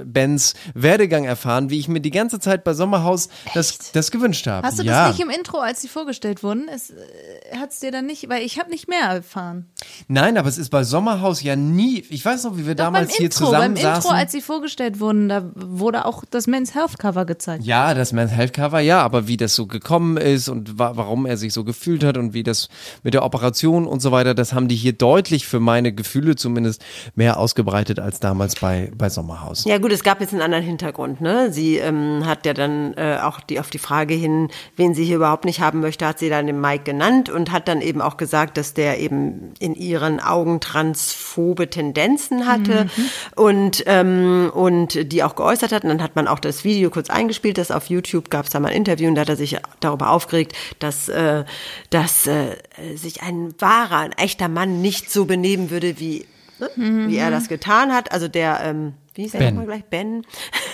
Bens 0.05 0.53
Werdegang 0.73 1.25
erfahren, 1.25 1.69
wie 1.69 1.79
ich 1.79 1.87
mir 1.87 2.01
die 2.01 2.11
ganze 2.11 2.39
Zeit 2.39 2.63
bei 2.63 2.73
Sommerhaus 2.73 3.29
das, 3.53 3.91
das 3.91 4.11
gewünscht 4.11 4.47
habe. 4.47 4.65
Hast 4.65 4.79
du 4.79 4.83
ja. 4.83 5.07
das 5.07 5.17
nicht 5.17 5.23
im 5.23 5.29
Intro, 5.29 5.59
als 5.59 5.81
sie 5.81 5.87
vorgestellt 5.87 6.43
wurden? 6.43 6.67
Es 6.89 7.51
äh, 7.53 7.57
hat's 7.57 7.79
dir 7.79 7.91
dann 7.91 8.05
nicht, 8.05 8.29
weil 8.29 8.43
ich 8.43 8.59
habe 8.59 8.69
nicht 8.69 8.87
mehr 8.87 9.01
erfahren. 9.01 9.65
Nein, 10.07 10.37
aber 10.37 10.47
es 10.49 10.57
ist 10.57 10.69
bei 10.69 10.83
Sommerhaus 10.83 11.41
ja 11.41 11.55
nie. 11.55 12.03
Ich 12.09 12.23
weiß 12.25 12.43
noch, 12.43 12.57
wie 12.57 12.65
wir 12.65 12.75
Doch 12.75 12.85
damals 12.85 13.09
beim 13.09 13.17
hier 13.17 13.25
Intro, 13.25 13.45
zusammen 13.45 13.73
beim 13.73 13.83
saßen. 13.83 14.03
Intro, 14.03 14.09
als 14.09 14.31
sie 14.31 14.41
vorgestellt 14.41 14.99
wurden, 14.99 15.29
da 15.29 15.51
wurde 15.55 16.05
auch 16.05 16.23
das 16.29 16.47
Men's 16.47 16.75
Health 16.75 16.97
Cover 16.99 17.25
gezeigt. 17.25 17.63
ja, 17.63 17.93
das 17.93 18.13
Men's 18.13 18.31
Health 18.31 18.53
Cover, 18.53 18.79
ja, 18.79 19.01
aber 19.01 19.27
wie 19.27 19.37
das 19.37 19.55
so 19.55 19.67
gekommen 19.67 20.17
ist 20.17 20.49
und 20.49 20.79
wa 20.79 20.93
warum 20.95 21.25
er 21.25 21.37
sich 21.37 21.53
so 21.53 21.63
gefühlt 21.63 22.03
hat 22.03 22.17
und 22.17 22.33
wie 22.33 22.43
das 22.43 22.69
mit 23.03 23.13
der 23.13 23.23
Operation 23.23 23.87
und 23.87 24.01
so 24.01 24.11
weiter, 24.11 24.33
das 24.33 24.53
haben 24.53 24.67
die 24.67 24.75
hier 24.75 24.93
deutlich 24.93 25.47
für 25.47 25.59
meine 25.59 25.93
Gefühle 25.93 26.35
zumindest 26.35 26.83
mehr 27.15 27.39
ausgebreitet 27.39 27.99
als 27.99 28.19
damals 28.19 28.55
bei, 28.55 28.91
bei 28.97 29.09
Sommerhaus. 29.09 29.65
Ja 29.65 29.77
gut, 29.77 29.91
es 29.91 30.03
gab 30.03 30.21
jetzt 30.21 30.33
einen 30.33 30.41
anderen 30.41 30.63
Hintergrund. 30.63 31.21
Ne? 31.21 31.51
Sie 31.51 31.77
ähm, 31.77 32.25
hat 32.25 32.45
ja 32.45 32.53
dann 32.53 32.93
äh, 32.95 33.19
auch 33.21 33.39
die 33.39 33.59
auf 33.59 33.69
die 33.69 33.79
Frage 33.79 34.13
hin, 34.13 34.49
wen 34.75 34.93
sie 34.93 35.05
hier 35.05 35.17
überhaupt 35.17 35.45
nicht 35.45 35.59
haben 35.59 35.79
möchte, 35.79 36.05
hat 36.05 36.19
sie 36.19 36.29
dann 36.29 36.47
den 36.47 36.59
Mike 36.59 36.78
genannt 36.85 37.29
und 37.29 37.51
hat 37.51 37.67
dann 37.67 37.81
eben 37.81 38.01
auch 38.01 38.17
gesagt, 38.17 38.57
dass 38.57 38.73
der 38.73 38.99
eben 38.99 39.53
in 39.59 39.75
ihren 39.75 40.19
Augen 40.19 40.59
transphobe 40.59 41.69
Tendenzen 41.69 42.47
hatte 42.47 42.89
und 43.35 43.83
ähm, 43.85 44.51
und 44.53 45.11
die 45.11 45.23
auch 45.23 45.35
geäußert 45.35 45.71
hat. 45.71 45.83
Und 45.83 45.89
dann 45.89 46.03
hat 46.03 46.15
man 46.15 46.27
auch 46.27 46.39
das 46.39 46.63
Video 46.63 46.89
kurz 46.89 47.09
eingespielt, 47.09 47.57
das 47.57 47.71
auf 47.71 47.87
YouTube 47.87 48.29
gab 48.29 48.45
es 48.45 48.51
da 48.51 48.59
mal 48.59 48.69
ein 48.69 48.75
Interview 48.75 49.07
und 49.07 49.15
da 49.15 49.21
hat 49.21 49.29
er 49.29 49.35
sich 49.35 49.57
darüber 49.79 50.09
aufgeregt, 50.09 50.53
dass 50.79 51.09
äh, 51.09 51.45
dass 51.89 52.27
äh, 52.27 52.55
sich 52.95 53.21
ein 53.21 53.53
wahrer, 53.59 53.97
ein 53.97 54.11
echter 54.13 54.47
Mann 54.47 54.81
nicht 54.81 55.11
so 55.11 55.25
benehmen 55.25 55.69
würde 55.69 55.99
wie 55.99 56.25
ne? 56.59 56.69
wie 56.75 57.17
er 57.17 57.31
das 57.31 57.47
getan 57.47 57.93
hat. 57.93 58.11
Also 58.11 58.27
der, 58.27 58.59
ähm, 58.63 58.93
wie 59.13 59.23
hieß 59.23 59.33
er 59.35 59.39
Ben. 59.39 59.55
nochmal 59.55 59.65
gleich? 59.65 59.85
Ben. 59.85 60.25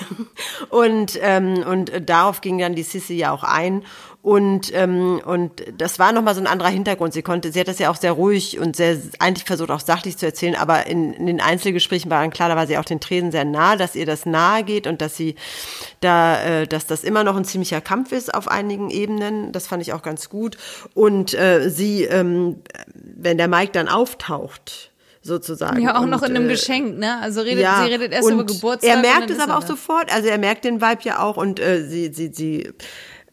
und, 0.70 1.20
ähm, 1.22 1.64
und 1.70 1.92
darauf 2.06 2.42
ging 2.42 2.58
dann 2.58 2.76
die 2.76 2.84
Sissy 2.84 3.14
ja 3.14 3.32
auch 3.32 3.44
ein. 3.44 3.84
Und, 4.26 4.72
ähm, 4.74 5.22
und 5.24 5.52
das 5.78 6.00
war 6.00 6.12
nochmal 6.12 6.34
so 6.34 6.42
ein 6.42 6.48
anderer 6.48 6.70
Hintergrund. 6.70 7.14
Sie 7.14 7.22
konnte, 7.22 7.52
sie 7.52 7.60
hat 7.60 7.68
das 7.68 7.78
ja 7.78 7.92
auch 7.92 7.96
sehr 7.96 8.14
ruhig 8.14 8.58
und 8.58 8.76
sehr, 8.76 8.98
eigentlich 9.20 9.46
versucht 9.46 9.70
auch 9.70 9.80
sachlich 9.80 10.18
zu 10.18 10.26
erzählen, 10.26 10.56
aber 10.56 10.88
in, 10.88 11.14
in 11.14 11.28
den 11.28 11.40
Einzelgesprächen 11.40 12.10
war 12.10 12.22
dann 12.22 12.32
klar, 12.32 12.50
da 12.50 12.56
war 12.56 12.66
sie 12.66 12.80
auch 12.80 12.86
den 12.86 13.00
Tränen 13.00 13.32
sehr 13.32 13.46
nah, 13.46 13.76
dass 13.76 13.96
ihr 13.96 14.08
das 14.08 14.26
nahe 14.26 14.64
geht 14.64 14.88
und 14.88 15.00
dass 15.00 15.16
sie 15.16 15.36
da, 16.02 16.42
äh, 16.42 16.68
dass 16.68 16.88
das 16.88 17.04
immer 17.04 17.24
noch 17.24 17.36
ein 17.36 17.46
ziemlicher 17.46 17.82
Kampf 17.82 18.14
ist 18.14 18.34
auf 18.34 18.48
einigen 18.48 18.90
Ebenen. 18.90 19.52
Das 19.52 19.68
fand 19.68 19.84
ich 19.84 19.94
auch 19.94 20.02
ganz 20.02 20.28
gut. 20.28 20.58
Und 20.96 21.36
äh, 21.36 21.70
sie, 21.70 22.06
ähm, 22.06 22.64
wenn 22.96 23.38
der 23.38 23.48
Mike 23.48 23.74
dann 23.74 23.88
auftaucht, 23.88 24.90
sozusagen. 25.22 25.84
Ja, 25.84 25.98
auch 25.98 26.02
und, 26.02 26.10
noch 26.10 26.24
in 26.24 26.36
einem 26.36 26.48
äh, 26.48 26.54
Geschenk, 26.54 26.98
ne? 26.98 27.20
Also 27.22 27.42
redet, 27.42 27.64
sie 27.64 27.92
redet 27.92 28.12
erst 28.12 28.32
über 28.32 28.44
Geburtstag. 28.44 28.90
Er 28.90 29.02
merkt 29.02 29.30
es 29.30 29.40
aber 29.40 29.54
er 29.54 29.58
auch 29.60 29.68
sofort, 29.68 30.12
also 30.12 30.28
er 30.30 30.40
merkt 30.40 30.66
den 30.66 30.82
Vibe 30.82 31.04
ja 31.04 31.20
auch 31.20 31.38
und 31.38 31.60
äh, 31.60 31.84
sie, 31.84 32.12
sie, 32.12 32.32
sie 32.34 32.74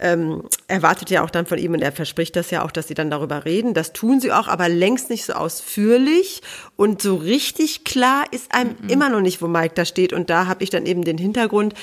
ähm, 0.02 0.42
erwartet 0.66 1.10
ja 1.10 1.22
auch 1.24 1.30
dann 1.30 1.46
von 1.46 1.58
ihm 1.58 1.72
und 1.72 1.80
er 1.80 1.92
verspricht 1.92 2.34
das 2.36 2.50
ja 2.50 2.64
auch, 2.64 2.72
dass 2.72 2.88
sie 2.88 2.94
dann 2.94 3.10
darüber 3.10 3.44
reden. 3.44 3.72
Das 3.72 3.92
tun 3.92 4.20
sie 4.20 4.32
auch, 4.32 4.48
aber 4.48 4.68
längst 4.68 5.08
nicht 5.08 5.24
so 5.24 5.32
ausführlich 5.34 6.42
und 6.76 7.00
so 7.00 7.14
richtig 7.14 7.84
klar 7.84 8.24
ist 8.32 8.52
einem 8.52 8.76
Mhm. 8.82 8.88
immer 8.88 9.08
noch 9.08 9.20
nicht, 9.20 9.40
wo 9.40 9.46
Mike 9.46 9.74
da 9.74 9.84
steht. 9.84 10.12
Und 10.12 10.28
da 10.28 10.46
habe 10.46 10.64
ich 10.64 10.70
dann 10.70 10.86
eben 10.86 11.04
den 11.04 11.18
Hintergrund, 11.18 11.74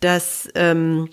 dass 0.00 0.48
ähm, 0.54 1.08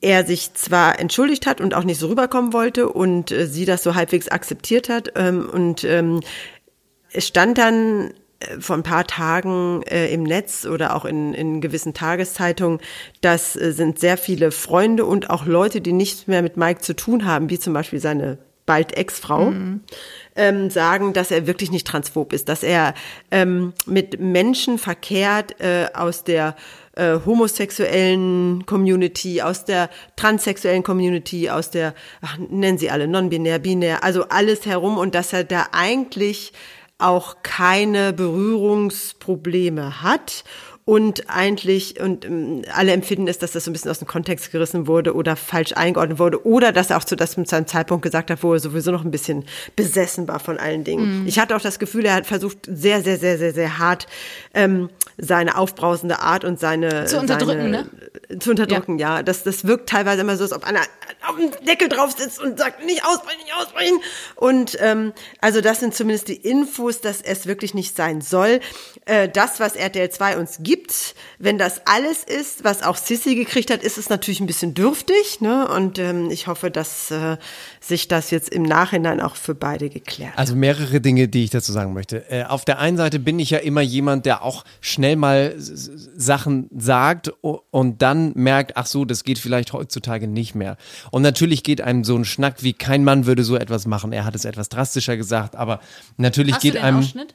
er 0.00 0.24
sich 0.24 0.54
zwar 0.54 0.98
entschuldigt 0.98 1.46
hat 1.46 1.60
und 1.60 1.74
auch 1.74 1.84
nicht 1.84 2.00
so 2.00 2.08
rüberkommen 2.08 2.52
wollte 2.54 2.88
und 2.88 3.30
äh, 3.30 3.46
sie 3.46 3.66
das 3.66 3.82
so 3.82 3.94
halbwegs 3.94 4.28
akzeptiert 4.28 4.88
hat 4.88 5.12
ähm, 5.16 5.48
und 5.52 5.84
ähm, 5.84 6.20
es 7.12 7.26
stand 7.26 7.58
dann 7.58 8.14
vor 8.58 8.76
ein 8.76 8.82
paar 8.82 9.06
Tagen 9.06 9.82
äh, 9.82 10.12
im 10.12 10.22
Netz 10.22 10.64
oder 10.64 10.96
auch 10.96 11.04
in, 11.04 11.34
in 11.34 11.60
gewissen 11.60 11.94
Tageszeitungen, 11.94 12.80
das 13.20 13.56
äh, 13.56 13.72
sind 13.72 13.98
sehr 13.98 14.16
viele 14.16 14.50
Freunde 14.50 15.04
und 15.04 15.30
auch 15.30 15.46
Leute, 15.46 15.80
die 15.80 15.92
nichts 15.92 16.26
mehr 16.26 16.42
mit 16.42 16.56
Mike 16.56 16.80
zu 16.80 16.94
tun 16.94 17.24
haben, 17.24 17.50
wie 17.50 17.58
zum 17.58 17.74
Beispiel 17.74 18.00
seine 18.00 18.38
bald 18.66 18.96
Ex-Frau, 18.96 19.52
ähm, 20.36 20.70
sagen, 20.70 21.12
dass 21.12 21.32
er 21.32 21.48
wirklich 21.48 21.72
nicht 21.72 21.88
transphob 21.88 22.32
ist, 22.32 22.48
dass 22.48 22.62
er 22.62 22.94
ähm, 23.32 23.72
mit 23.84 24.20
Menschen 24.20 24.78
verkehrt 24.78 25.60
äh, 25.60 25.88
aus 25.92 26.22
der 26.22 26.54
äh, 26.94 27.18
homosexuellen 27.26 28.64
Community, 28.66 29.42
aus 29.42 29.64
der 29.64 29.90
transsexuellen 30.14 30.84
Community, 30.84 31.50
aus 31.50 31.70
der, 31.70 31.94
ach, 32.20 32.38
nennen 32.38 32.78
sie 32.78 32.90
alle, 32.90 33.08
non-binär, 33.08 33.58
binär, 33.58 34.04
also 34.04 34.28
alles 34.28 34.66
herum 34.66 34.98
und 34.98 35.16
dass 35.16 35.32
er 35.32 35.42
da 35.42 35.66
eigentlich 35.72 36.52
auch 37.00 37.36
keine 37.42 38.12
Berührungsprobleme 38.12 40.02
hat 40.02 40.44
und 40.90 41.30
eigentlich 41.30 42.00
und 42.00 42.24
ähm, 42.24 42.62
alle 42.74 42.90
empfinden 42.90 43.28
es, 43.28 43.38
dass 43.38 43.52
das 43.52 43.64
so 43.64 43.70
ein 43.70 43.74
bisschen 43.74 43.92
aus 43.92 44.00
dem 44.00 44.08
Kontext 44.08 44.50
gerissen 44.50 44.88
wurde 44.88 45.14
oder 45.14 45.36
falsch 45.36 45.72
eingeordnet 45.76 46.18
wurde 46.18 46.44
oder 46.44 46.72
dass 46.72 46.90
er 46.90 46.96
auch 46.96 47.04
zu 47.04 47.14
das 47.14 47.36
zu 47.36 47.56
einem 47.56 47.68
Zeitpunkt 47.68 48.02
gesagt 48.02 48.28
hat, 48.28 48.42
wo 48.42 48.54
er 48.54 48.58
sowieso 48.58 48.90
noch 48.90 49.04
ein 49.04 49.12
bisschen 49.12 49.44
besessen 49.76 50.26
war 50.26 50.40
von 50.40 50.58
allen 50.58 50.82
Dingen. 50.82 51.20
Mhm. 51.20 51.28
Ich 51.28 51.38
hatte 51.38 51.54
auch 51.54 51.60
das 51.60 51.78
Gefühl, 51.78 52.06
er 52.06 52.14
hat 52.14 52.26
versucht 52.26 52.66
sehr 52.66 53.04
sehr 53.04 53.18
sehr 53.18 53.38
sehr 53.38 53.54
sehr 53.54 53.78
hart 53.78 54.08
ähm, 54.52 54.90
seine 55.20 55.56
aufbrausende 55.56 56.20
Art 56.20 56.44
und 56.44 56.58
seine 56.58 57.04
Zu 57.04 57.18
unterdrücken, 57.18 57.72
seine, 57.72 58.38
zu 58.38 58.50
unterdrücken, 58.50 58.98
ja. 58.98 59.22
Das, 59.22 59.42
das 59.42 59.66
wirkt 59.66 59.88
teilweise 59.88 60.22
immer 60.22 60.36
so, 60.36 60.44
als 60.44 60.52
ob 60.52 60.64
einer 60.64 60.80
auf 61.28 61.36
dem 61.36 61.50
Deckel 61.66 61.88
drauf 61.88 62.12
sitzt 62.16 62.40
und 62.40 62.58
sagt, 62.58 62.84
nicht 62.84 63.04
ausbrechen, 63.04 63.40
nicht 63.44 63.54
ausbrechen. 63.54 64.00
Und 64.36 64.78
ähm, 64.80 65.12
also 65.40 65.60
das 65.60 65.80
sind 65.80 65.94
zumindest 65.94 66.28
die 66.28 66.36
Infos, 66.36 67.00
dass 67.00 67.20
es 67.20 67.46
wirklich 67.46 67.74
nicht 67.74 67.96
sein 67.96 68.20
soll. 68.20 68.60
Äh, 69.04 69.28
das, 69.28 69.60
was 69.60 69.76
RTL 69.76 70.10
2 70.10 70.38
uns 70.38 70.58
gibt, 70.60 70.79
wenn 71.38 71.58
das 71.58 71.86
alles 71.86 72.24
ist, 72.24 72.64
was 72.64 72.82
auch 72.82 72.96
Sissy 72.96 73.34
gekriegt 73.34 73.70
hat, 73.70 73.82
ist 73.82 73.98
es 73.98 74.08
natürlich 74.08 74.40
ein 74.40 74.46
bisschen 74.46 74.74
dürftig. 74.74 75.40
Ne? 75.40 75.68
Und 75.68 75.98
ähm, 75.98 76.30
ich 76.30 76.46
hoffe, 76.46 76.70
dass 76.70 77.10
äh, 77.10 77.36
sich 77.80 78.08
das 78.08 78.30
jetzt 78.30 78.50
im 78.50 78.62
Nachhinein 78.62 79.20
auch 79.20 79.36
für 79.36 79.54
beide 79.54 79.88
geklärt 79.88 80.32
hat. 80.32 80.38
Also 80.38 80.54
mehrere 80.54 81.00
Dinge, 81.00 81.28
die 81.28 81.44
ich 81.44 81.50
dazu 81.50 81.72
sagen 81.72 81.92
möchte. 81.92 82.30
Äh, 82.30 82.44
auf 82.44 82.64
der 82.64 82.78
einen 82.78 82.96
Seite 82.96 83.18
bin 83.18 83.38
ich 83.38 83.50
ja 83.50 83.58
immer 83.58 83.80
jemand, 83.80 84.26
der 84.26 84.42
auch 84.42 84.64
schnell 84.80 85.16
mal 85.16 85.54
Sachen 85.56 86.68
sagt 86.76 87.32
und 87.42 88.02
dann 88.02 88.32
merkt, 88.34 88.76
ach 88.76 88.86
so, 88.86 89.04
das 89.04 89.24
geht 89.24 89.38
vielleicht 89.38 89.72
heutzutage 89.72 90.26
nicht 90.26 90.54
mehr. 90.54 90.76
Und 91.10 91.22
natürlich 91.22 91.62
geht 91.62 91.80
einem 91.80 92.04
so 92.04 92.16
ein 92.16 92.24
Schnack 92.24 92.62
wie 92.62 92.72
kein 92.72 93.04
Mann 93.04 93.26
würde 93.26 93.44
so 93.44 93.56
etwas 93.56 93.86
machen. 93.86 94.12
Er 94.12 94.24
hat 94.24 94.34
es 94.34 94.44
etwas 94.44 94.68
drastischer 94.68 95.16
gesagt, 95.16 95.56
aber 95.56 95.80
natürlich 96.16 96.54
Hast 96.54 96.62
geht 96.62 96.74
du 96.74 96.78
den 96.78 96.84
einem 96.84 96.98
Ausschnitt? 96.98 97.34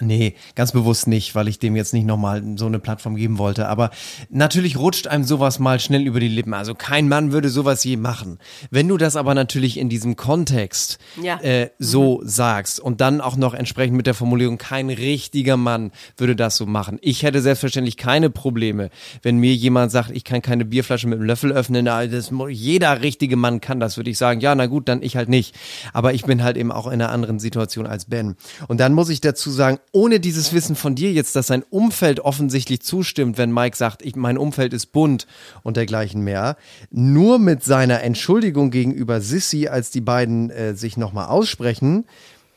Nee, 0.00 0.34
ganz 0.56 0.72
bewusst 0.72 1.06
nicht, 1.06 1.36
weil 1.36 1.46
ich 1.46 1.60
dem 1.60 1.76
jetzt 1.76 1.92
nicht 1.92 2.06
nochmal 2.06 2.42
so 2.56 2.66
eine 2.66 2.80
Plattform 2.80 3.14
geben 3.14 3.38
wollte. 3.38 3.68
Aber 3.68 3.90
natürlich 4.30 4.76
rutscht 4.76 5.06
einem 5.06 5.22
sowas 5.22 5.60
mal 5.60 5.78
schnell 5.78 6.06
über 6.08 6.18
die 6.18 6.28
Lippen. 6.28 6.54
Also 6.54 6.74
kein 6.74 7.08
Mann 7.08 7.30
würde 7.30 7.48
sowas 7.50 7.84
je 7.84 7.96
machen. 7.96 8.38
Wenn 8.70 8.88
du 8.88 8.96
das 8.96 9.14
aber 9.14 9.34
natürlich 9.34 9.78
in 9.78 9.88
diesem 9.88 10.16
Kontext 10.16 10.98
Ja. 11.22 11.38
äh, 11.40 11.70
so 11.78 12.20
sagst 12.24 12.80
und 12.80 13.00
dann 13.00 13.20
auch 13.20 13.36
noch 13.36 13.54
entsprechend 13.54 13.96
mit 13.96 14.06
der 14.08 14.14
Formulierung, 14.14 14.58
kein 14.58 14.90
richtiger 14.90 15.56
Mann 15.56 15.92
würde 16.16 16.34
das 16.34 16.56
so 16.56 16.66
machen. 16.66 16.98
Ich 17.00 17.22
hätte 17.22 17.40
selbstverständlich 17.40 17.96
keine 17.96 18.28
Probleme, 18.28 18.90
wenn 19.22 19.36
mir 19.36 19.54
jemand 19.54 19.92
sagt, 19.92 20.10
ich 20.10 20.24
kann 20.24 20.42
keine 20.42 20.64
Bierflasche 20.64 21.06
mit 21.06 21.18
einem 21.18 21.28
Löffel 21.28 21.52
öffnen. 21.52 21.84
Na, 21.84 22.04
Das, 22.08 22.32
jeder 22.48 23.02
richtige 23.02 23.36
Mann 23.36 23.60
kann 23.60 23.78
das, 23.78 23.96
würde 23.98 24.10
ich 24.10 24.18
sagen. 24.18 24.40
Ja, 24.40 24.52
na 24.56 24.66
gut, 24.66 24.88
dann 24.88 25.00
ich 25.02 25.14
halt 25.16 25.28
nicht. 25.28 25.54
Aber 25.92 26.12
ich 26.12 26.24
bin 26.24 26.42
halt 26.42 26.56
eben 26.56 26.72
auch 26.72 26.86
in 26.88 26.94
einer 26.94 27.10
anderen 27.10 27.38
Situation 27.38 27.86
als 27.86 28.06
Ben. 28.06 28.34
Und 28.66 28.80
dann 28.80 28.94
muss 28.94 29.08
ich 29.08 29.20
dazu 29.20 29.50
sagen, 29.50 29.71
ohne 29.92 30.20
dieses 30.20 30.52
Wissen 30.52 30.76
von 30.76 30.94
dir 30.94 31.12
jetzt, 31.12 31.36
dass 31.36 31.46
sein 31.48 31.64
Umfeld 31.70 32.20
offensichtlich 32.20 32.82
zustimmt, 32.82 33.38
wenn 33.38 33.52
Mike 33.52 33.76
sagt, 33.76 34.02
ich, 34.02 34.16
mein 34.16 34.38
Umfeld 34.38 34.72
ist 34.72 34.86
bunt 34.92 35.26
und 35.62 35.76
dergleichen 35.76 36.22
mehr, 36.22 36.56
nur 36.90 37.38
mit 37.38 37.64
seiner 37.64 38.02
Entschuldigung 38.02 38.70
gegenüber 38.70 39.20
Sissy, 39.20 39.68
als 39.68 39.90
die 39.90 40.00
beiden 40.00 40.50
äh, 40.50 40.74
sich 40.74 40.96
nochmal 40.96 41.26
aussprechen, 41.26 42.04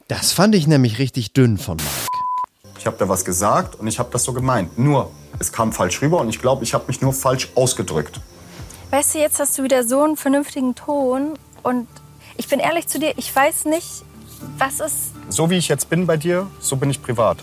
das 0.08 0.32
fand 0.32 0.56
ich 0.56 0.68
nämlich 0.68 1.00
richtig 1.00 1.34
dünn 1.34 1.58
von 1.58 1.78
Mike. 1.78 2.08
Ich 2.78 2.86
habe 2.86 2.98
da 2.98 3.10
was 3.10 3.26
gesagt 3.26 3.80
und 3.80 3.88
ich 3.88 3.98
habe 3.98 4.10
das 4.12 4.24
so 4.24 4.34
gemeint. 4.34 4.78
Nur, 4.78 5.12
es 5.40 5.52
kam 5.52 5.74
falsch 5.74 6.02
rüber 6.02 6.20
und 6.22 6.30
ich 6.30 6.40
glaube, 6.40 6.64
ich 6.64 6.74
habe 6.76 6.86
mich 6.88 7.02
nur 7.02 7.14
falsch 7.14 7.50
ausgedrückt. 7.56 8.20
Weißt 8.92 9.16
du, 9.16 9.20
jetzt 9.20 9.40
hast 9.40 9.58
du 9.58 9.64
wieder 9.64 9.84
so 9.84 10.04
einen 10.04 10.18
vernünftigen 10.18 10.76
Ton 10.76 11.34
und 11.64 11.88
ich 12.38 12.48
bin 12.48 12.60
ehrlich 12.60 12.88
zu 12.88 13.00
dir, 13.00 13.14
ich 13.18 13.36
weiß 13.36 13.66
nicht, 13.66 14.05
was 14.58 14.80
ist. 14.80 14.98
So 15.30 15.50
wie 15.50 15.56
ich 15.56 15.68
jetzt 15.68 15.90
bin 15.90 16.06
bei 16.06 16.18
dir, 16.18 16.48
so 16.60 16.76
bin 16.76 16.90
ich 16.90 17.02
privat. 17.02 17.38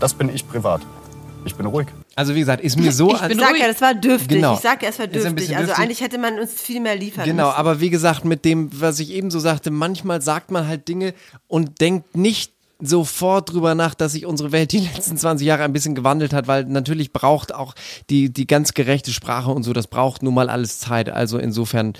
Das 0.00 0.14
bin 0.14 0.28
ich 0.34 0.46
privat. 0.48 0.80
Ich 1.44 1.54
bin 1.54 1.66
ruhig. 1.66 1.86
Also 2.14 2.34
wie 2.34 2.40
gesagt, 2.40 2.62
ist 2.62 2.78
mir 2.78 2.92
so... 2.92 3.12
ich 3.14 3.18
sag 3.38 3.58
ja, 3.58 3.68
das 3.68 3.80
war 3.80 3.94
dürftig. 3.94 4.28
Genau. 4.38 4.54
Ich 4.54 4.60
sag 4.60 4.82
ja, 4.82 4.88
es 4.88 4.98
war 4.98 5.06
dürftig. 5.06 5.34
bisschen 5.36 5.54
Also 5.54 5.66
dürftig. 5.68 5.84
eigentlich 5.84 6.00
hätte 6.00 6.18
man 6.18 6.38
uns 6.38 6.52
viel 6.52 6.80
mehr 6.80 6.96
liefern 6.96 7.24
Genau, 7.24 7.46
müssen. 7.46 7.56
aber 7.56 7.80
wie 7.80 7.90
gesagt, 7.90 8.24
mit 8.24 8.44
dem, 8.44 8.68
was 8.80 8.98
ich 8.98 9.10
eben 9.12 9.30
so 9.30 9.38
sagte, 9.38 9.70
manchmal 9.70 10.20
sagt 10.20 10.50
man 10.50 10.66
halt 10.66 10.88
Dinge 10.88 11.14
und 11.46 11.80
denkt 11.80 12.16
nicht 12.16 12.52
sofort 12.80 13.52
drüber 13.52 13.74
nach, 13.74 13.94
dass 13.94 14.12
sich 14.12 14.26
unsere 14.26 14.52
Welt 14.52 14.72
die 14.72 14.78
letzten 14.94 15.16
20 15.16 15.46
Jahre 15.46 15.62
ein 15.64 15.72
bisschen 15.72 15.94
gewandelt 15.94 16.32
hat, 16.32 16.46
weil 16.48 16.64
natürlich 16.64 17.12
braucht 17.12 17.54
auch 17.54 17.74
die, 18.10 18.32
die 18.32 18.46
ganz 18.46 18.74
gerechte 18.74 19.12
Sprache 19.12 19.50
und 19.50 19.62
so, 19.62 19.72
das 19.72 19.86
braucht 19.86 20.22
nun 20.22 20.34
mal 20.34 20.48
alles 20.50 20.80
Zeit. 20.80 21.08
Also 21.08 21.38
insofern, 21.38 21.94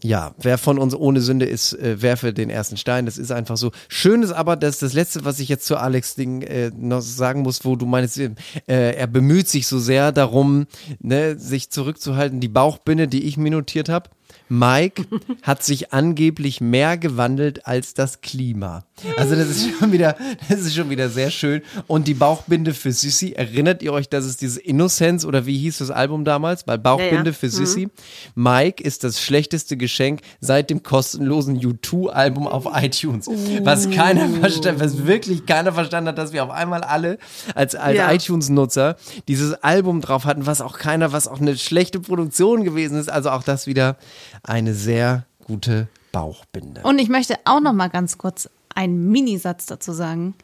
ja, 0.00 0.34
wer 0.38 0.58
von 0.58 0.78
uns 0.78 0.94
ohne 0.94 1.20
Sünde 1.20 1.46
ist, 1.46 1.74
äh, 1.74 2.00
werfe 2.00 2.32
den 2.32 2.50
ersten 2.50 2.76
Stein. 2.76 3.06
Das 3.06 3.18
ist 3.18 3.30
einfach 3.30 3.56
so. 3.56 3.72
Schön 3.88 4.22
ist 4.22 4.32
aber, 4.32 4.56
dass 4.56 4.78
das 4.78 4.92
Letzte, 4.92 5.24
was 5.24 5.40
ich 5.40 5.48
jetzt 5.48 5.66
zu 5.66 5.76
Alex 5.76 6.14
Ding 6.14 6.42
äh, 6.42 6.70
noch 6.76 7.02
sagen 7.02 7.42
muss, 7.42 7.64
wo 7.64 7.76
du 7.76 7.86
meinst, 7.86 8.18
äh, 8.18 8.30
er 8.66 9.06
bemüht 9.06 9.48
sich 9.48 9.66
so 9.66 9.78
sehr 9.78 10.12
darum, 10.12 10.66
ne, 11.00 11.38
sich 11.38 11.70
zurückzuhalten. 11.70 12.40
Die 12.40 12.48
Bauchbinde, 12.48 13.08
die 13.08 13.24
ich 13.24 13.36
mir 13.36 13.50
notiert 13.50 13.88
habe. 13.88 14.10
Mike 14.48 15.04
hat 15.42 15.62
sich 15.62 15.92
angeblich 15.92 16.60
mehr 16.60 16.96
gewandelt 16.98 17.66
als 17.66 17.94
das 17.94 18.20
Klima. 18.20 18.84
Also 19.16 19.34
das 19.34 19.48
ist 19.48 19.78
schon 19.78 19.92
wieder, 19.92 20.16
das 20.48 20.60
ist 20.60 20.74
schon 20.74 20.90
wieder 20.90 21.08
sehr 21.08 21.30
schön. 21.30 21.62
Und 21.86 22.06
die 22.08 22.14
Bauchbinde 22.14 22.74
für 22.74 22.92
Sissy, 22.92 23.32
erinnert 23.32 23.82
ihr 23.82 23.92
euch, 23.92 24.08
dass 24.08 24.24
es 24.24 24.36
dieses 24.36 24.56
Innocence 24.58 25.24
oder 25.24 25.46
wie 25.46 25.58
hieß 25.58 25.78
das 25.78 25.90
Album 25.90 26.24
damals? 26.24 26.66
Weil 26.66 26.78
Bauchbinde 26.78 27.16
Ja, 27.16 27.24
ja. 27.24 27.32
für 27.32 27.46
Mhm. 27.46 27.50
Sissy. 27.50 27.88
Mike 28.34 28.82
ist 28.82 29.04
das 29.04 29.20
schlechteste 29.20 29.76
Geschenk 29.76 30.20
seit 30.40 30.70
dem 30.70 30.82
kostenlosen 30.82 31.58
U2-Album 31.60 32.46
auf 32.46 32.66
iTunes. 32.72 33.28
Was 33.62 33.90
keiner 33.90 34.28
verstanden, 34.28 34.80
was 34.80 35.06
wirklich 35.06 35.46
keiner 35.46 35.72
verstanden 35.72 36.08
hat, 36.08 36.18
dass 36.18 36.32
wir 36.32 36.44
auf 36.44 36.50
einmal 36.50 36.82
alle 36.82 37.18
als, 37.54 37.74
als 37.74 37.96
Ja. 37.96 38.12
iTunes-Nutzer 38.12 38.96
dieses 39.28 39.54
Album 39.62 40.00
drauf 40.00 40.24
hatten, 40.24 40.46
was 40.46 40.60
auch 40.60 40.78
keiner, 40.78 41.12
was 41.12 41.28
auch 41.28 41.40
eine 41.40 41.56
schlechte 41.56 42.00
Produktion 42.00 42.64
gewesen 42.64 42.98
ist. 42.98 43.10
Also 43.10 43.30
auch 43.30 43.42
das 43.42 43.66
wieder 43.66 43.96
eine 44.42 44.74
sehr 44.74 45.26
gute 45.44 45.88
Bauchbinde. 46.12 46.82
Und 46.82 46.98
ich 46.98 47.08
möchte 47.08 47.36
auch 47.44 47.60
noch 47.60 47.72
mal 47.72 47.88
ganz 47.88 48.18
kurz 48.18 48.48
einen 48.74 49.10
Minisatz 49.10 49.66
dazu 49.66 49.92
sagen. 49.92 50.34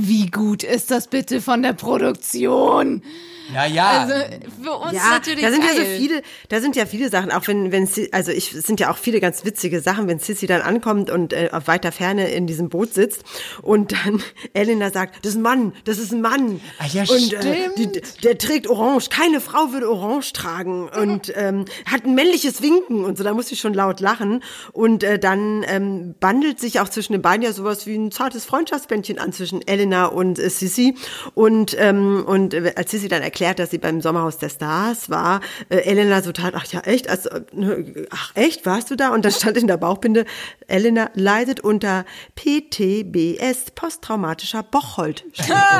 Wie 0.00 0.26
gut 0.30 0.62
ist 0.62 0.92
das 0.92 1.08
bitte 1.08 1.40
von 1.40 1.62
der 1.62 1.72
Produktion? 1.72 3.02
Ja, 3.52 3.66
ja. 3.66 4.00
Also 4.00 4.14
für 4.62 4.72
uns 4.72 4.92
ja, 4.92 5.10
natürlich 5.10 5.40
da 5.40 5.50
sind 5.50 5.64
ja 5.64 5.70
so 5.70 5.82
geil. 5.82 5.96
viele, 5.98 6.22
da 6.48 6.60
sind 6.60 6.76
ja 6.76 6.86
viele 6.86 7.08
Sachen, 7.08 7.30
auch 7.32 7.46
wenn, 7.46 7.72
wenn, 7.72 7.88
also 8.12 8.30
ich, 8.30 8.52
es 8.52 8.66
sind 8.66 8.78
ja 8.78 8.90
auch 8.90 8.98
viele 8.98 9.20
ganz 9.20 9.44
witzige 9.44 9.80
Sachen, 9.80 10.06
wenn 10.06 10.18
Sissy 10.18 10.46
dann 10.46 10.60
ankommt 10.60 11.10
und 11.10 11.32
äh, 11.32 11.48
auf 11.52 11.66
weiter 11.66 11.92
Ferne 11.92 12.28
in 12.28 12.46
diesem 12.46 12.68
Boot 12.68 12.92
sitzt 12.92 13.24
und 13.62 13.92
dann 13.92 14.22
Elena 14.52 14.90
sagt, 14.90 15.24
das 15.24 15.32
ist 15.32 15.38
ein 15.38 15.42
Mann, 15.42 15.72
das 15.84 15.98
ist 15.98 16.12
ein 16.12 16.20
Mann. 16.20 16.60
Ah, 16.78 16.86
ja, 16.92 17.02
und 17.02 17.32
äh, 17.32 17.70
stimmt. 17.70 17.78
die, 17.78 18.20
der 18.22 18.38
trägt 18.38 18.68
Orange, 18.68 19.08
keine 19.08 19.40
Frau 19.40 19.72
würde 19.72 19.90
Orange 19.90 20.32
tragen 20.32 20.88
und 20.88 21.32
ähm, 21.36 21.64
hat 21.86 22.04
ein 22.04 22.14
männliches 22.14 22.62
Winken 22.62 23.04
und 23.04 23.16
so, 23.16 23.24
da 23.24 23.32
muss 23.32 23.50
ich 23.50 23.60
schon 23.60 23.74
laut 23.74 24.00
lachen. 24.00 24.42
Und 24.72 25.02
äh, 25.02 25.18
dann 25.18 25.64
ähm, 25.66 26.14
bandelt 26.20 26.60
sich 26.60 26.80
auch 26.80 26.88
zwischen 26.88 27.14
den 27.14 27.22
beiden 27.22 27.42
ja 27.42 27.52
sowas 27.52 27.86
wie 27.86 27.96
ein 27.96 28.10
zartes 28.10 28.44
Freundschaftsbändchen 28.44 29.18
an 29.18 29.32
zwischen 29.32 29.66
Elena 29.66 29.87
und 30.06 30.38
äh, 30.38 30.50
Sissy. 30.50 30.94
Und, 31.34 31.76
ähm, 31.78 32.24
und 32.26 32.54
äh, 32.54 32.72
als 32.76 32.90
Sissy 32.90 33.08
dann 33.08 33.22
erklärt, 33.22 33.58
dass 33.58 33.70
sie 33.70 33.78
beim 33.78 34.00
Sommerhaus 34.00 34.38
der 34.38 34.48
Stars 34.48 35.10
war, 35.10 35.40
äh, 35.68 35.78
Elena 35.78 36.22
so 36.22 36.32
tat, 36.32 36.54
ach 36.56 36.66
ja, 36.66 36.80
echt? 36.80 37.08
Also, 37.08 37.30
äh, 37.30 38.06
ach 38.10 38.32
echt, 38.34 38.66
warst 38.66 38.90
du 38.90 38.96
da? 38.96 39.10
Und 39.10 39.24
dann 39.24 39.32
stand 39.32 39.56
in 39.56 39.66
der 39.66 39.76
Bauchbinde, 39.76 40.24
Elena 40.66 41.10
leidet 41.14 41.60
unter 41.60 42.04
PTBS, 42.36 43.70
posttraumatischer 43.74 44.62
Bocholt. 44.62 45.24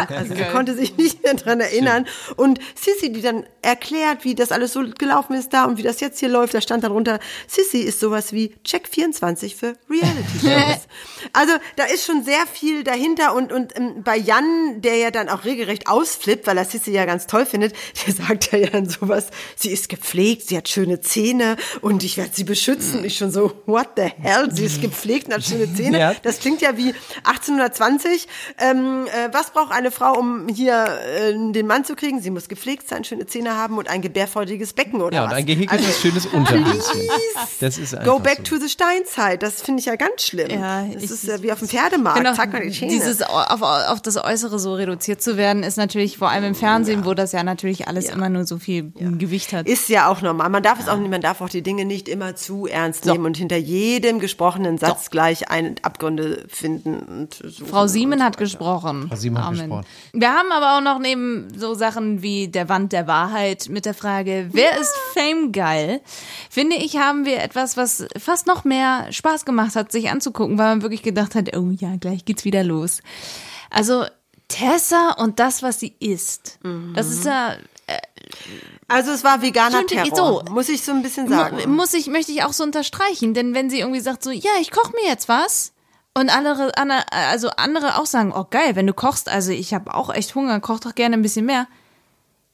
Also 0.09 0.35
sie 0.35 0.45
konnte 0.45 0.75
sich 0.75 0.97
nicht 0.97 1.23
mehr 1.23 1.35
dran 1.35 1.61
erinnern. 1.61 2.07
Und 2.37 2.59
Sissy, 2.75 3.13
die 3.13 3.23
dann 3.23 3.45
erklärt, 3.63 4.25
wie 4.25 4.35
das 4.35 4.53
alles 4.53 4.73
so 4.73 4.83
gelaufen 4.99 5.35
ist 5.35 5.53
da 5.53 5.65
und 5.65 5.79
wie 5.79 5.83
das 5.83 6.01
jetzt 6.01 6.19
hier 6.21 6.29
läuft, 6.29 6.55
da 6.55 6.61
stand 6.61 6.85
dann 6.85 6.93
drunter, 6.93 7.19
Sissy 7.47 7.81
ist 7.81 8.01
sowas 8.01 8.33
wie 8.33 8.55
Check 8.65 8.89
24 8.89 9.57
für 9.57 9.75
Reality 9.91 10.39
Shows. 10.41 10.89
also 11.33 11.53
da 11.77 11.85
ist 11.85 12.05
schon 12.05 12.25
sehr 12.25 12.47
viel 12.47 12.85
dahinter 12.85 13.35
und, 13.35 13.53
und 13.53 13.77
ähm, 13.97 14.03
bei 14.03 14.17
Jan, 14.17 14.81
der 14.81 14.97
ja 14.97 15.11
dann 15.11 15.29
auch 15.29 15.45
regelrecht 15.45 15.89
ausflippt, 15.89 16.47
weil 16.47 16.59
er 16.59 16.65
Sissi 16.65 16.91
ja 16.93 17.05
ganz 17.05 17.27
toll 17.27 17.47
findet, 17.47 17.75
der 18.07 18.15
sagt 18.15 18.53
ja 18.53 18.67
dann 18.71 18.89
sowas, 18.89 19.27
sie 19.57 19.71
ist 19.71 19.89
gepflegt, 19.89 20.49
sie 20.49 20.57
hat 20.57 20.69
schöne 20.69 21.01
Zähne 21.01 21.57
und 21.81 22.03
ich 22.05 22.17
werde 22.17 22.31
sie 22.33 22.45
beschützen. 22.45 23.05
Ich 23.05 23.17
schon 23.17 23.31
so, 23.31 23.53
what 23.67 23.89
the 23.97 24.11
hell, 24.21 24.49
sie 24.53 24.65
ist 24.65 24.81
gepflegt 24.81 25.29
und 25.29 25.35
hat 25.35 25.45
schöne 25.45 25.73
Zähne. 25.75 25.99
Ja. 25.99 26.15
Das 26.23 26.39
klingt 26.41 26.61
ja 26.61 26.77
wie 26.77 26.95
1820. 27.25 28.27
Ähm, 28.59 29.07
äh, 29.07 29.29
was 29.33 29.51
braucht 29.51 29.73
eine 29.73 29.91
Frau, 29.91 30.19
um 30.19 30.49
hier 30.49 30.85
äh, 31.17 31.33
den 31.53 31.67
Mann 31.67 31.85
zu 31.85 31.95
kriegen? 31.97 32.21
Sie 32.21 32.31
muss 32.31 32.49
gepflegt 32.49 32.89
sein, 32.89 33.05
schöne 33.05 33.27
Zähne 33.27 33.55
haben 33.57 33.79
und 33.79 33.89
ein 33.89 34.03
gebärfreudiges 34.03 34.73
Becken 34.73 35.01
oder 35.01 35.15
Ja, 35.17 35.25
was? 35.25 35.31
und 35.33 35.37
ein 35.39 35.47
gehegtes, 35.47 35.79
Also- 35.79 35.93
schönes 36.01 36.27
Unterhöschen. 36.27 37.01
Das 37.61 37.79
ist 37.79 37.95
einfach 37.95 38.13
Go 38.13 38.19
back 38.19 38.39
so. 38.45 38.57
to 38.57 38.63
the 38.63 38.69
Steinzeit, 38.69 39.43
das 39.43 39.61
finde 39.63 39.81
ich 39.81 39.87
ja 39.87 39.97
ganz 39.97 40.23
schlimm. 40.23 40.51
Ja, 40.51 40.85
das 40.93 41.03
ich- 41.05 41.11
ist 41.11 41.25
ja 41.25 41.43
wie 41.43 41.53
auf 41.53 41.59
dem 41.59 41.69
Pferdemarkt. 41.69 42.19
Genau, 42.19 42.35
mal 42.35 42.61
die 42.63 42.71
Zähne. 42.73 42.91
dieses 42.93 43.23
auf, 43.23 43.63
auf 43.87 44.01
das 44.01 44.17
Äußere 44.17 44.59
so 44.59 44.75
reduziert 44.75 45.23
zu 45.23 45.37
werden, 45.37 45.63
ist 45.63 45.77
natürlich 45.77 46.19
vor 46.19 46.31
allem 46.31 46.45
im 46.45 46.55
Fernsehen, 46.55 47.05
wo 47.05 47.15
das 47.15 47.33
ja 47.33 47.43
natürlich 47.43 47.89
alles 47.89 48.09
immer 48.09 48.29
nur 48.29 48.45
so 48.47 48.59
viel 48.59 48.93
Gewicht 48.93 49.53
hat. 49.53 49.67
Ist 49.67 49.89
ja 49.89 50.09
auch 50.09 50.23
normal. 50.23 50.49
Man 50.51 50.63
darf 50.63 50.81
es 50.81 50.89
auch 50.89 50.97
nicht, 50.99 51.11
man 51.11 51.21
darf 51.21 51.41
auch 51.41 51.49
die 51.49 51.63
Dinge 51.63 51.85
nicht 51.85 52.09
immer 52.09 52.37
zu 52.37 52.67
ernst 52.67 53.07
nehmen 53.07 53.27
und 53.27 53.37
hinter 53.37 53.57
jedem 53.57 54.19
gesprochenen 54.19 54.79
Satz 54.79 55.11
gleich 55.11 55.51
ein 55.51 55.77
Abgründe 55.83 56.45
finden. 56.49 57.29
Frau 57.69 57.87
Siemen 57.87 58.23
hat 58.23 58.37
gesprochen. 58.37 59.07
Frau 59.09 59.17
Siemen 59.17 59.45
hat 59.45 59.53
gesprochen. 59.53 59.85
Wir 60.13 60.31
haben 60.31 60.53
aber 60.53 60.77
auch 60.77 60.81
noch 60.81 61.01
neben 61.01 61.49
so 61.57 61.75
Sachen 61.75 62.23
wie 62.23 62.49
der 62.49 62.69
Wand 62.69 62.93
der 62.93 63.07
Wahrheit 63.07 63.69
mit 63.69 63.85
der 63.85 63.95
Frage, 63.95 64.49
wer 64.53 64.79
ist 64.79 64.95
Fame 65.15 65.53
geil? 65.53 66.01
Finde 66.51 66.77
ich, 66.77 66.97
haben 66.97 67.25
wir 67.25 67.43
etwas, 67.43 67.77
was 67.77 68.07
fast 68.19 68.47
noch 68.47 68.65
mehr 68.65 69.07
Spaß 69.11 69.45
gemacht 69.45 69.77
hat, 69.77 69.93
sich 69.93 70.11
anzugucken, 70.11 70.59
weil 70.59 70.69
man 70.69 70.83
wirklich 70.83 71.03
gedacht 71.03 71.35
hat, 71.35 71.57
oh 71.57 71.71
ja, 71.71 71.97
gleich 71.97 72.25
geht's 72.25 72.45
wieder 72.45 72.65
los. 72.65 73.01
Also 73.71 74.07
Tessa 74.49 75.13
und 75.19 75.39
das, 75.39 75.63
was 75.63 75.81
sie 75.81 75.95
isst. 76.01 76.59
Das 76.95 77.09
ist 77.09 77.25
ja 77.25 77.57
Also 78.89 79.13
es 79.13 79.23
war 79.25 79.43
veganer 79.43 79.87
Terror, 79.87 80.45
so. 80.47 80.53
muss 80.53 80.69
ich 80.69 80.83
so 80.83 80.93
ein 80.93 81.03
bisschen 81.03 81.29
sagen. 81.29 81.71
Muss 81.75 81.93
ich, 81.95 82.07
möchte 82.07 82.33
ich 82.33 82.43
auch 82.45 82.53
so 82.53 82.65
unterstreichen, 82.65 83.35
denn 83.35 83.55
wenn 83.55 83.71
sie 83.71 83.81
irgendwie 83.81 84.01
sagt 84.01 84.23
so, 84.23 84.31
ja, 84.31 84.51
ich 84.61 84.71
koche 84.71 84.93
mir 84.93 85.07
jetzt 85.07 85.29
was 85.29 85.73
und 86.15 86.31
andere, 86.31 86.77
andere, 86.77 87.05
also 87.13 87.51
andere 87.51 87.99
auch 87.99 88.07
sagen, 88.07 88.33
oh 88.35 88.47
geil, 88.49 88.77
wenn 88.77 88.87
du 88.87 88.95
kochst, 88.95 89.29
also 89.29 89.53
ich 89.53 89.75
habe 89.75 89.95
auch 89.95 90.13
echt 90.13 90.35
Hunger, 90.35 90.61
koch 90.61 90.81
doch 90.81 90.95
gerne 90.95 91.17
ein 91.17 91.23
bisschen 91.23 91.47
mehr. 91.47 91.69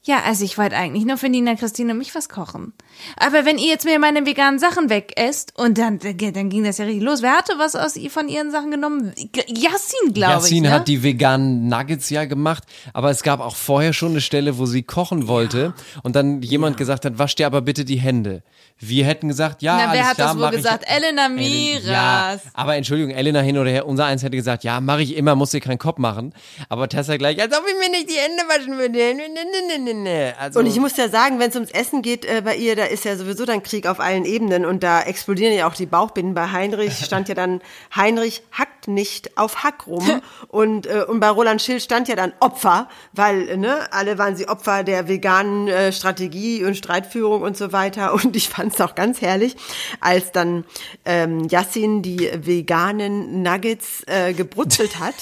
Ja, 0.06 0.20
also 0.26 0.44
ich 0.44 0.58
wollte 0.58 0.76
eigentlich 0.76 1.06
nur 1.06 1.16
für 1.16 1.30
Nina, 1.30 1.54
Christine 1.54 1.92
und 1.92 1.98
mich 1.98 2.14
was 2.14 2.28
kochen. 2.28 2.74
Aber 3.16 3.46
wenn 3.46 3.56
ihr 3.56 3.68
jetzt 3.68 3.86
mir 3.86 3.98
meine 3.98 4.26
veganen 4.26 4.58
Sachen 4.58 4.90
wegesst 4.90 5.58
und 5.58 5.78
dann, 5.78 5.98
dann 5.98 6.50
ging 6.50 6.62
das 6.62 6.76
ja 6.76 6.84
richtig 6.84 7.02
los. 7.02 7.22
Wer 7.22 7.32
hatte 7.32 7.54
was 7.56 7.74
aus 7.74 7.98
von 8.10 8.28
ihren 8.28 8.50
Sachen 8.50 8.70
genommen? 8.70 9.14
Yassin, 9.48 10.12
glaube 10.12 10.32
ich. 10.32 10.42
Yassin 10.42 10.62
Ne? 10.64 10.70
hat 10.72 10.88
die 10.88 11.02
veganen 11.02 11.68
Nuggets 11.68 12.10
ja 12.10 12.26
gemacht, 12.26 12.64
aber 12.92 13.10
es 13.10 13.22
gab 13.22 13.40
auch 13.40 13.56
vorher 13.56 13.94
schon 13.94 14.10
eine 14.10 14.20
Stelle, 14.20 14.58
wo 14.58 14.66
sie 14.66 14.82
kochen 14.82 15.26
wollte 15.26 15.72
und 16.02 16.14
dann 16.16 16.42
jemand 16.42 16.76
gesagt 16.76 17.06
hat, 17.06 17.18
wasch 17.18 17.34
dir 17.34 17.46
aber 17.46 17.62
bitte 17.62 17.86
die 17.86 17.96
Hände. 17.98 18.42
Wir 18.78 19.06
hätten 19.06 19.28
gesagt, 19.28 19.62
ja, 19.62 19.76
Na, 19.86 19.92
wer 19.94 20.06
hat 20.08 20.16
klar, 20.16 20.28
das 20.28 20.36
wohl 20.36 20.42
mach 20.42 20.50
ich- 20.52 20.56
gesagt? 20.58 20.84
Elena 20.86 21.28
Miras. 21.30 21.84
Ja, 21.86 22.36
aber 22.52 22.76
Entschuldigung, 22.76 23.12
Elena 23.14 23.40
hin 23.40 23.56
oder 23.56 23.70
her, 23.70 23.86
unser 23.86 24.04
eins 24.04 24.22
hätte 24.22 24.36
gesagt, 24.36 24.64
ja, 24.64 24.80
mache 24.80 25.02
ich 25.02 25.16
immer, 25.16 25.34
muss 25.34 25.50
dir 25.52 25.60
keinen 25.60 25.78
Kopf 25.78 25.98
machen. 25.98 26.34
Aber 26.68 26.88
Tessa 26.88 27.16
gleich, 27.16 27.40
als 27.40 27.56
ob 27.56 27.64
ich 27.66 27.74
mir 27.78 27.90
nicht 27.90 28.10
die 28.10 28.14
Hände 28.18 28.42
waschen 28.48 28.76
würde. 28.78 29.93
Ne, 29.94 30.02
ne, 30.02 30.10
ne, 30.10 30.10
ne, 30.10 30.18
ne, 30.18 30.26
ne. 30.28 30.34
Also, 30.38 30.60
Und 30.60 30.66
ich 30.66 30.78
muss 30.80 30.96
ja 30.96 31.08
sagen, 31.08 31.38
wenn 31.38 31.50
es 31.50 31.54
ums 31.54 31.70
Essen 31.70 32.02
geht 32.02 32.24
äh, 32.24 32.42
bei 32.44 32.56
ihr, 32.56 32.76
da 32.76 32.84
ist 32.84 33.04
ja 33.04 33.16
sowieso 33.16 33.44
dann 33.44 33.62
Krieg 33.62 33.86
auf 33.86 34.00
allen 34.00 34.24
Ebenen 34.24 34.64
und 34.64 34.82
da 34.82 35.02
explodieren 35.02 35.54
ja 35.54 35.68
auch 35.68 35.74
die 35.74 35.86
Bauchbinden. 35.86 36.34
Bei 36.34 36.50
Heinrich 36.50 36.94
stand 37.04 37.28
ja 37.28 37.34
dann, 37.34 37.60
Heinrich 37.94 38.42
hackt 38.52 38.88
nicht 38.88 39.36
auf 39.38 39.62
Hack 39.62 39.86
rum. 39.86 40.22
und, 40.48 40.86
äh, 40.86 41.04
und 41.06 41.20
bei 41.20 41.28
Roland 41.28 41.62
Schill 41.62 41.80
stand 41.80 42.08
ja 42.08 42.16
dann 42.16 42.32
Opfer, 42.40 42.88
weil 43.12 43.48
äh, 43.48 43.56
ne, 43.56 43.92
alle 43.92 44.18
waren 44.18 44.36
sie 44.36 44.48
Opfer 44.48 44.84
der 44.84 45.08
veganen 45.08 45.68
äh, 45.68 45.92
Strategie 45.92 46.64
und 46.64 46.76
Streitführung 46.76 47.42
und 47.42 47.56
so 47.56 47.72
weiter. 47.72 48.14
Und 48.24 48.36
ich 48.36 48.48
fand 48.48 48.72
es 48.72 48.80
auch 48.80 48.94
ganz 48.94 49.20
herrlich, 49.20 49.56
als 50.00 50.30
dann 50.30 50.64
ähm, 51.04 51.48
Yassin 51.48 52.02
die 52.02 52.30
veganen 52.32 53.42
Nuggets 53.42 54.04
äh, 54.06 54.32
gebrutzelt 54.32 54.98
hat 54.98 55.14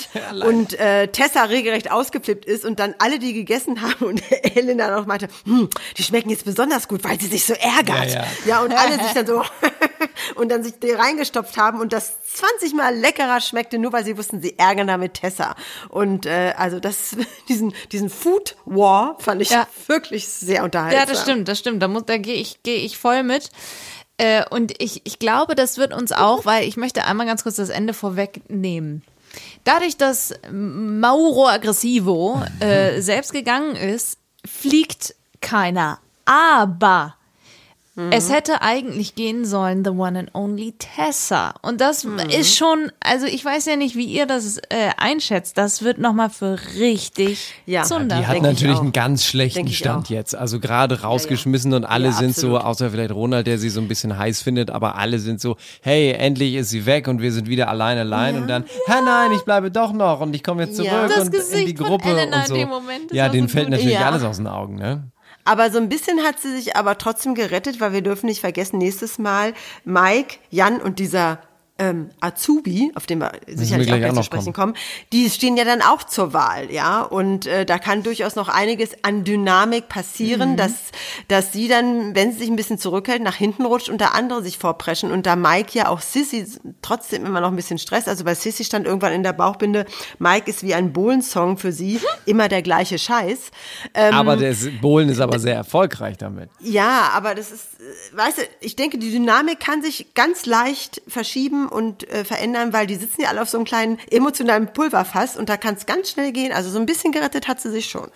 und 0.45 0.79
äh, 0.79 1.09
Tessa 1.09 1.45
regelrecht 1.45 1.91
ausgeflippt 1.91 2.45
ist 2.45 2.65
und 2.65 2.79
dann 2.79 2.95
alle, 2.99 3.19
die 3.19 3.33
gegessen 3.33 3.83
haben 3.83 4.05
und 4.05 4.23
Elena 4.62 4.90
noch 4.96 5.07
meinte, 5.07 5.29
hm, 5.44 5.68
die 5.96 6.03
schmecken 6.03 6.31
jetzt 6.31 6.44
besonders 6.44 6.88
gut, 6.88 7.05
weil 7.05 7.20
sie 7.20 7.27
sich 7.27 7.44
so 7.44 7.55
ärgert. 7.55 8.07
Ja, 8.09 8.20
Ja, 8.20 8.27
ja. 8.46 8.61
und 8.62 8.72
alle 8.72 8.94
sich 9.03 9.12
dann 9.12 9.27
so 9.27 9.42
und 10.37 10.51
dann 10.51 10.62
sich 10.62 10.79
die 10.79 10.90
reingestopft 10.90 11.57
haben 11.57 11.81
und 11.81 11.92
das 11.92 12.12
20 12.35 12.75
Mal 12.75 12.94
leckerer 12.96 13.40
schmeckte, 13.40 13.79
nur 13.79 13.92
weil 13.92 14.05
sie 14.05 14.16
wussten, 14.16 14.40
sie 14.40 14.59
ärgern 14.59 14.87
damit 14.87 15.14
Tessa. 15.14 15.55
Und 15.88 16.27
äh, 16.27 16.55
also 16.57 16.81
das, 16.81 17.16
diesen, 17.48 17.75
diesen 17.92 18.11
Food 18.11 18.57
War 18.64 19.16
fand 19.20 19.42
ich 19.42 19.51
Ja. 19.51 19.66
wirklich 19.87 20.29
sehr 20.29 20.64
unterhaltsam. 20.64 21.01
Ja, 21.01 21.07
das 21.07 21.22
stimmt, 21.22 21.48
das 21.48 21.59
stimmt. 21.59 21.83
Da, 21.83 21.88
muss- 21.88 22.05
da 22.07 22.16
gehe 22.16 22.35
ich, 22.37 22.62
gehe 22.62 22.77
ich 22.79 22.96
voll 22.98 23.22
mit. 23.22 23.51
Äh, 24.18 24.44
und 24.51 24.75
ich, 24.83 25.01
ich 25.05 25.18
glaube, 25.18 25.55
das 25.55 25.79
wird 25.79 25.92
uns 25.94 26.12
auch, 26.12 26.44
weil 26.44 26.68
ich 26.68 26.77
möchte 26.77 27.05
einmal 27.05 27.27
ganz 27.27 27.42
kurz 27.42 27.57
das 27.57 27.70
Ende 27.70 27.94
vorwegnehmen. 27.94 29.03
Dadurch, 29.64 29.96
dass 29.96 30.35
Mauro 30.53 31.48
Aggressivo 31.48 32.42
äh, 32.61 33.01
selbst 33.01 33.33
gegangen 33.33 33.77
ist, 33.77 34.18
fliegt 34.47 35.15
keiner. 35.41 35.99
Aber 36.25 37.17
es 38.11 38.33
hätte 38.33 38.63
eigentlich 38.63 39.15
gehen 39.15 39.45
sollen, 39.45 39.85
the 39.85 39.91
one 39.91 40.19
and 40.19 40.35
only 40.35 40.73
Tessa. 40.79 41.53
Und 41.61 41.83
das 41.83 42.05
ist 42.05 42.57
schon, 42.57 42.91
also 43.01 43.27
ich 43.27 43.45
weiß 43.45 43.67
ja 43.67 43.77
nicht, 43.77 43.97
wie 43.97 44.07
ihr 44.07 44.25
das 44.25 44.57
äh, 44.71 44.91
einschätzt. 44.97 45.59
Das 45.59 45.83
wird 45.83 45.99
nochmal 45.99 46.31
für 46.31 46.59
richtig 46.79 47.53
Ja. 47.67 47.83
Zunder. 47.83 48.17
die 48.19 48.27
hat 48.27 48.35
Denk 48.35 48.47
ich 48.47 48.53
natürlich 48.53 48.79
einen 48.81 48.93
ganz 48.93 49.27
schlechten 49.27 49.69
Stand 49.69 50.07
auch. 50.07 50.11
jetzt. 50.11 50.35
Also 50.35 50.59
gerade 50.59 51.03
rausgeschmissen 51.03 51.75
und 51.75 51.85
alle 51.85 52.07
Ja, 52.07 52.13
sind 52.13 52.35
so, 52.35 52.57
absolut. 52.57 52.65
außer 52.65 52.91
vielleicht 52.93 53.13
Ronald, 53.13 53.47
der 53.47 53.59
sie 53.59 53.69
so 53.69 53.81
ein 53.83 53.89
bisschen 53.89 54.17
heiß 54.17 54.41
findet, 54.41 54.71
aber 54.71 54.97
alle 54.97 55.19
sind 55.19 55.41
so, 55.43 55.57
hey, 55.83 56.13
endlich 56.13 56.55
ist 56.55 56.71
sie 56.71 56.87
weg 56.87 57.09
und 57.09 57.21
wir 57.21 57.31
sind 57.33 57.47
wieder 57.49 57.69
allein 57.69 57.99
allein 57.99 58.37
und 58.41 58.49
dann, 58.49 58.65
hä, 58.87 58.95
nein, 59.05 59.33
ich 59.33 59.43
bleibe 59.43 59.71
doch 59.71 59.93
noch 59.93 60.21
und 60.21 60.35
ich 60.35 60.43
komme 60.43 60.63
jetzt 60.65 60.77
zurück 60.77 60.91
Ja. 60.91 61.09
Das 61.09 61.27
und 61.29 61.35
in 61.35 61.67
die 61.67 61.75
Gruppe 61.75 62.09
Elena 62.09 62.39
und 62.41 62.47
so. 62.49 62.55
in 62.55 62.61
dem 62.61 62.69
Moment 62.71 63.11
ist 63.11 63.17
ja, 63.17 63.29
denen 63.29 63.49
so 63.49 63.53
fällt 63.53 63.67
gut. 63.67 63.73
natürlich 63.73 63.95
Ja. 63.95 64.07
alles 64.09 64.23
aus 64.25 64.39
den 64.39 64.47
Augen, 64.47 64.77
ne? 64.77 65.12
Aber 65.45 65.71
so 65.71 65.79
ein 65.79 65.89
bisschen 65.89 66.23
hat 66.23 66.39
sie 66.39 66.55
sich 66.55 66.77
aber 66.77 66.99
trotzdem 66.99 67.35
gerettet, 67.35 67.81
weil 67.81 67.93
wir 67.93 68.03
dürfen 68.03 68.27
nicht 68.27 68.41
vergessen, 68.41 68.79
nächstes 68.79 69.19
Mal 69.19 69.55
Mike, 69.85 70.37
Jan 70.51 70.81
und 70.81 70.99
dieser 70.99 71.41
ähm, 71.83 72.11
Azubi, 72.21 72.92
auf 72.95 73.07
den 73.07 73.18
wir 73.18 73.33
sicherlich 73.49 73.92
auch 73.92 73.97
gleich 73.97 74.14
zu 74.14 74.23
sprechen 74.23 74.53
kommen, 74.53 74.75
die 75.12 75.29
stehen 75.31 75.57
ja 75.57 75.64
dann 75.64 75.83
auch 75.83 76.05
zur 76.05 76.33
Wahl, 76.33 76.71
ja. 76.71 77.03
Und 77.03 77.47
äh, 77.47 77.66
da 77.66 77.79
kann 77.79 78.03
durchaus 78.05 78.37
noch 78.37 78.49
einiges 78.49 78.90
an 79.03 79.25
Dynamik 79.25 79.88
passieren, 79.88 80.57
dass, 80.57 80.73
dass 81.29 81.53
sie 81.53 81.66
dann, 81.66 82.14
wenn 82.14 82.33
sie 82.33 82.38
sich 82.38 82.49
ein 82.49 82.57
bisschen 82.57 82.79
zurückhält, 82.79 83.23
nach 83.23 83.35
hinten 83.35 83.64
rutscht 83.64 83.88
und 83.88 84.01
der 84.01 84.14
andere 84.14 84.42
sich 84.42 84.59
vorpreschen. 84.59 85.11
Und 85.11 85.27
da 85.27 85.35
Mike 85.35 85.71
ja 85.73 85.88
auch 85.88 86.01
Sissy 86.01 86.47
trotzdem 86.83 87.27
immer 87.27 87.40
noch 87.40 87.49
ein 87.49 87.57
bisschen 87.57 87.79
Stress, 87.79 88.07
also 88.07 88.25
bei 88.25 88.35
Sissy 88.35 88.64
stand 88.64 88.87
irgendwann 88.87 89.12
in 89.12 89.23
der 89.25 89.33
Bauchbinde, 89.33 89.87
Mike 90.18 90.49
ist 90.49 90.62
wie 90.62 90.75
ein 90.75 90.92
Bohlensong 90.92 91.59
für 91.59 91.73
sie, 91.73 91.99
immer 92.27 92.49
der 92.49 92.62
gleiche 92.62 92.99
Scheiß. 92.99 93.51
Ähm, 93.95 94.14
Aber 94.14 94.37
der 94.37 94.55
Bohlen 94.81 95.09
ist 95.09 95.21
aber 95.21 95.38
sehr 95.38 95.57
erfolgreich 95.57 96.16
damit. 96.16 96.51
ja, 96.61 97.11
aber 97.14 97.35
das 97.35 97.51
ist, 97.51 97.64
äh, 97.81 98.16
weißt 98.16 98.38
du, 98.38 98.42
ich 98.61 98.77
denke, 98.77 98.99
die 98.99 99.11
Dynamik 99.11 99.59
kann 99.59 99.83
sich 99.83 100.14
ganz 100.14 100.47
leicht 100.47 101.03
verschieben 101.09 101.68
und 101.73 102.09
äh, 102.11 102.25
verändern, 102.25 102.73
weil 102.73 102.87
die 102.87 102.97
sitzen 102.97 103.23
ja 103.23 103.29
alle 103.29 103.43
auf 103.43 103.49
so 103.49 103.59
einem 103.59 103.65
kleinen 103.65 103.99
emotionalen 104.11 104.73
Pulverfass 104.73 105.37
und 105.37 105.49
da 105.49 105.57
kann 105.57 105.75
es 105.75 105.87
ganz 105.87 106.11
schnell 106.11 106.33
gehen. 106.33 106.53
Also 106.53 106.71
so 106.71 106.79
ein 106.79 106.87
bisschen 106.87 107.13
gerettet 107.13 107.49
hat 107.49 107.61
sie 107.61 107.71
sich 107.71 107.87
schon. 107.87 108.09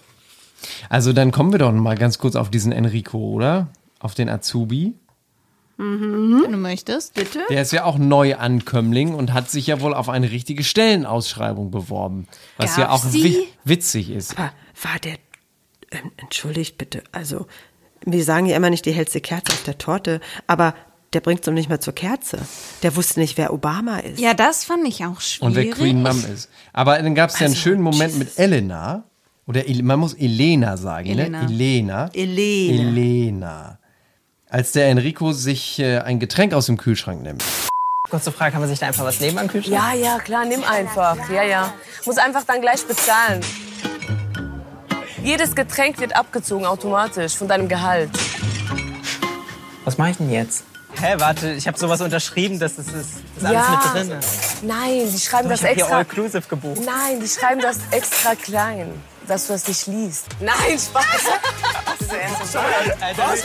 Also 0.89 1.13
dann 1.13 1.33
kommen 1.33 1.53
wir 1.53 1.59
doch 1.59 1.73
mal 1.73 1.97
ganz 1.97 2.19
kurz 2.19 2.37
auf 2.37 2.51
diesen 2.51 2.73
Enrico, 2.73 3.19
oder? 3.19 3.69
Auf 3.99 4.15
den 4.15 4.29
Azubi. 4.29 4.95
wenn 5.79 6.53
du 6.53 6.59
möchtest. 6.59 7.15
Bitte? 7.15 7.41
Der 7.51 7.63
ist 7.63 7.73
ja 7.73 7.85
auch 7.85 7.99
Neuankömmling 7.99 9.15
und 9.15 9.33
hat 9.33 9.51
sich 9.51 9.67
ja 9.67 9.81
wohl 9.81 9.95
auf 9.95 10.09
eine 10.09 10.31
richtige 10.31 10.65
Stellenausschreibung 10.65 11.71
beworben. 11.71 12.27
Was 12.57 12.77
ja 12.77 12.87
Gab's 12.87 13.07
auch 13.07 13.13
wi 13.13 13.47
witzig 13.65 14.11
ist. 14.11 14.39
War, 14.39 14.53
war 14.83 14.99
der, 15.03 15.17
ähm, 15.91 16.13
entschuldigt 16.17 16.79
bitte, 16.79 17.03
also 17.13 17.47
wir 18.07 18.25
sagen 18.25 18.47
ja 18.47 18.57
immer 18.57 18.71
nicht 18.71 18.87
die 18.87 18.93
hellste 18.93 19.21
Kerze 19.21 19.53
auf 19.53 19.65
der 19.65 19.79
Torte, 19.79 20.21
aber 20.47 20.75
der 21.17 21.23
bringt 21.23 21.41
es 21.41 21.47
noch 21.47 21.55
nicht 21.55 21.71
mal 21.71 21.81
zur 21.81 21.95
Kerze. 21.95 22.37
Der 22.83 22.95
wusste 22.95 23.21
nicht, 23.21 23.39
wer 23.39 23.51
Obama 23.51 24.01
ist. 24.01 24.21
Ja, 24.21 24.35
das 24.35 24.65
fand 24.65 24.87
ich 24.87 25.03
auch 25.07 25.19
schwierig. 25.23 25.43
Und 25.43 25.55
wer 25.57 25.71
Queen 25.71 26.03
Mom 26.03 26.23
ist. 26.31 26.51
Aber 26.75 26.99
dann 27.01 27.15
gab 27.15 27.31
es 27.31 27.37
ja 27.41 27.47
einen 27.47 27.55
Also, 27.55 27.63
schönen 27.63 27.81
Moment 27.81 28.19
mit 28.19 28.39
Elena. 28.39 29.05
Oder 29.47 29.63
man 29.83 29.99
muss 29.99 30.13
Elena 30.13 30.77
sagen, 30.77 31.09
Elena. 31.09 31.41
ne? 31.45 31.49
Elena. 31.49 32.11
Elena. 32.13 32.83
Elena. 32.91 33.79
Als 34.51 34.73
der 34.73 34.89
Enrico 34.91 35.33
sich 35.33 35.79
äh, 35.79 36.01
ein 36.01 36.19
Getränk 36.21 36.53
aus 36.53 36.67
dem 36.67 36.77
Kühlschrank 36.77 37.23
nimmt. 37.23 37.43
Kurze 38.11 38.31
Frage, 38.31 38.53
kann 38.53 38.61
man 38.61 38.69
sich 38.69 38.79
da 38.79 38.89
einfach 38.89 39.05
was 39.05 39.19
nehmen 39.21 39.39
am 39.39 39.49
Kühlschrank? 39.49 39.75
Ja, 39.75 39.95
ja, 39.95 40.19
klar, 40.19 40.45
nimm 40.45 40.63
einfach. 40.65 41.17
Ja, 41.31 41.45
ja. 41.45 41.73
Muss 42.05 42.19
einfach 42.19 42.45
dann 42.45 42.61
gleich 42.61 42.85
bezahlen. 42.85 43.41
Jedes 45.25 45.55
Getränk 45.57 45.99
wird 45.99 46.15
abgezogen 46.15 46.67
automatisch 46.67 47.35
von 47.35 47.49
deinem 47.49 47.69
Gehalt. 47.69 48.11
Was 49.87 49.97
mache 49.97 50.11
ich 50.11 50.17
denn 50.19 50.31
jetzt? 50.31 50.65
Hä, 51.01 51.15
warte, 51.19 51.53
ich 51.53 51.67
habe 51.69 51.79
sowas 51.79 52.01
unterschrieben, 52.01 52.59
dass 52.59 52.73
es 52.79 52.87
ist. 52.89 52.97
Ist 53.37 53.45
alles 53.45 53.53
Ja. 53.53 53.93
mit 53.95 54.11
drin. 54.11 54.19
Nein, 54.63 55.13
die 55.13 55.19
schreiben 55.21 55.45
Du, 55.45 55.51
das 55.51 55.61
ich 55.61 55.67
hab 55.69 55.75
hier 55.75 55.83
extra. 55.85 55.97
all-inclusive 55.99 56.49
gebucht. 56.49 56.81
Nein, 56.85 57.21
die 57.21 57.29
schreiben 57.29 57.61
das 57.61 57.79
extra 57.91 58.35
klein, 58.35 58.89
dass 59.29 59.47
du 59.47 59.53
das 59.55 59.67
nicht 59.69 59.87
liest. 59.87 60.27
Nein, 60.41 60.55
Spaß. 60.79 61.05
Das 61.87 62.01
ist 62.01 62.13
ja 62.13 62.19
erst 62.19 62.41
bescheuert. 62.43 63.45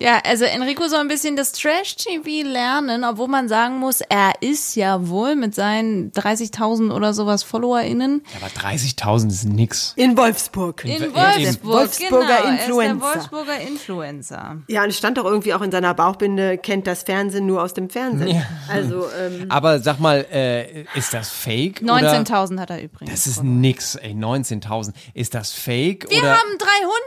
Ja, 0.00 0.20
also 0.24 0.44
Enrico 0.44 0.88
soll 0.88 1.00
ein 1.00 1.08
bisschen 1.08 1.36
das 1.36 1.52
Trash-TV 1.52 2.48
lernen, 2.48 3.04
obwohl 3.04 3.28
man 3.28 3.48
sagen 3.48 3.78
muss, 3.78 4.00
er 4.00 4.32
ist 4.40 4.74
ja 4.74 5.06
wohl 5.08 5.36
mit 5.36 5.54
seinen 5.54 6.10
30.000 6.12 6.90
oder 6.92 7.12
sowas 7.14 7.42
FollowerInnen 7.42 8.22
Aber 8.40 8.46
30.000 8.48 9.28
ist 9.28 9.44
nix. 9.44 9.92
In 9.96 10.16
Wolfsburg. 10.16 10.84
in 10.84 10.92
in- 11.02 11.14
Wolfsburg. 11.14 11.62
Wolfsburger 11.74 12.26
genau, 12.26 12.32
Er 12.32 12.38
ist 12.38 12.44
der 12.44 12.66
Influencer. 12.66 13.00
Wolfsburger 13.14 13.60
Influencer. 13.60 14.56
Ja, 14.68 14.82
und 14.82 14.88
es 14.88 14.98
stand 14.98 15.18
doch 15.18 15.24
irgendwie 15.26 15.52
auch 15.54 15.60
in 15.62 15.70
seiner 15.70 15.92
Bauchbinde, 15.94 16.56
kennt 16.58 16.86
das 16.86 17.02
Fernsehen 17.02 17.46
nur 17.46 17.62
aus 17.62 17.74
dem 17.74 17.90
Fernsehen. 17.90 18.28
Ja. 18.36 18.42
Also, 18.68 19.06
ähm, 19.20 19.46
Aber 19.50 19.78
sag 19.80 20.00
mal, 20.00 20.26
äh, 20.32 20.82
ist 20.94 21.12
das 21.12 21.28
fake? 21.30 21.82
oder- 21.82 21.92
19.000 22.24 22.58
hat 22.60 22.70
er 22.70 22.82
übrigens. 22.82 23.10
Das 23.12 23.26
ist 23.26 23.42
nix, 23.42 23.94
ey, 23.96 24.14
19.000. 24.14 24.94
Ist 25.22 25.34
das 25.34 25.52
fake? 25.52 26.10
Wir 26.10 26.18
oder? 26.18 26.36
haben 26.36 26.58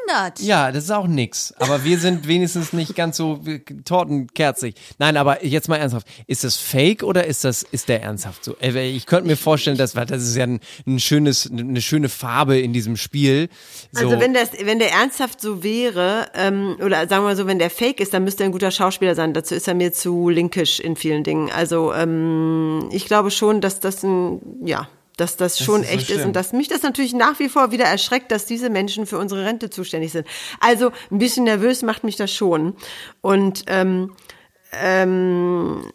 300. 0.07 0.39
Ja, 0.39 0.71
das 0.71 0.85
ist 0.85 0.91
auch 0.91 1.05
nix. 1.05 1.53
Aber 1.57 1.83
wir 1.83 1.99
sind 1.99 2.25
wenigstens 2.29 2.71
nicht 2.71 2.95
ganz 2.95 3.17
so 3.17 3.41
tortenkerzig. 3.83 4.75
Nein, 4.99 5.17
aber 5.17 5.43
jetzt 5.43 5.67
mal 5.67 5.75
ernsthaft. 5.75 6.07
Ist 6.25 6.45
das 6.45 6.55
fake 6.55 7.03
oder 7.03 7.25
ist 7.27 7.43
das, 7.43 7.63
ist 7.63 7.89
der 7.89 8.03
ernsthaft 8.03 8.45
so? 8.45 8.55
Äh, 8.61 8.89
Ich 8.91 9.05
könnte 9.05 9.27
mir 9.27 9.35
vorstellen, 9.35 9.77
dass, 9.77 9.91
das 9.91 10.23
ist 10.23 10.37
ja 10.37 10.43
ein, 10.45 10.61
ein 10.87 11.01
schönes, 11.01 11.51
eine 11.51 11.81
schöne 11.81 12.07
Farbe 12.07 12.57
in 12.57 12.71
diesem 12.71 12.95
Spiel. 12.95 13.49
So. 13.91 14.05
Also 14.05 14.21
wenn, 14.21 14.33
das, 14.33 14.51
wenn 14.63 14.79
der 14.79 14.93
ernsthaft 14.93 15.41
so 15.41 15.61
wäre, 15.61 16.27
ähm, 16.35 16.77
oder 16.79 17.09
sagen 17.09 17.23
wir 17.23 17.31
mal 17.31 17.35
so, 17.35 17.47
wenn 17.47 17.59
der 17.59 17.69
fake 17.69 17.99
ist, 17.99 18.13
dann 18.13 18.23
müsste 18.23 18.43
er 18.43 18.45
ein 18.45 18.53
guter 18.53 18.71
Schauspieler 18.71 19.15
sein. 19.15 19.33
Dazu 19.33 19.55
ist 19.55 19.67
er 19.67 19.73
mir 19.73 19.91
zu 19.91 20.29
linkisch 20.29 20.79
in 20.79 20.95
vielen 20.95 21.25
Dingen. 21.25 21.51
Also 21.51 21.93
ähm, 21.93 22.87
ich 22.93 23.07
glaube 23.07 23.29
schon, 23.29 23.59
dass 23.59 23.81
das 23.81 24.03
ein, 24.03 24.39
ja, 24.63 24.87
dass 25.15 25.37
das 25.37 25.59
schon 25.59 25.81
ist 25.81 25.89
so 25.89 25.95
echt 25.95 26.09
ist 26.09 26.15
schlimm. 26.15 26.27
und 26.27 26.35
dass 26.35 26.53
mich 26.53 26.67
das 26.67 26.83
natürlich 26.83 27.13
nach 27.13 27.39
wie 27.39 27.49
vor 27.49 27.71
wieder 27.71 27.85
erschreckt, 27.85 28.31
dass 28.31 28.45
diese 28.45 28.69
Menschen 28.69 29.05
für 29.05 29.17
unsere 29.17 29.45
Rente 29.45 29.69
zuständig 29.69 30.11
sind. 30.11 30.27
Also 30.59 30.91
ein 31.11 31.17
bisschen 31.17 31.45
nervös 31.45 31.81
macht 31.81 32.03
mich 32.03 32.15
das 32.15 32.31
schon. 32.31 32.75
Und 33.21 33.63
ähm, 33.67 34.13
ähm, 34.73 35.91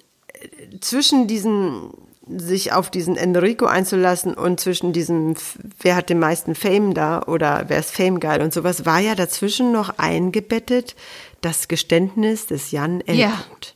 zwischen 0.81 1.27
diesen 1.27 1.93
sich 2.39 2.73
auf 2.73 2.91
diesen 2.91 3.17
Enrico 3.17 3.67
einzulassen 3.67 4.35
und 4.35 4.61
zwischen 4.61 4.93
diesem, 4.93 5.35
wer 5.81 5.97
hat 5.97 6.11
den 6.11 6.21
meisten 6.21 6.55
Fame 6.55 6.95
da 6.95 7.23
oder 7.23 7.65
wer 7.69 7.79
ist 7.79 7.91
Fame 7.91 8.21
geil 8.21 8.41
und 8.41 8.53
sowas, 8.53 8.87
war 8.87 9.01
ja 9.01 9.15
dazwischen 9.15 9.73
noch 9.73 9.99
eingebettet 9.99 10.95
das 11.41 11.67
Geständnis 11.69 12.47
des 12.47 12.71
Jan 12.71 13.01
L. 13.01 13.17
Ja. 13.17 13.43
Punkt. 13.49 13.75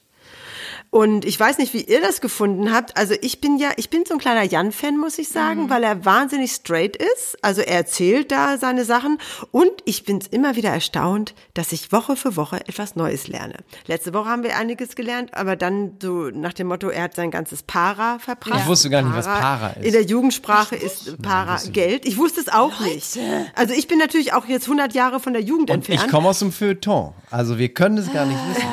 Und 0.95 1.25
ich 1.25 1.41
weiß 1.41 1.59
nicht, 1.59 1.75
wie 1.75 1.81
ihr 1.81 2.01
das 2.01 2.21
gefunden 2.21 2.73
habt. 2.73 2.97
Also 2.97 3.15
ich 3.21 3.41
bin 3.41 3.59
ja, 3.59 3.71
ich 3.79 3.91
bin 3.91 4.05
so 4.07 4.15
ein 4.15 4.21
kleiner 4.21 4.45
Jan-Fan, 4.45 4.97
muss 4.97 5.19
ich 5.19 5.29
sagen, 5.29 5.69
weil 5.69 5.83
er 5.83 6.05
wahnsinnig 6.05 6.53
straight 6.53 6.97
ist. 6.97 7.37
Also 7.43 7.63
er 7.63 7.79
erzählt 7.79 8.31
da 8.31 8.59
seine 8.59 8.85
Sachen. 8.85 9.19
Und 9.51 9.73
ich 9.87 10.05
bin 10.05 10.21
immer 10.31 10.55
wieder 10.55 10.69
erstaunt, 10.69 11.35
dass 11.53 11.73
ich 11.73 11.91
Woche 11.91 12.15
für 12.15 12.37
Woche 12.37 12.61
etwas 12.69 12.95
Neues 12.95 13.27
lerne. 13.27 13.57
Letzte 13.87 14.15
Woche 14.15 14.29
haben 14.29 14.45
wir 14.45 14.57
einiges 14.57 14.95
gelernt, 14.95 15.35
aber 15.35 15.57
dann 15.57 15.97
so 16.01 16.31
nach 16.31 16.53
dem 16.53 16.69
Motto, 16.69 16.91
er 16.91 17.03
hat 17.03 17.17
sein 17.17 17.33
ganzes 17.33 17.65
Para 17.65 18.21
verbracht. 18.21 18.61
Ich 18.61 18.67
wusste 18.69 18.89
gar 18.89 19.03
nicht, 19.03 19.17
was 19.17 19.27
Para 19.27 19.71
ist. 19.71 19.85
In 19.85 19.93
der 19.95 20.03
Jugendsprache 20.03 20.77
ist 20.77 21.21
Para 21.21 21.59
Geld. 21.73 22.07
Ich 22.07 22.19
wusste 22.19 22.41
es 22.41 22.49
auch 22.49 22.79
nicht. 22.79 23.19
Also 23.57 23.75
ich 23.75 23.89
bin 23.89 23.99
natürlich 23.99 24.33
auch 24.33 24.47
jetzt 24.47 24.67
100 24.67 24.95
Jahre 24.95 25.19
von 25.19 25.33
der 25.33 25.43
Jugend 25.43 25.71
und 25.71 25.75
entfernt. 25.75 26.05
ich 26.05 26.09
komme 26.09 26.29
aus 26.29 26.39
dem 26.39 26.53
Feuilleton. 26.53 27.15
Also 27.33 27.59
wir 27.59 27.75
können 27.75 27.99
es 27.99 28.13
gar 28.13 28.27
nicht 28.27 28.39
wissen. 28.49 28.69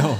So. 0.00 0.16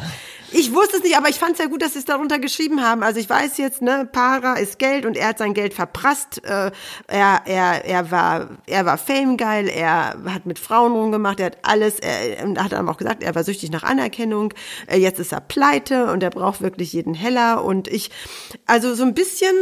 Ich 0.55 0.75
wusste 0.75 0.99
es 0.99 1.03
nicht, 1.03 1.17
aber 1.17 1.31
ich 1.31 1.37
fand 1.39 1.53
es 1.53 1.59
ja 1.59 1.67
gut, 1.67 1.81
dass 1.81 1.95
sie 1.95 2.01
es 2.01 2.05
darunter 2.05 2.39
geschrieben 2.39 2.83
haben. 2.83 3.03
Also 3.03 3.19
ich 3.19 3.29
weiß 3.29 3.57
jetzt, 3.57 3.81
ne, 3.81 4.09
Para 4.11 4.55
ist 4.55 4.79
Geld 4.79 5.07
und 5.07 5.17
er 5.17 5.29
hat 5.29 5.39
sein 5.39 5.55
Geld 5.55 5.73
verprasst. 5.73 6.45
Äh, 6.45 6.71
er, 7.07 7.43
er, 7.47 7.85
er 7.85 8.11
war, 8.11 8.49
er 8.67 8.85
war 8.85 8.99
famegeil, 8.99 9.69
er 9.69 10.17
hat 10.27 10.45
mit 10.45 10.59
Frauen 10.59 10.93
rumgemacht, 10.93 11.41
er 11.41 11.47
hat 11.47 11.59
alles, 11.63 11.99
er, 12.01 12.45
und 12.45 12.63
hat 12.63 12.73
dann 12.73 12.89
auch 12.89 12.99
gesagt, 12.99 13.23
er 13.23 13.35
war 13.35 13.45
süchtig 13.45 13.71
nach 13.71 13.83
Anerkennung. 13.83 14.53
Äh, 14.87 14.99
jetzt 14.99 15.19
ist 15.21 15.33
er 15.33 15.41
pleite 15.41 16.13
und 16.13 16.23
er 16.23 16.31
braucht 16.31 16.61
wirklich 16.61 16.93
jeden 16.93 17.15
Heller 17.15 17.65
und 17.65 17.89
ich, 17.89 18.11
also 18.67 18.95
so 18.95 19.05
ein 19.05 19.15
bisschen, 19.15 19.55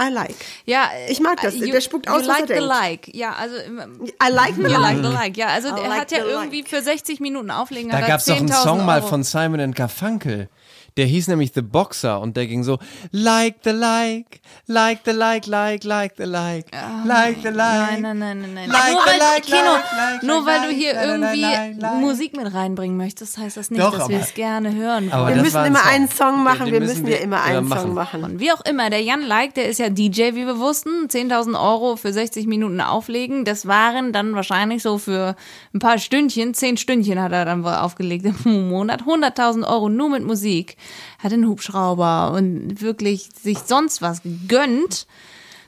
I 0.00 0.10
like. 0.12 0.34
Ja, 0.64 0.88
Ich 1.08 1.20
mag 1.20 1.40
das. 1.40 1.54
you- 1.54 1.70
Der 1.70 1.80
spuckt 1.80 2.06
you 2.06 2.12
aus, 2.12 2.22
was 2.22 2.26
like 2.26 2.40
er 2.40 2.46
the 2.48 2.54
denkt. 2.54 2.68
like. 2.68 3.14
Ja, 3.14 3.32
also 3.34 3.54
I 3.56 4.28
like 4.32 4.54
the 4.56 4.62
you 4.62 4.68
like 4.68 4.80
like. 4.80 4.96
the 5.02 5.08
like. 5.08 5.36
Ja, 5.36 5.46
also 5.48 5.68
I 5.68 5.70
er 5.82 5.88
like 5.88 6.00
hat 6.00 6.10
ja 6.10 6.18
the 6.18 6.24
like. 6.24 6.32
irgendwie 6.32 6.62
für 6.64 6.82
60 6.82 7.20
Minuten 7.20 7.50
auflegen. 7.52 7.90
Da 7.90 8.00
gab 8.00 8.18
es 8.18 8.24
doch 8.24 8.36
einen 8.36 8.48
10.000 8.48 8.62
Song 8.64 8.84
mal 8.84 8.98
Euro. 8.98 9.08
von 9.08 9.22
Simon 9.22 9.72
Garfunkel. 9.72 10.48
Der 10.96 11.06
hieß 11.06 11.28
nämlich 11.28 11.52
The 11.52 11.62
Boxer 11.62 12.20
und 12.20 12.36
der 12.36 12.46
ging 12.46 12.62
so 12.62 12.78
Like 13.10 13.56
the 13.64 13.70
like, 13.70 14.40
like 14.66 15.00
the 15.04 15.10
like, 15.10 15.46
like, 15.46 15.84
like 15.84 16.14
the 16.16 16.24
like, 16.24 16.66
like 17.04 17.42
the 17.42 17.48
like. 17.48 18.00
Nein, 18.00 18.02
nein, 18.02 18.18
nein, 18.18 18.40
nein, 18.40 18.54
nein. 18.54 18.68
Like 18.70 18.92
nur 18.92 19.02
the 19.02 19.10
weil, 19.10 19.18
like, 19.18 19.42
Kino, 19.42 19.56
like, 19.58 19.84
like, 19.96 20.22
nur 20.22 20.36
like, 20.36 20.46
weil 20.46 20.60
du 20.60 20.66
like, 20.68 20.76
hier 20.76 20.94
like, 20.94 21.06
irgendwie 21.06 21.40
like, 21.40 21.82
like. 21.82 22.00
Musik 22.00 22.36
mit 22.36 22.54
reinbringen 22.54 22.96
möchtest, 22.96 23.38
heißt 23.38 23.56
das 23.56 23.70
nicht, 23.70 23.82
Doch, 23.82 23.98
dass 23.98 24.08
wir 24.08 24.20
es 24.20 24.34
gerne 24.34 24.74
hören 24.74 25.10
Aber 25.10 25.24
wollen. 25.24 25.34
Wir 25.34 25.42
müssen 25.42 25.64
immer 25.64 25.80
Song. 25.80 25.88
einen 25.88 26.08
Song 26.08 26.44
machen, 26.44 26.72
wir 26.72 26.80
müssen 26.80 27.06
ja 27.06 27.16
immer 27.16 27.34
immer 27.34 27.58
einen 27.58 27.68
machen. 27.68 27.82
Song 27.82 27.94
machen. 27.94 28.24
Und 28.24 28.40
wie 28.40 28.52
auch 28.52 28.60
immer, 28.64 28.90
der 28.90 29.02
Jan 29.02 29.22
Like, 29.22 29.54
der 29.54 29.68
ist 29.68 29.78
ja 29.78 29.88
DJ, 29.88 30.34
wie 30.34 30.46
wir 30.46 30.58
wussten. 30.58 31.08
10.000 31.08 31.60
Euro 31.60 31.96
für 31.96 32.12
60 32.12 32.46
Minuten 32.46 32.80
auflegen. 32.80 33.44
Das 33.44 33.66
waren 33.66 34.12
dann 34.12 34.34
wahrscheinlich 34.34 34.82
so 34.82 34.98
für 34.98 35.34
ein 35.74 35.78
paar 35.80 35.98
Stündchen, 35.98 36.54
10 36.54 36.76
Stündchen 36.76 37.20
hat 37.20 37.32
er 37.32 37.44
dann 37.44 37.64
wohl 37.64 37.74
aufgelegt 37.74 38.26
im 38.44 38.68
Monat. 38.68 39.02
100.000 39.02 39.66
Euro 39.66 39.88
nur 39.88 40.08
mit 40.08 40.24
Musik. 40.24 40.76
Hat 41.24 41.32
einen 41.32 41.48
Hubschrauber 41.48 42.32
und 42.36 42.82
wirklich 42.82 43.30
sich 43.42 43.58
sonst 43.58 44.02
was 44.02 44.22
gegönnt. 44.22 45.06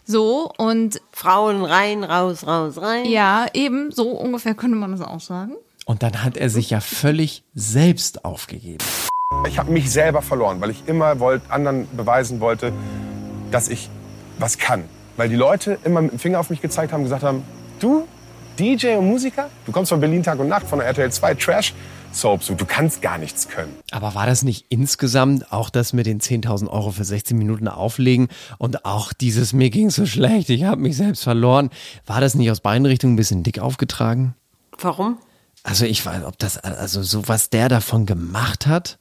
So, 0.05 0.53
und 0.59 1.01
Frauen 1.13 1.65
rein, 1.65 2.05
raus, 2.05 2.47
raus, 2.47 2.75
rein. 2.77 3.07
ja, 3.07 3.47
eben, 3.55 3.91
so 3.91 4.11
ungefähr 4.11 4.55
könnte 4.55 4.77
man 4.77 4.93
das 4.93 5.01
auch 5.01 5.21
sagen. 5.21 5.55
Und 5.87 6.03
dann 6.03 6.23
hat 6.23 6.37
er 6.37 6.51
sich 6.51 6.69
ja 6.69 6.81
völlig 6.81 7.43
selbst 7.55 8.25
aufgegeben. 8.27 8.85
Ich 9.49 9.59
habe 9.59 9.73
mich 9.73 9.91
selber 9.91 10.21
verloren, 10.21 10.61
weil 10.61 10.71
ich 10.71 10.87
immer 10.87 11.21
wollt, 11.21 11.41
anderen 11.49 11.89
beweisen 11.97 12.41
wollte, 12.41 12.73
dass 13.51 13.69
ich 13.69 13.89
was 14.39 14.59
kann. 14.59 14.85
Weil 15.17 15.31
die 15.31 15.37
Leute 15.37 15.79
immer 15.85 16.03
mit 16.03 16.13
dem 16.13 16.19
Finger 16.19 16.39
auf 16.39 16.51
mich 16.51 16.61
gezeigt 16.61 16.93
haben, 16.93 17.03
gesagt 17.03 17.23
haben, 17.23 17.43
du, 17.81 18.07
DJ 18.59 18.97
und 18.97 19.09
Musiker, 19.09 19.49
du 19.65 19.73
kommst 19.73 19.89
von 19.89 20.01
Berlin 20.01 20.23
Tag 20.23 20.39
und 20.39 20.49
Nacht, 20.49 20.67
von 20.67 20.81
der 20.81 20.89
RTL 20.89 21.11
2 21.11 21.35
Trash 21.35 21.73
Soaps 22.17 22.51
und 22.51 22.61
du 22.61 22.67
kannst 22.67 23.03
gar 23.03 23.19
nichts 23.19 23.49
können. 23.49 23.75
Aber 23.93 24.15
war 24.15 24.27
das 24.27 24.43
nicht 24.43 24.67
insgesamt 24.69 25.53
auch 25.53 25.71
das 25.71 25.93
mit 25.93 26.07
den 26.07 26.21
10.000 26.21 26.69
Euro 26.69 26.91
für 26.91 27.05
16 27.05 27.37
Minuten 27.37 27.69
auflegen 27.69 28.29
und 28.59 28.85
auch 28.85 29.13
dieses 29.13 29.53
mir 29.53 29.71
ging 29.71 29.91
so 29.91 30.07
schlecht, 30.07 30.51
ich 30.51 30.65
habe 30.65 30.81
mich 30.81 30.97
selbst 30.97 31.23
verloren, 31.23 31.71
war 32.07 32.21
das 32.21 32.35
nicht 32.35 32.51
aus 32.51 32.61
beiden 32.61 32.87
Richtungen 32.87 33.15
ein 33.15 33.17
bisschen 33.17 33.43
dick 33.43 33.59
aufgetragen? 33.59 34.35
Warum? 34.79 35.19
Also 35.63 35.85
ich 35.85 36.05
weiß, 36.05 36.25
ob 36.25 36.39
das, 36.39 36.59
also 36.59 37.03
so 37.03 37.29
was 37.29 37.51
der 37.51 37.69
davon 37.69 38.07
gemacht 38.07 38.67
hat. 38.67 38.99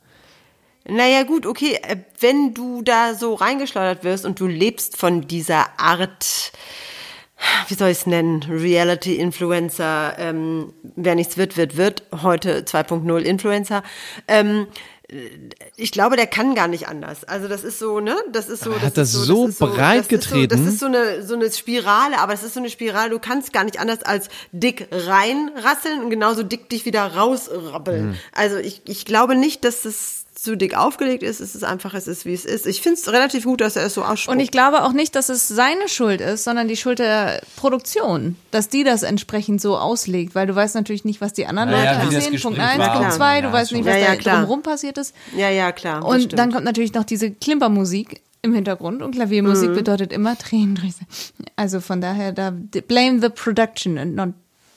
Naja, 0.88 1.24
gut, 1.24 1.46
okay, 1.46 1.80
äh, 1.82 1.98
wenn 2.20 2.54
du 2.54 2.84
da 2.84 3.16
so 3.16 3.34
reingeschleudert 3.34 4.04
wirst 4.04 4.26
und 4.26 4.40
du 4.40 4.46
lebst 4.46 4.98
von 4.98 5.28
dieser 5.28 5.80
Art, 5.80 6.52
wie 7.68 7.74
soll 7.74 7.90
ich 7.90 8.00
es 8.00 8.08
nennen, 8.08 8.44
Reality-Influencer, 8.44 10.16
ähm, 10.18 10.74
wer 10.96 11.16
nichts 11.16 11.38
wird, 11.38 11.58
wird, 11.58 11.78
wird, 11.78 12.04
heute 12.22 12.62
2.0 12.64 13.20
Influencer, 13.20 13.84
ähm, 14.28 14.68
ich 15.76 15.92
glaube, 15.92 16.16
der 16.16 16.26
kann 16.26 16.56
gar 16.56 16.68
nicht 16.68 16.88
anders. 16.88 17.26
Also 17.26 17.48
das 17.48 17.64
ist 17.64 17.78
so, 17.78 18.00
ne? 18.00 18.16
Das 18.32 18.50
ist 18.50 18.64
so. 18.64 18.72
Das 18.72 18.82
hat 18.82 18.98
das 18.98 19.14
ist 19.14 19.26
so 19.26 19.48
breit 19.60 20.00
das 20.00 20.06
ist 20.08 20.10
so, 20.10 20.36
getreten? 20.36 20.50
das 20.50 20.74
ist 20.74 20.80
so 20.80 20.88
eine 20.88 21.22
so 21.22 21.36
eine 21.36 21.52
Spirale, 21.52 22.18
aber 22.18 22.34
es 22.34 22.42
ist 22.42 22.56
so 22.56 22.60
eine 22.60 22.72
Spirale. 22.72 23.12
Du 23.12 23.20
kannst 23.20 23.54
gar 23.54 23.64
nicht 23.64 23.80
anders 23.80 24.02
als 24.02 24.30
dick 24.52 24.88
reinrasseln 24.92 26.02
und 26.02 26.10
genauso 26.10 26.42
dick 26.42 26.70
dich 26.70 26.86
wieder 26.86 27.16
rausrappeln. 27.16 28.08
Mhm. 28.08 28.16
Also 28.32 28.58
ich 28.58 28.82
ich 28.86 29.06
glaube 29.06 29.36
nicht, 29.36 29.64
dass 29.64 29.86
es 29.86 30.25
zu 30.46 30.56
dick 30.56 30.78
aufgelegt 30.78 31.22
ist. 31.24 31.42
Es 31.42 31.54
ist 31.56 31.64
einfach, 31.66 31.94
es 31.94 32.08
ist 32.08 32.26
wie 32.26 32.34
es 32.34 32.46
ist. 32.46 32.66
Ich 32.66 32.82
finde 32.82 32.98
es 33.00 33.12
relativ 33.12 33.44
gut, 33.44 33.60
dass 33.60 33.76
er 33.76 33.86
es 33.86 33.94
so 33.94 34.04
ausspricht. 34.04 34.30
Und 34.30 34.40
ich 34.40 34.52
glaube 34.52 34.84
auch 34.84 34.94
nicht, 34.94 35.16
dass 35.16 35.28
es 35.28 35.50
seine 35.50 35.90
Schuld 35.90 36.22
ist, 36.22 36.46
sondern 36.46 36.70
die 36.70 36.78
Schuld 36.78 37.00
der 37.00 37.42
Produktion, 37.58 38.38
dass 38.52 38.70
die 38.70 38.84
das 38.86 39.04
entsprechend 39.04 39.60
so 39.60 39.78
auslegt, 39.78 40.36
weil 40.36 40.48
du 40.48 40.56
weißt 40.56 40.76
natürlich 40.76 41.04
nicht, 41.04 41.20
was 41.20 41.34
die 41.34 41.46
anderen 41.48 41.70
Ja, 41.72 41.76
ja, 41.84 41.92
Leute 41.94 42.06
das 42.06 42.14
erzählen. 42.16 42.42
Punkt 42.42 42.58
Gespräch 42.58 42.74
eins, 42.80 42.88
war. 42.88 42.98
Punkt 42.98 43.14
zwei, 43.14 43.36
Ja, 43.36 43.42
du 43.42 43.52
weißt 43.52 43.70
schon. 43.72 43.78
nicht, 43.80 43.88
was 43.88 43.96
Ja, 43.96 44.00
ja, 44.14 44.16
da 44.16 44.32
drumherum 44.36 44.62
passiert 44.62 44.98
ist. 44.98 45.14
ja, 45.36 45.50
ja, 45.50 45.72
klar. 45.74 46.06
Und 46.06 46.20
stimmt. 46.22 46.40
dann 46.40 46.52
kommt 46.54 46.64
natürlich 46.66 46.94
noch 46.94 47.04
diese 47.04 47.32
Klimpermusik 47.32 48.22
im 48.42 48.54
Hintergrund 48.54 49.02
und 49.02 49.16
Klaviermusik 49.16 49.72
Mhm. 49.72 49.76
bedeutet 49.76 50.14
immer 50.14 50.38
Tränendrüse. 50.38 51.00
Also 51.56 51.82
von 51.82 52.00
daher, 52.00 52.32
da 52.32 52.52
blame 52.88 53.20
the 53.20 53.30
production 53.30 53.98
and 53.98 54.16
not 54.16 54.30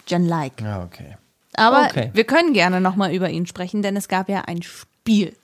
Jan 0.06 0.24
Like. 0.26 0.60
Ja, 0.62 0.82
okay. 0.82 1.16
Aber 1.54 1.86
Okay. 1.90 2.10
wir 2.14 2.24
können 2.24 2.54
gerne 2.54 2.80
nochmal 2.80 3.12
über 3.14 3.28
ihn 3.28 3.44
sprechen, 3.46 3.82
denn 3.82 3.94
es 3.96 4.08
gab 4.08 4.28
ja 4.30 4.42
ein 4.46 4.62
Spiel. 4.62 5.34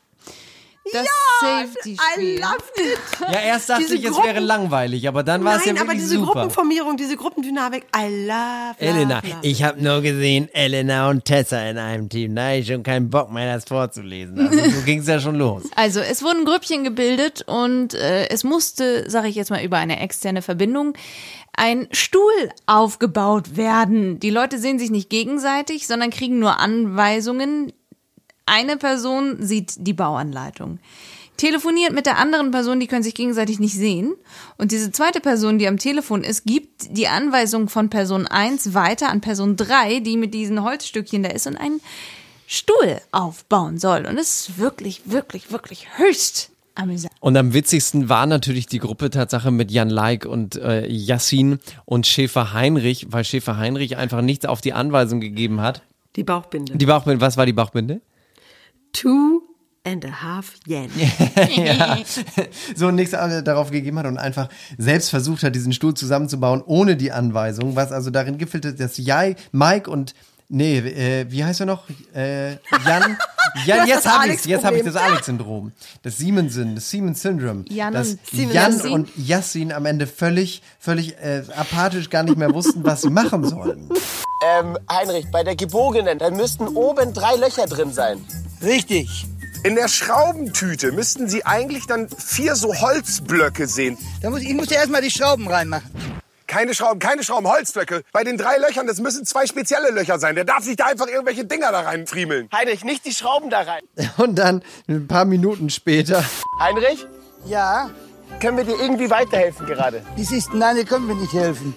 Das 0.93 1.07
Safety-Spiel. 1.41 2.37
I 2.37 2.39
loved 2.39 2.79
it. 2.79 3.33
Ja, 3.33 3.41
erst 3.41 3.71
dachte 3.71 3.83
Diese 3.85 3.97
ich, 3.97 4.05
es 4.05 4.17
wäre 4.23 4.41
langweilig, 4.41 5.09
aber 5.09 5.23
dann 5.23 5.43
war 5.45 5.57
es 5.57 5.65
ja 5.65 5.73
Nein, 5.73 5.83
aber 5.83 5.93
wirklich 5.93 6.05
diese 6.05 6.17
super. 6.17 6.33
Gruppenformierung, 6.33 6.97
diese 6.97 7.17
Gruppendynamik, 7.17 7.87
I 7.97 8.27
love, 8.27 8.29
love, 8.29 8.75
Elena, 8.79 9.21
love. 9.25 9.37
ich 9.43 9.63
habe 9.63 9.83
nur 9.83 10.03
gesehen, 10.03 10.49
Elena 10.53 11.09
und 11.09 11.25
Tessa 11.25 11.61
in 11.69 11.79
einem 11.79 12.09
Team. 12.09 12.35
Da 12.35 12.53
ich 12.53 12.67
schon 12.67 12.83
keinen 12.83 13.11
Bock 13.11 13.33
mehr, 13.33 13.55
das 13.55 13.65
vorzulesen. 13.65 14.39
Also 14.39 14.71
so 14.71 14.81
ging 14.85 15.01
es 15.01 15.07
ja 15.07 15.21
schon 15.21 15.37
los. 15.37 15.63
Also 15.77 16.01
es 16.01 16.23
wurden 16.23 16.45
Grüppchen 16.45 16.85
gebildet 16.85 17.43
und 17.47 17.95
äh, 17.95 18.29
es 18.29 18.45
musste, 18.45 19.09
sage 19.11 19.29
ich 19.29 19.37
jetzt 19.37 19.51
mal, 19.51 19.65
über 19.65 19.79
eine 19.79 20.01
externe 20.01 20.43
Verbindung 20.43 20.95
ein 21.57 21.89
Stuhl 21.93 22.51
aufgebaut 22.67 23.57
werden. 23.57 24.19
Die 24.19 24.31
Leute 24.31 24.59
sehen 24.59 24.79
sich 24.79 24.91
nicht 24.91 25.09
gegenseitig, 25.09 25.87
sondern 25.87 26.11
kriegen 26.11 26.39
nur 26.39 26.59
Anweisungen. 26.59 27.73
Eine 28.47 28.77
Person 28.77 29.37
sieht 29.41 29.75
die 29.79 29.93
Bauanleitung. 29.93 30.79
Telefoniert 31.37 31.93
mit 31.93 32.07
der 32.07 32.19
anderen 32.19 32.53
Person, 32.53 32.79
die 32.79 32.87
können 32.87 33.03
sich 33.03 33.15
gegenseitig 33.15 33.59
nicht 33.59 33.75
sehen. 33.75 34.15
Und 34.57 34.71
diese 34.71 34.93
zweite 34.93 35.21
Person, 35.21 35.59
die 35.59 35.67
am 35.67 35.79
Telefon 35.79 36.23
ist, 36.23 36.45
gibt 36.45 36.97
die 36.97 37.09
Anweisung 37.09 37.69
von 37.69 37.91
Person 37.91 38.27
1 38.27 38.75
weiter 38.75 39.09
an 39.09 39.21
Person 39.21 39.57
3, 39.57 40.01
die 40.01 40.17
mit 40.17 40.33
diesen 40.33 40.63
Holzstückchen 40.63 41.25
da 41.25 41.31
ist 41.31 41.49
und 41.49 41.57
einen 41.57 41.81
Stuhl 42.47 43.01
aufbauen 43.11 43.79
soll. 43.79 44.07
Und 44.07 44.19
es 44.19 44.49
ist 44.49 44.59
wirklich, 44.59 45.03
wirklich, 45.07 45.51
wirklich 45.51 45.89
höchst 45.97 46.51
amüsant. 46.77 47.13
Und 47.19 47.37
am 47.37 47.53
witzigsten 47.53 48.09
war 48.09 48.27
natürlich 48.27 48.67
die 48.67 48.79
Gruppe 48.79 49.11
Tatsache 49.11 49.51
mit 49.51 49.73
Jan 49.73 49.91
Laik 49.91 50.27
und 50.27 50.55
äh, 50.57 50.87
Yassin 50.87 51.59
und 51.85 52.07
Schäfer 52.07 52.53
Heinrich, 52.53 53.09
weil 53.11 53.25
Schäfer 53.25 53.57
Heinrich 53.57 53.97
einfach 53.97 54.21
nichts 54.21 54.47
auf 54.47 54.61
die 54.61 54.73
Anweisung 54.73 55.21
gegeben 55.21 55.61
hat. 55.61 55.83
Die 56.15 56.23
Bauchbinde. 56.23 56.77
Die 56.77 56.87
Bauchbinde, 56.87 57.21
was 57.21 57.37
war 57.37 57.47
die 57.47 57.53
Bauchbinde? 57.53 58.01
Two 58.95 59.43
and 59.87 60.05
a 60.07 60.23
half 60.23 60.55
yen. 60.67 60.89
ja. 61.51 61.99
So 62.75 62.91
nichts 62.91 63.11
darauf 63.13 63.71
gegeben 63.71 63.99
hat 63.99 64.07
und 64.07 64.17
einfach 64.17 64.49
selbst 64.79 65.11
versucht 65.11 65.43
hat, 65.43 65.55
diesen 65.55 65.75
Stuhl 65.75 65.93
zusammenzubauen 65.93 66.63
ohne 66.65 66.97
die 66.97 67.13
Anweisung, 67.13 67.77
was 67.77 67.93
also 67.93 68.09
darin 68.11 68.39
gipfelte, 68.39 68.73
dass 68.73 68.97
Jai, 68.97 69.37
Mike 69.53 69.91
und 69.91 70.15
Nee, 70.51 70.77
äh, 70.79 71.27
wie 71.31 71.43
heißt 71.43 71.61
er 71.61 71.67
noch? 71.67 71.85
Äh, 72.15 72.53
Jan. 72.87 73.17
Du 73.55 73.71
Ja, 73.71 73.77
hast 73.81 73.89
jetzt 73.89 74.07
habe 74.07 74.29
ich 74.33 74.45
jetzt 74.47 74.65
habe 74.65 74.77
ich 74.79 74.83
das. 74.83 74.97
Alex-Syndrom. 74.97 75.71
Das 76.03 76.17
Siemens-Syndrom, 76.17 76.75
das 76.75 76.91
Siemens-Syndrom. 76.91 77.65
Jan 77.69 77.93
dass 77.93 78.17
Jan 78.33 78.51
Yassin. 78.51 78.91
und 78.93 79.11
Yassin 79.17 79.73
am 79.73 79.87
Ende 79.87 80.09
völlig, 80.09 80.61
völlig 80.81 81.17
äh, 81.19 81.43
apathisch 81.57 82.11
gar 82.11 82.25
nicht 82.25 82.37
mehr 82.37 82.53
wussten, 82.53 82.83
was 82.85 83.03
sie 83.03 83.11
machen 83.11 83.45
sollen. 83.49 83.89
Ähm, 84.59 84.77
Heinrich, 84.91 85.27
bei 85.31 85.45
der 85.45 85.55
gebogenen, 85.55 86.19
da 86.19 86.31
müssten 86.31 86.67
oben 86.67 87.15
drei 87.15 87.37
Löcher 87.37 87.67
drin 87.67 87.93
sein. 87.93 88.25
Richtig. 88.65 89.27
In 89.63 89.77
der 89.77 89.89
Schraubentüte 89.89 90.93
müssten 90.93 91.29
Sie 91.29 91.45
eigentlich 91.47 91.87
dann 91.87 92.09
vier 92.09 92.55
so 92.55 92.75
Holzblöcke 92.75 93.67
sehen. 93.67 93.97
Da 94.23 94.31
muss, 94.31 94.43
ich 94.43 94.53
muss 94.55 94.69
ja 94.71 94.77
erstmal 94.79 95.01
die 95.03 95.11
Schrauben 95.11 95.49
reinmachen. 95.49 95.91
Keine 96.47 96.75
Schrauben, 96.75 96.99
keine 97.01 97.25
Schrauben, 97.25 97.49
Holzblöcke. 97.49 98.03
Bei 98.13 98.23
den 98.23 98.37
drei 98.37 98.59
Löchern, 98.59 98.87
das 98.87 99.01
müssen 99.01 99.25
zwei 99.25 99.47
spezielle 99.47 99.91
Löcher 99.91 100.19
sein. 100.19 100.35
Der 100.35 100.45
darf 100.45 100.67
nicht 100.67 100.79
da 100.81 100.85
einfach 100.87 101.07
irgendwelche 101.07 101.45
Dinger 101.47 101.73
da 101.73 101.81
reinfriemeln. 101.81 102.49
Heinrich, 102.53 102.85
nicht 102.85 103.07
die 103.07 103.13
Schrauben 103.13 103.49
da 103.51 103.63
rein. 103.63 103.83
Und 104.19 104.37
dann 104.37 104.63
ein 104.87 105.09
paar 105.09 105.25
Minuten 105.25 105.71
später. 105.71 106.23
Heinrich, 106.61 107.07
Ja, 107.47 107.91
können 108.41 108.59
wir 108.59 108.65
dir 108.65 108.79
irgendwie 108.79 109.09
weiterhelfen 109.11 109.67
gerade? 109.67 110.03
wie 110.17 110.25
siehst 110.25 110.53
du, 110.53 110.57
nein, 110.59 110.77
da 110.77 110.83
können 110.85 111.09
wir 111.09 111.15
nicht 111.15 111.33
helfen. 111.33 111.75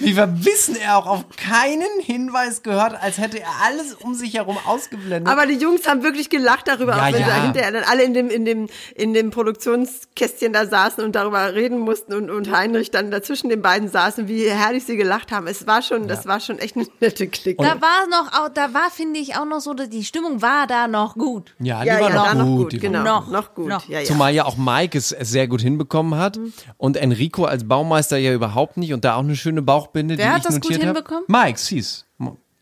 Wie 0.00 0.12
verbissen 0.14 0.76
er 0.76 0.98
auch 0.98 1.06
auf 1.06 1.24
keinen 1.36 2.00
Hinweis 2.00 2.62
gehört, 2.62 3.00
als 3.02 3.18
hätte 3.18 3.40
er 3.40 3.48
alles 3.66 3.94
um 3.94 4.14
sich 4.14 4.34
herum 4.34 4.58
ausgeblendet. 4.66 5.26
Aber 5.32 5.46
die 5.46 5.54
Jungs 5.54 5.86
haben 5.88 6.02
wirklich 6.02 6.30
gelacht 6.30 6.68
darüber, 6.68 6.96
Ja, 6.96 7.02
auch 7.08 7.12
wenn 7.12 7.20
ja. 7.20 7.34
sie 7.36 7.40
hinterher 7.42 7.72
dann 7.72 7.84
alle 7.84 8.02
in 8.02 8.14
dem, 8.14 8.28
in 8.28 8.44
dem, 8.44 8.68
in 8.94 9.14
dem 9.14 9.30
Produktionskästchen 9.30 10.52
da 10.52 10.66
saßen 10.66 11.02
und 11.02 11.14
darüber 11.16 11.54
reden 11.54 11.78
mussten 11.78 12.12
und, 12.14 12.30
und 12.30 12.50
Heinrich 12.54 12.90
dann 12.90 13.10
dazwischen 13.10 13.48
den 13.48 13.62
beiden 13.62 13.88
saßen, 13.88 14.28
wie 14.28 14.48
herrlich 14.48 14.84
sie 14.84 14.96
gelacht 14.96 15.32
haben. 15.32 15.46
Es 15.46 15.66
war 15.66 15.82
schon, 15.82 16.08
das 16.08 16.26
war 16.26 16.40
schon 16.40 16.58
echt 16.58 16.76
eine 16.76 16.86
nette 17.00 17.26
Clique. 17.28 17.62
Da 17.62 17.80
war 17.80 18.06
noch, 18.10 18.32
auch- 18.32 18.48
da 18.52 18.74
war, 18.74 18.90
finde 18.90 19.20
ich, 19.20 19.36
auch 19.36 19.46
noch 19.46 19.60
so, 19.60 19.74
dass 19.74 19.88
die 19.88 20.04
Stimmung 20.04 20.42
war 20.42 20.66
da 20.66 20.88
noch 20.88 21.14
gut. 21.14 21.54
ja, 21.58 21.80
die 21.82 21.88
ja, 21.88 22.00
war 22.00 22.10
ja, 22.10 22.14
noch 22.14 22.24
da 22.24 22.32
gut. 22.32 22.38
noch 22.40 22.56
gut, 22.56 22.72
die 22.72 22.82
war 22.82 22.90
genau, 22.90 23.04
noch. 23.04 23.28
noch, 23.30 23.54
gut. 23.54 23.68
Noch. 23.68 23.88
Ja, 23.88 24.00
ja. 24.00 24.04
Zumal 24.06 24.34
ja 24.34 24.44
auch 24.44 24.56
Mike 24.56 24.98
es 24.98 25.08
sehr 25.08 25.48
gut 25.48 25.60
hinbekommen 25.60 26.18
hat 26.18 26.38
und 26.76 26.96
Enrico 26.96 27.44
als 27.44 27.66
Baumeister 27.66 28.16
ja 28.16 28.32
überhaupt 28.32 28.76
nicht 28.76 28.92
und 28.92 29.04
da 29.04 29.13
auch 29.16 29.20
eine 29.22 29.36
schöne 29.36 29.62
Bauchbinde, 29.62 30.16
Wer 30.18 30.26
die 30.26 30.30
hat 30.30 30.38
ich 30.38 30.44
das 30.44 30.54
gut 30.54 30.64
notiert 30.64 30.86
habe. 30.86 30.98
hinbekommen? 30.98 31.24
Mike 31.28 31.58
hieß. 31.58 32.06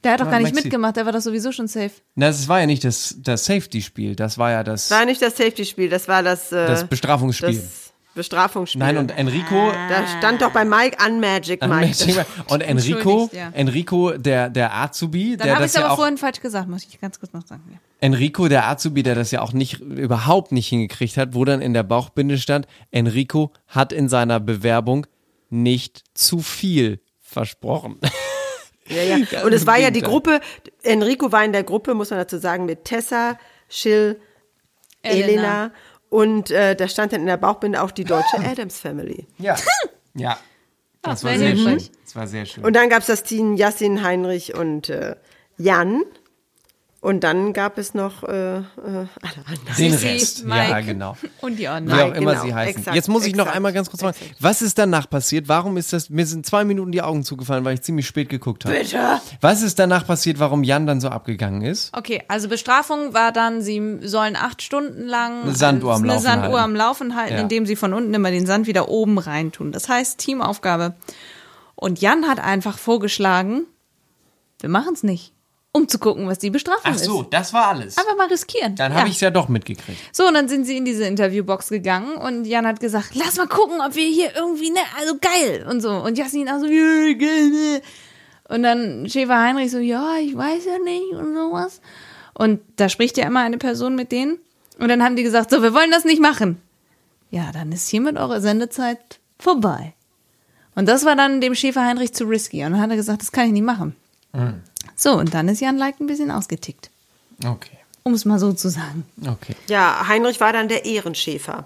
Der 0.04 0.12
hat 0.14 0.20
doch 0.20 0.30
gar 0.30 0.40
nicht 0.40 0.54
Sees. 0.54 0.64
mitgemacht, 0.64 0.96
der 0.96 1.06
war 1.06 1.12
doch 1.12 1.20
sowieso 1.20 1.52
schon 1.52 1.68
safe. 1.68 1.92
Na, 2.16 2.26
das 2.26 2.48
war 2.48 2.58
ja 2.60 2.66
nicht 2.66 2.82
das, 2.82 3.14
das 3.18 3.44
Safety-Spiel, 3.44 4.16
das 4.16 4.36
war 4.36 4.50
ja 4.50 4.64
das, 4.64 4.90
war 4.90 5.04
nicht 5.04 5.22
das 5.22 5.36
Safety-Spiel, 5.36 5.88
das 5.88 6.08
war 6.08 6.24
das, 6.24 6.50
äh, 6.50 6.66
das 6.66 6.84
Bestrafungsspiel. 6.88 7.54
das 7.54 7.92
Bestrafungsspiel. 8.14 8.80
Nein, 8.80 8.98
und 8.98 9.16
Enrico. 9.16 9.70
da 9.88 10.06
stand 10.18 10.42
doch 10.42 10.50
bei 10.50 10.64
Mike 10.64 10.98
Unmagic 11.06 11.64
Mike. 11.66 12.26
Und 12.48 12.60
Enrico, 12.62 13.30
ja. 13.32 13.50
Enrico, 13.52 14.10
der, 14.18 14.50
der 14.50 14.74
Azubi, 14.74 15.36
Dann 15.36 15.46
der 15.46 15.54
habe 15.56 15.66
ich 15.66 15.72
das 15.72 15.76
es 15.76 15.80
ja 15.80 15.84
aber 15.84 15.92
auch, 15.92 15.96
vorhin 15.98 16.18
falsch 16.18 16.40
gesagt, 16.40 16.68
muss 16.68 16.84
ich 16.84 17.00
ganz 17.00 17.20
kurz 17.20 17.32
noch 17.32 17.46
sagen. 17.46 17.62
Ja. 17.70 17.78
Enrico, 18.00 18.48
der 18.48 18.66
Azubi, 18.68 19.04
der 19.04 19.14
das 19.14 19.30
ja 19.30 19.40
auch 19.40 19.52
nicht, 19.52 19.80
überhaupt 19.80 20.50
nicht 20.50 20.66
hingekriegt 20.68 21.16
hat, 21.16 21.34
wo 21.34 21.44
dann 21.44 21.62
in 21.62 21.72
der 21.74 21.84
Bauchbinde 21.84 22.38
stand, 22.38 22.66
Enrico 22.90 23.52
hat 23.68 23.92
in 23.92 24.08
seiner 24.08 24.40
Bewerbung 24.40 25.06
nicht 25.52 26.02
zu 26.14 26.40
viel 26.40 27.00
versprochen. 27.20 27.98
Ja, 28.86 29.02
ja. 29.02 29.16
Und 29.44 29.52
es 29.52 29.66
war 29.66 29.78
ja 29.78 29.90
die. 29.90 30.00
Gruppe, 30.00 30.40
Enrico 30.82 31.30
war 31.30 31.44
in 31.44 31.52
der 31.52 31.62
Gruppe, 31.62 31.94
muss 31.94 32.10
man 32.10 32.18
dazu 32.18 32.38
sagen, 32.38 32.64
mit 32.64 32.84
Tessa, 32.84 33.38
Schill, 33.68 34.20
Elena. 35.02 35.22
Elena, 35.22 35.72
und 36.12 36.50
äh, 36.50 36.76
da 36.76 36.88
stand 36.88 37.14
dann 37.14 37.22
in 37.22 37.26
der 37.26 37.38
Bauchbinde 37.38 37.82
auch 37.82 37.90
die 37.90 38.04
deutsche 38.04 38.36
Adams 38.38 38.78
Family. 38.78 39.26
Ja. 39.38 39.56
Ja. 40.14 40.36
Das 41.00 41.24
war 41.24 41.38
sehr 41.38 41.56
schön. 41.56 41.82
Das 42.04 42.14
war 42.14 42.26
sehr 42.26 42.44
schön. 42.44 42.62
Und 42.62 42.74
dann 42.74 42.90
gab 42.90 43.00
es 43.00 43.06
das 43.06 43.22
Team 43.22 43.56
Yassin, 43.56 44.04
Heinrich 44.04 44.54
und 44.54 44.90
äh, 44.90 45.16
Jan. 45.56 46.02
Und 47.02 47.24
dann 47.24 47.52
gab 47.52 47.78
es 47.78 47.94
noch 47.94 48.22
äh, 48.22 48.58
äh, 48.58 48.62
alle 48.84 49.08
anderen. 49.44 49.76
Den 49.76 49.92
Rest. 49.92 50.44
Mike 50.44 50.68
Ja, 50.70 50.80
genau. 50.82 51.16
Und 51.40 51.56
die 51.56 51.62
Wie 51.62 51.68
anderen. 51.68 52.00
auch 52.00 52.14
immer 52.14 52.30
genau, 52.34 52.44
sie 52.44 52.54
heißen. 52.54 52.78
exakt, 52.78 52.94
Jetzt 52.94 53.08
muss 53.08 53.26
ich 53.26 53.34
noch 53.34 53.46
exakt, 53.46 53.56
einmal 53.56 53.72
ganz 53.72 53.90
kurz 53.90 54.02
fragen, 54.02 54.16
was 54.38 54.62
ist 54.62 54.78
danach 54.78 55.10
passiert? 55.10 55.48
Warum 55.48 55.76
ist 55.76 55.92
das, 55.92 56.10
mir 56.10 56.24
sind 56.26 56.46
zwei 56.46 56.64
Minuten 56.64 56.92
die 56.92 57.02
Augen 57.02 57.24
zugefallen, 57.24 57.64
weil 57.64 57.74
ich 57.74 57.82
ziemlich 57.82 58.06
spät 58.06 58.28
geguckt 58.28 58.64
habe. 58.66 58.76
Bitte? 58.78 59.20
Was 59.40 59.62
ist 59.62 59.80
danach 59.80 60.06
passiert, 60.06 60.38
warum 60.38 60.62
Jan 60.62 60.86
dann 60.86 61.00
so 61.00 61.08
abgegangen 61.08 61.62
ist? 61.62 61.90
Okay, 61.92 62.22
also 62.28 62.48
Bestrafung 62.48 63.12
war 63.12 63.32
dann, 63.32 63.62
sie 63.62 63.98
sollen 64.02 64.36
acht 64.36 64.62
Stunden 64.62 65.04
lang 65.04 65.42
Eine 65.42 65.54
Sanduhr 65.56 65.94
am 65.94 66.02
eine 66.04 66.12
Laufen 66.12 66.22
Sanduhr 66.22 66.44
halten. 66.52 66.56
am 66.70 66.76
Laufen 66.76 67.16
halten, 67.16 67.34
Ja. 67.34 67.40
indem 67.40 67.66
sie 67.66 67.74
von 67.74 67.94
unten 67.94 68.14
immer 68.14 68.30
den 68.30 68.46
Sand 68.46 68.68
wieder 68.68 68.88
oben 68.88 69.18
reintun. 69.18 69.72
Das 69.72 69.88
heißt, 69.88 70.18
Teamaufgabe. 70.18 70.94
Und 71.74 72.00
Jan 72.00 72.28
hat 72.28 72.38
einfach 72.38 72.78
vorgeschlagen, 72.78 73.64
wir 74.60 74.68
machen 74.68 74.94
es 74.94 75.02
nicht, 75.02 75.31
um 75.72 75.88
zu 75.88 75.98
gucken, 75.98 76.26
was 76.28 76.38
die 76.38 76.50
Bestrafung 76.50 76.80
Ach 76.84 76.98
so, 76.98 77.22
ist. 77.22 77.30
das 77.32 77.52
war 77.54 77.68
alles. 77.68 77.96
Einfach 77.96 78.16
mal 78.16 78.26
riskieren. 78.28 78.74
Dann 78.76 78.92
Ja. 78.92 78.98
habe 78.98 79.08
ich 79.08 79.14
es 79.14 79.20
ja 79.22 79.30
doch 79.30 79.48
mitgekriegt. 79.48 79.98
So, 80.14 80.26
und 80.28 80.34
dann 80.34 80.48
sind 80.48 80.66
sie 80.66 80.76
in 80.76 80.84
diese 80.84 81.04
Interviewbox 81.04 81.68
gegangen 81.70 82.16
und 82.16 82.44
Jan 82.44 82.66
hat 82.66 82.78
gesagt, 82.80 83.14
lass 83.14 83.36
mal 83.36 83.48
gucken, 83.48 83.80
ob 83.80 83.94
wir 83.94 84.06
hier 84.06 84.34
irgendwie, 84.36 84.70
ne, 84.70 84.80
also 85.00 85.14
geil 85.18 85.66
und 85.68 85.80
so. 85.80 85.90
Und 85.90 86.18
Jasmin 86.18 86.48
auch 86.48 86.58
so, 86.60 86.66
ja, 86.66 87.12
geil, 87.14 87.48
ne. 87.50 87.82
Und 88.48 88.62
dann 88.64 89.08
Schäfer 89.08 89.38
Heinrich 89.40 89.70
so, 89.70 89.78
ja, 89.78 90.16
ich 90.20 90.36
weiß 90.36 90.66
ja 90.66 90.78
nicht 90.78 91.12
und 91.14 91.34
sowas. 91.34 91.80
Und 92.34 92.60
da 92.76 92.88
spricht 92.90 93.16
ja 93.16 93.26
immer 93.26 93.40
eine 93.40 93.56
Person 93.58 93.94
mit 93.94 94.12
denen. 94.12 94.38
Und 94.78 94.88
dann 94.88 95.02
haben 95.02 95.16
die 95.16 95.22
gesagt, 95.22 95.50
so, 95.50 95.62
wir 95.62 95.72
wollen 95.74 95.90
das 95.90 96.04
nicht 96.04 96.20
machen. 96.20 96.60
Ja, 97.30 97.50
dann 97.52 97.72
ist 97.72 97.88
hiermit 97.88 98.18
eure 98.18 98.42
Sendezeit 98.42 99.20
vorbei. 99.38 99.94
Und 100.74 100.86
das 100.88 101.04
war 101.06 101.16
dann 101.16 101.40
dem 101.40 101.54
Schäfer 101.54 101.82
Heinrich 101.84 102.12
zu 102.12 102.24
risky. 102.24 102.62
Und 102.64 102.72
dann 102.72 102.80
hat 102.80 102.90
er 102.90 102.96
gesagt, 102.96 103.22
das 103.22 103.32
kann 103.32 103.46
ich 103.46 103.52
nicht 103.52 103.64
machen. 103.64 103.96
So, 104.96 105.12
und 105.18 105.34
dann 105.34 105.48
ist 105.48 105.60
Jan 105.60 105.76
Like 105.78 106.00
ein 106.00 106.06
bisschen 106.06 106.30
ausgetickt. 106.30 106.90
Okay, 107.44 107.78
Um 108.04 108.14
es 108.14 108.24
mal 108.24 108.38
so 108.38 108.52
zu 108.52 108.68
sagen. 108.68 109.04
okay. 109.26 109.54
Ja, 109.68 110.04
Heinrich 110.08 110.40
war 110.40 110.52
dann 110.52 110.68
der 110.68 110.84
Ehrenschäfer. 110.84 111.64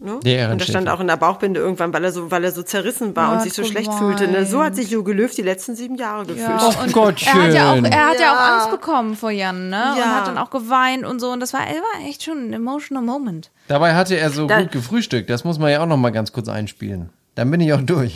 Ne? 0.00 0.20
Der 0.24 0.50
Und 0.52 0.60
da 0.60 0.64
stand 0.64 0.86
Ehrenschäfer. 0.86 0.94
auch 0.94 1.00
in 1.00 1.06
der 1.08 1.16
Bauchbinde 1.16 1.58
irgendwann, 1.60 1.92
weil 1.92 2.04
er 2.04 2.12
so, 2.12 2.30
weil 2.30 2.44
er 2.44 2.52
so 2.52 2.62
zerrissen 2.62 3.16
war 3.16 3.30
Ja, 3.30 3.36
und 3.36 3.42
sich 3.42 3.52
so 3.52 3.64
schlecht 3.64 3.86
geweint. 3.90 3.98
fühlte. 4.18 4.28
Ne? 4.32 4.46
So 4.46 4.62
hat 4.62 4.76
sich 4.76 4.90
Jogi 4.90 5.12
Löw 5.12 5.32
die 5.34 5.42
letzten 5.42 5.74
sieben 5.74 5.96
Jahre 5.96 6.24
gefühlt. 6.24 6.48
Oh 6.60 6.82
und 6.84 6.92
Gottchen. 6.92 7.36
Er 7.36 7.42
hat 7.46 7.52
ja 7.54 7.72
auch, 7.72 7.76
er 7.82 8.06
hat 8.08 8.14
ja. 8.14 8.20
Ja. 8.20 8.32
auch 8.32 8.52
Angst 8.54 8.70
bekommen 8.70 9.16
vor 9.16 9.30
Jan, 9.32 9.70
ne? 9.70 9.92
Und 9.94 9.98
Ja. 9.98 10.14
hat 10.16 10.28
dann 10.28 10.38
auch 10.38 10.50
geweint 10.50 11.04
und 11.04 11.18
so. 11.20 11.30
Und 11.30 11.40
das 11.40 11.52
war, 11.52 11.66
er 11.66 11.74
war 11.82 12.08
echt 12.08 12.22
schon 12.22 12.38
ein 12.48 12.52
emotional 12.52 13.02
Moment. 13.02 13.50
Dabei 13.66 13.94
hatte 13.96 14.16
er 14.16 14.30
so 14.30 14.46
Da- 14.46 14.62
gut 14.62 14.70
gefrühstückt. 14.70 15.28
Das 15.30 15.42
muss 15.42 15.58
man 15.58 15.70
ja 15.72 15.82
auch 15.82 15.86
noch 15.86 15.96
mal 15.96 16.10
ganz 16.10 16.32
kurz 16.32 16.48
einspielen. 16.48 17.10
Dann 17.34 17.50
bin 17.50 17.60
ich 17.60 17.72
auch 17.72 17.82
durch. 17.82 18.14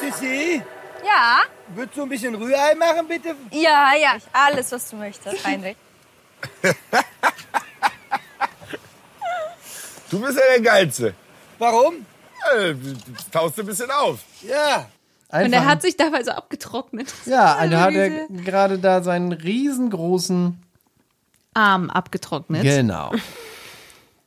Sissi, 0.00 0.62
Ja? 1.02 1.38
Würdest 1.74 1.96
du 1.96 2.02
ein 2.02 2.08
bisschen 2.08 2.34
Rührei 2.34 2.74
machen, 2.74 3.06
bitte? 3.08 3.34
Ja, 3.50 3.92
ja. 4.00 4.16
Alles, 4.32 4.72
was 4.72 4.90
du 4.90 4.96
möchtest, 4.96 5.44
Heinrich. 5.46 5.76
Du 10.10 10.20
bist 10.20 10.36
ja 10.36 10.42
der 10.56 10.60
Geilste. 10.60 11.14
Warum? 11.58 12.04
Du 12.56 12.74
taust 13.30 13.60
ein 13.60 13.66
bisschen 13.66 13.90
auf. 13.92 14.18
Ja. 14.42 14.88
Und 15.28 15.38
Einfach, 15.38 15.58
er 15.60 15.66
hat 15.66 15.82
sich 15.82 15.96
dabei 15.96 16.24
so 16.24 16.32
abgetrocknet. 16.32 17.14
ja, 17.26 17.54
also 17.54 17.76
hat 17.76 17.94
er 17.94 18.26
gerade 18.28 18.78
da 18.80 19.02
seinen 19.02 19.30
riesengroßen. 19.32 20.60
Arm 21.54 21.90
abgetrocknet. 21.90 22.62
Genau. 22.62 23.12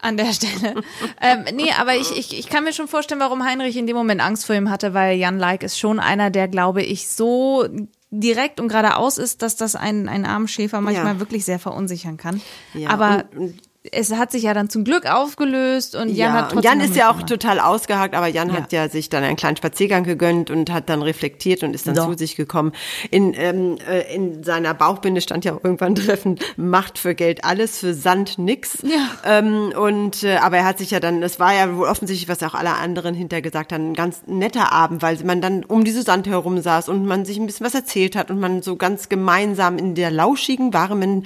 An 0.03 0.17
der 0.17 0.33
Stelle. 0.33 0.75
ähm, 1.21 1.45
nee, 1.55 1.71
aber 1.79 1.95
ich, 1.95 2.17
ich, 2.17 2.37
ich 2.37 2.47
kann 2.49 2.63
mir 2.63 2.73
schon 2.73 2.87
vorstellen, 2.87 3.19
warum 3.21 3.43
Heinrich 3.43 3.77
in 3.77 3.87
dem 3.87 3.95
Moment 3.95 4.21
Angst 4.21 4.45
vor 4.45 4.55
ihm 4.55 4.69
hatte, 4.69 4.93
weil 4.93 5.17
Jan 5.17 5.39
Like 5.39 5.63
ist 5.63 5.79
schon 5.79 5.99
einer, 5.99 6.29
der, 6.29 6.47
glaube 6.47 6.83
ich, 6.83 7.07
so 7.09 7.65
direkt 8.11 8.59
und 8.59 8.67
geradeaus 8.67 9.17
ist, 9.17 9.41
dass 9.41 9.55
das 9.55 9.75
einen, 9.75 10.07
einen 10.07 10.25
armen 10.25 10.47
Schäfer 10.47 10.81
manchmal 10.81 11.13
Ja. 11.15 11.19
wirklich 11.19 11.45
sehr 11.45 11.57
verunsichern 11.59 12.17
kann. 12.17 12.41
Ja, 12.75 12.89
aber 12.89 13.23
und- 13.35 13.55
es 13.91 14.13
hat 14.13 14.31
sich 14.31 14.43
ja 14.43 14.53
dann 14.53 14.69
zum 14.69 14.85
Glück 14.85 15.05
aufgelöst 15.05 15.95
und 15.95 16.07
Jan 16.09 16.15
ja, 16.15 16.31
hat 16.33 16.51
trotzdem 16.51 16.79
Jan 16.79 16.79
ist 16.79 16.95
ja 16.95 17.09
auch 17.11 17.17
mitgemacht. 17.17 17.41
total 17.41 17.59
ausgehakt, 17.59 18.15
aber 18.15 18.27
Jan 18.27 18.47
Ja. 18.49 18.55
hat 18.55 18.71
ja 18.71 18.87
sich 18.87 19.09
dann 19.09 19.23
einen 19.23 19.35
kleinen 19.35 19.57
Spaziergang 19.57 20.03
gegönnt 20.05 20.49
und 20.49 20.71
hat 20.71 20.87
dann 20.89 21.01
reflektiert 21.01 21.63
und 21.63 21.73
ist 21.75 21.85
dann 21.87 21.95
So. 21.95 22.05
zu 22.05 22.17
sich 22.17 22.37
gekommen. 22.37 22.71
In, 23.11 23.33
ähm, 23.35 23.77
äh, 23.89 24.15
in 24.15 24.41
seiner 24.43 24.73
Bauchbinde 24.73 25.19
stand 25.19 25.43
ja 25.43 25.53
auch 25.53 25.63
irgendwann 25.63 25.95
treffend, 25.95 26.41
Macht 26.55 26.97
für 26.97 27.13
Geld 27.13 27.43
alles, 27.43 27.79
für 27.79 27.93
Sand 27.93 28.37
nix. 28.37 28.77
Ja. 28.83 29.09
Ähm, 29.25 29.73
und 29.77 30.23
äh, 30.23 30.37
aber 30.37 30.57
er 30.57 30.65
hat 30.65 30.77
sich 30.77 30.91
ja 30.91 31.01
dann, 31.01 31.19
das 31.19 31.39
war 31.41 31.53
ja 31.53 31.75
wohl 31.75 31.87
offensichtlich, 31.87 32.29
was 32.29 32.41
auch 32.43 32.53
alle 32.53 32.75
anderen 32.75 33.13
hinter 33.13 33.41
gesagt 33.41 33.73
haben, 33.73 33.91
ein 33.91 33.95
ganz 33.95 34.21
netter 34.27 34.71
Abend, 34.71 35.01
weil 35.01 35.17
man 35.25 35.41
dann 35.41 35.65
um 35.65 35.83
diese 35.83 36.03
Sand 36.03 36.27
herum 36.27 36.61
saß 36.61 36.87
und 36.87 37.05
man 37.05 37.25
sich 37.25 37.37
ein 37.37 37.45
bisschen 37.47 37.65
was 37.65 37.75
erzählt 37.75 38.15
hat 38.15 38.31
und 38.31 38.39
man 38.39 38.61
so 38.61 38.77
ganz 38.77 39.09
gemeinsam 39.09 39.77
in 39.77 39.93
der 39.93 40.09
lauschigen, 40.09 40.73
warmen 40.73 41.25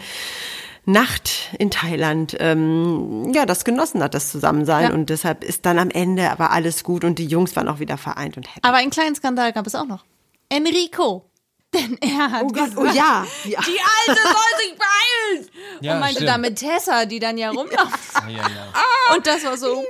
Nacht 0.90 1.50
in 1.60 1.70
Thailand, 1.70 2.38
ähm, 2.40 3.32
ja, 3.34 3.46
das 3.46 3.66
genossen 3.66 4.02
hat, 4.02 4.14
das 4.14 4.32
Zusammensein. 4.32 4.84
Ja. 4.90 4.94
Und 4.94 5.10
deshalb 5.10 5.44
ist 5.44 5.66
dann 5.66 5.80
am 5.80 5.90
Ende 5.90 6.32
aber 6.32 6.52
alles 6.52 6.84
gut 6.86 7.04
und 7.04 7.20
die 7.20 7.26
Jungs 7.28 7.56
waren 7.58 7.68
auch 7.68 7.80
wieder 7.80 7.98
vereint 7.98 8.38
und 8.38 8.48
happy. 8.48 8.62
Aber 8.66 8.78
einen 8.78 8.90
kleinen 8.90 9.14
Skandal 9.14 9.52
gab 9.52 9.68
es 9.68 9.76
auch 9.76 9.86
noch. 9.86 10.06
Enrico. 10.48 11.30
Denn 11.74 11.98
er 12.00 12.32
hat 12.32 12.44
Oh 12.44 12.48
Gott, 12.48 12.70
gesagt, 12.70 12.78
oh 12.78 12.86
ja. 12.86 13.26
die 13.44 13.52
Ja. 13.52 13.60
Alte 13.60 14.22
soll 14.22 14.60
sich 14.62 14.78
beeilen. 14.78 15.50
Ja, 15.82 15.94
und 15.96 16.00
meinte 16.00 16.16
stimmt. 16.16 16.30
damit 16.30 16.56
Tessa, 16.56 17.06
die 17.06 17.20
dann 17.20 17.38
ja 17.38 17.50
rumläuft. 17.50 18.14
Ja, 18.30 18.30
ja. 18.30 18.74
Und 19.16 19.28
das 19.28 19.44
war 19.44 19.58
so, 19.58 19.84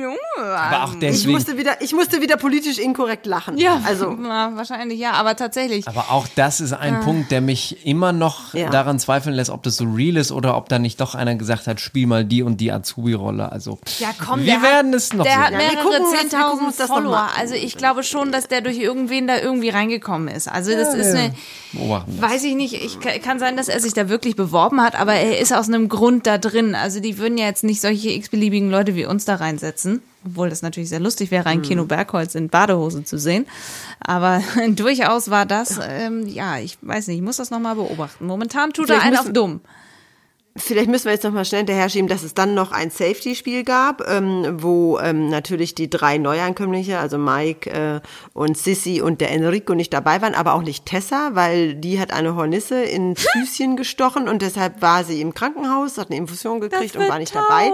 Junge. 0.00 0.16
Aber 0.38 0.84
auch 0.84 0.92
Ich 0.94 0.98
deswegen. 1.00 1.32
musste 1.32 1.58
wieder, 1.58 1.80
ich 1.82 1.92
musste 1.92 2.20
wieder 2.20 2.36
politisch 2.36 2.78
inkorrekt 2.78 3.26
lachen. 3.26 3.56
Ja, 3.58 3.80
also 3.86 4.10
na, 4.20 4.56
wahrscheinlich 4.56 4.98
ja, 4.98 5.12
aber 5.12 5.36
tatsächlich. 5.36 5.86
Aber 5.88 6.06
auch 6.10 6.26
das 6.34 6.60
ist 6.60 6.72
ein 6.72 6.96
Ah. 6.96 7.00
Punkt, 7.00 7.30
der 7.30 7.40
mich 7.40 7.86
immer 7.86 8.12
noch 8.12 8.54
Ja. 8.54 8.70
daran 8.70 8.98
zweifeln 8.98 9.34
lässt, 9.34 9.50
ob 9.50 9.62
das 9.62 9.76
so 9.76 9.84
real 9.84 10.16
ist 10.16 10.32
oder 10.32 10.56
ob 10.56 10.68
da 10.68 10.78
nicht 10.78 11.00
doch 11.00 11.14
einer 11.14 11.34
gesagt 11.34 11.66
hat, 11.66 11.80
spiel 11.80 12.06
mal 12.06 12.24
die 12.24 12.42
und 12.42 12.60
die 12.60 12.70
Azubi-Rolle. 12.72 13.50
Also 13.52 13.78
Ja, 13.98 14.08
komm, 14.24 14.40
wir 14.40 14.54
der 14.54 14.62
werden 14.62 14.88
hat, 14.92 14.94
es 14.96 15.12
noch 15.12 15.24
Der 15.24 15.34
sehen. 15.34 15.42
hat 15.44 15.52
Ja, 15.52 15.58
mehrere 15.58 15.76
gucken, 15.82 16.02
was- 16.04 16.12
wir 16.12 16.18
gucken 16.18 16.30
10.000 16.60 16.66
uns 16.66 16.76
das 16.76 16.88
noch 16.88 16.96
Follower. 16.96 17.28
Also 17.38 17.54
ich 17.54 17.76
glaube 17.76 18.02
schon, 18.02 18.32
dass 18.32 18.48
der 18.48 18.60
durch 18.60 18.78
irgendwen 18.78 19.26
da 19.26 19.38
irgendwie 19.38 19.68
reingekommen 19.70 20.28
ist. 20.28 20.48
Also 20.48 20.72
das 20.72 20.94
Ja, 20.94 21.00
ist 21.00 21.14
eine, 21.14 21.32
weiß 22.20 22.44
ich 22.44 22.54
nicht, 22.54 22.74
ich 22.74 22.98
kann 23.22 23.38
sein, 23.38 23.56
dass 23.56 23.68
er 23.68 23.80
sich 23.80 23.92
da 23.94 24.08
wirklich 24.08 24.36
beworben 24.36 24.80
hat, 24.82 24.98
aber 24.98 25.14
er 25.14 25.38
ist 25.38 25.52
aus 25.52 25.68
einem 25.68 25.88
Grund 25.88 26.26
da 26.26 26.38
drin. 26.38 26.74
Also 26.74 27.00
die 27.00 27.18
würden 27.18 27.38
ja 27.38 27.46
jetzt 27.46 27.64
nicht 27.64 27.80
solche 27.80 28.10
x-beliebigen 28.10 28.70
Leute 28.70 28.94
wie 28.94 29.04
uns 29.06 29.24
da 29.24 29.36
reinsetzen. 29.36 29.87
Obwohl 30.24 30.50
das 30.50 30.62
natürlich 30.62 30.88
sehr 30.88 31.00
lustig 31.00 31.30
wäre, 31.30 31.46
ein 31.46 31.62
Kino 31.62 31.84
Bergholz 31.84 32.34
in 32.34 32.48
Badehose 32.48 33.04
zu 33.04 33.18
sehen. 33.18 33.46
Aber 34.00 34.42
durchaus 34.68 35.30
war 35.30 35.46
das, 35.46 35.78
ähm, 35.82 36.26
ja, 36.26 36.58
ich 36.58 36.78
weiß 36.82 37.08
nicht, 37.08 37.16
ich 37.16 37.22
muss 37.22 37.36
das 37.36 37.50
nochmal 37.50 37.76
beobachten. 37.76 38.26
Momentan 38.26 38.72
tut 38.72 38.90
er 38.90 39.02
einen 39.02 39.16
auf 39.16 39.32
dumm. 39.32 39.60
Vielleicht 40.58 40.88
müssen 40.88 41.06
wir 41.06 41.12
jetzt 41.12 41.24
noch 41.24 41.32
mal 41.32 41.44
schnell 41.44 41.60
hinterher 41.60 41.88
schieben, 41.88 42.08
dass 42.08 42.22
es 42.22 42.34
dann 42.34 42.54
noch 42.54 42.72
ein 42.72 42.90
Safety-Spiel 42.90 43.64
gab, 43.64 44.06
ähm, 44.08 44.62
wo 44.62 44.98
ähm, 44.98 45.28
natürlich 45.28 45.74
die 45.74 45.88
drei 45.88 46.18
Neuankömmlinge, 46.18 46.98
also 46.98 47.18
Mike 47.18 47.70
äh, 47.70 48.00
und 48.34 48.58
Sissy 48.58 49.00
und 49.00 49.20
der 49.20 49.30
Enrico 49.30 49.74
nicht 49.74 49.92
dabei 49.92 50.20
waren, 50.20 50.34
aber 50.34 50.54
auch 50.54 50.62
nicht 50.62 50.86
Tessa, 50.86 51.30
weil 51.34 51.74
die 51.74 52.00
hat 52.00 52.12
eine 52.12 52.34
Hornisse 52.34 52.82
ins 52.82 53.26
Füßchen 53.32 53.76
gestochen 53.76 54.28
und 54.28 54.42
deshalb 54.42 54.82
war 54.82 55.04
sie 55.04 55.20
im 55.20 55.34
Krankenhaus, 55.34 55.98
hat 55.98 56.08
eine 56.10 56.16
Infusion 56.16 56.60
gekriegt 56.60 56.96
und 56.96 57.08
war 57.08 57.18
nicht 57.18 57.34
dabei. 57.34 57.70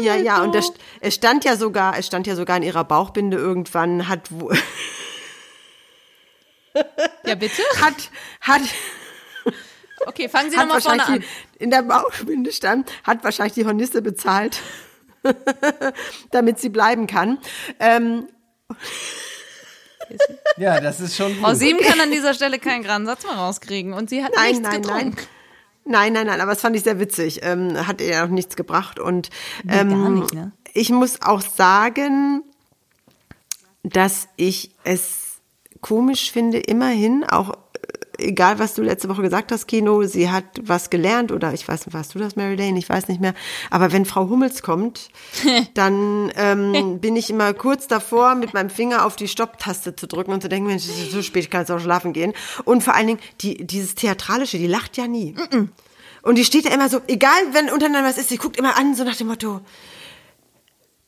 Ja, 0.00 0.16
ja, 0.16 0.42
und 0.42 0.54
das, 0.54 0.72
es 1.00 1.14
stand 1.14 1.44
ja 1.44 1.56
sogar, 1.56 1.98
es 1.98 2.06
stand 2.06 2.26
ja 2.26 2.36
sogar 2.36 2.56
in 2.56 2.62
ihrer 2.62 2.84
Bauchbinde 2.84 3.36
irgendwann, 3.36 4.08
hat 4.08 4.28
wo, 4.30 4.50
Ja, 7.24 7.34
bitte? 7.34 7.62
hat, 7.80 8.10
hat, 8.40 8.62
Okay, 10.06 10.28
fangen 10.28 10.50
Sie 10.50 10.56
nochmal 10.56 10.80
vorne 10.80 11.06
an. 11.06 11.20
die, 11.20 11.62
in 11.62 11.70
der 11.70 11.82
Bauchbinde 11.82 12.52
stand, 12.52 12.90
hat 13.04 13.24
wahrscheinlich 13.24 13.54
die 13.54 13.64
Hornisse 13.64 14.02
bezahlt, 14.02 14.60
damit 16.30 16.58
sie 16.58 16.68
bleiben 16.68 17.06
kann. 17.06 17.38
Ähm, 17.80 18.28
Ja, 20.56 20.80
das 20.80 21.00
ist 21.00 21.16
schon 21.16 21.34
Frau. 21.36 21.54
Sieben 21.54 21.80
kann 21.80 22.00
an 22.00 22.10
dieser 22.12 22.32
Stelle 22.34 22.58
keinen 22.58 22.82
geraden 22.82 23.06
Satz 23.06 23.24
mehr 23.24 23.34
rauskriegen 23.34 23.92
und 23.92 24.08
sie 24.10 24.22
hat 24.22 24.32
nein, 24.36 24.50
nichts 24.52 24.62
nein, 24.62 24.82
getrunken. 24.82 25.14
nein. 25.16 25.26
Nein, 25.88 26.12
nein, 26.14 26.26
nein, 26.26 26.40
aber 26.40 26.52
das 26.52 26.60
fand 26.60 26.74
ich 26.76 26.82
sehr 26.82 26.98
witzig. 26.98 27.40
Ähm, 27.44 27.86
hat 27.86 28.00
ihr 28.00 28.24
auch 28.24 28.28
nichts 28.28 28.56
gebracht. 28.56 28.98
Und 28.98 29.30
Nee, 29.62 29.78
ähm, 29.78 29.88
gar 29.90 30.10
nicht, 30.10 30.34
ne? 30.34 30.52
ich 30.74 30.90
muss 30.90 31.22
auch 31.22 31.40
sagen, 31.40 32.42
dass 33.84 34.28
ich 34.36 34.70
es 34.82 35.40
komisch 35.80 36.32
finde, 36.32 36.58
immerhin, 36.58 37.22
auch 37.24 37.56
egal 38.18 38.58
was 38.58 38.74
du 38.74 38.82
letzte 38.82 39.08
Woche 39.08 39.22
gesagt 39.22 39.52
hast, 39.52 39.66
Kino, 39.66 40.02
sie 40.04 40.30
hat 40.30 40.44
was 40.62 40.90
gelernt 40.90 41.32
oder 41.32 41.52
ich 41.52 41.66
weiß 41.66 41.86
nicht, 41.86 41.94
warst 41.94 42.14
du 42.14 42.18
das, 42.18 42.36
Mary 42.36 42.54
Lane? 42.54 42.78
Ich 42.78 42.88
weiß 42.88 43.08
nicht 43.08 43.20
mehr. 43.20 43.34
Aber 43.70 43.92
wenn 43.92 44.04
Frau 44.04 44.28
Hummels 44.28 44.62
kommt, 44.62 45.08
dann 45.74 46.32
ähm, 46.36 47.00
bin 47.00 47.16
ich 47.16 47.30
immer 47.30 47.54
kurz 47.54 47.86
davor, 47.86 48.34
mit 48.34 48.54
meinem 48.54 48.70
Finger 48.70 49.04
auf 49.04 49.16
die 49.16 49.28
Stopptaste 49.28 49.96
zu 49.96 50.06
drücken 50.06 50.32
und 50.32 50.42
zu 50.42 50.48
denken, 50.48 50.68
Mensch, 50.68 50.84
es 50.84 50.98
ist 50.98 51.12
so 51.12 51.22
spät, 51.22 51.44
ich 51.44 51.50
kann 51.50 51.62
jetzt 51.62 51.70
auch 51.70 51.80
schlafen 51.80 52.12
gehen. 52.12 52.32
Und 52.64 52.82
vor 52.82 52.94
allen 52.94 53.06
Dingen, 53.06 53.20
die, 53.40 53.66
dieses 53.66 53.94
Theatralische, 53.94 54.58
die 54.58 54.66
lacht 54.66 54.96
ja 54.96 55.06
nie. 55.06 55.34
Und 56.22 56.36
die 56.36 56.44
steht 56.44 56.64
ja 56.64 56.72
immer 56.72 56.88
so, 56.88 57.00
egal 57.06 57.30
wenn 57.52 57.70
untereinander 57.70 58.08
was 58.08 58.18
ist, 58.18 58.30
sie 58.30 58.36
guckt 58.36 58.56
immer 58.56 58.76
an, 58.76 58.94
so 58.94 59.04
nach 59.04 59.16
dem 59.16 59.28
Motto, 59.28 59.60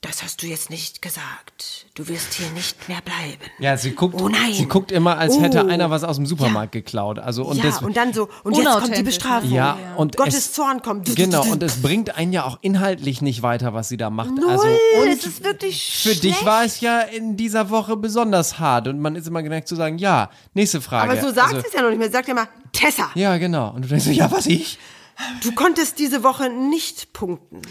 das 0.01 0.23
hast 0.23 0.43
du 0.43 0.47
jetzt 0.47 0.71
nicht 0.71 1.03
gesagt. 1.03 1.87
Du 1.95 2.07
wirst 2.07 2.35
hier 2.35 2.49
nicht 2.51 2.89
mehr 2.89 3.01
bleiben. 3.05 3.43
Ja, 3.59 3.77
sie 3.77 3.91
guckt, 3.91 4.15
Oh 4.21 4.29
nein. 4.29 4.53
sie 4.55 4.67
guckt 4.67 4.93
immer, 4.93 5.19
als 5.19 5.41
hätte 5.41 5.65
Oh. 5.65 5.69
einer 5.69 5.91
was 5.91 6.05
aus 6.05 6.15
dem 6.17 6.25
Supermarkt 6.27 6.71
geklaut. 6.71 7.19
Also 7.19 7.45
und 7.45 7.57
ja, 7.57 7.65
das, 7.65 7.83
und 7.83 7.97
dann 7.97 8.13
so, 8.13 8.29
und 8.45 8.57
jetzt 8.57 8.65
kommt 8.65 8.77
die 8.77 8.79
Unauthentisch, 8.79 9.05
Bestrafung. 9.05 9.51
ja, 9.51 9.77
und 9.97 10.17
Gottes 10.17 10.37
es, 10.37 10.53
Zorn 10.53 10.83
kommt. 10.83 11.17
Genau, 11.17 11.45
und 11.51 11.63
es 11.65 11.83
bringt 11.83 12.17
einen 12.17 12.33
ja 12.33 12.45
auch 12.45 12.59
inhaltlich 12.63 13.23
nicht 13.23 13.43
weiter, 13.43 13.75
was 13.75 13.89
sie 13.89 13.97
da 13.97 14.09
macht. 14.09 14.31
Null, 14.31 14.49
also 14.49 14.69
und 14.69 15.09
es 15.09 15.27
ist 15.27 15.43
wirklich 15.43 16.01
für 16.05 16.11
dich 16.11 16.21
schlecht. 16.21 16.45
war 16.45 16.65
es 16.65 16.81
ja 16.81 17.01
in 17.01 17.37
dieser 17.37 17.69
Woche 17.71 17.97
besonders 17.97 18.61
hart 18.61 18.87
und 18.87 19.01
man 19.01 19.17
ist 19.17 19.27
immer 19.27 19.43
geneigt 19.43 19.67
zu 19.67 19.75
sagen, 19.75 19.99
ja, 19.99 20.31
nächste 20.55 20.81
Frage. 20.81 21.11
Aber 21.11 21.21
so 21.21 21.33
sagt 21.35 21.49
also, 21.55 21.61
sie 21.61 21.67
es 21.67 21.73
ja 21.75 21.83
noch 21.83 21.89
nicht 21.91 21.99
mehr. 21.99 22.07
Sie 22.07 22.13
sagt 22.13 22.29
ja 22.29 22.35
immer, 22.35 22.49
Tessa, 22.73 23.11
Ja, 23.17 23.37
genau. 23.39 23.71
Und 23.71 23.83
du 23.85 23.89
denkst 23.89 24.05
so, 24.05 24.11
ja, 24.13 24.31
was 24.31 24.47
ich? 24.47 24.79
du 25.43 25.51
konntest 25.53 25.99
diese 25.99 26.23
Woche 26.23 26.49
nicht 26.51 27.13
punkten. 27.13 27.63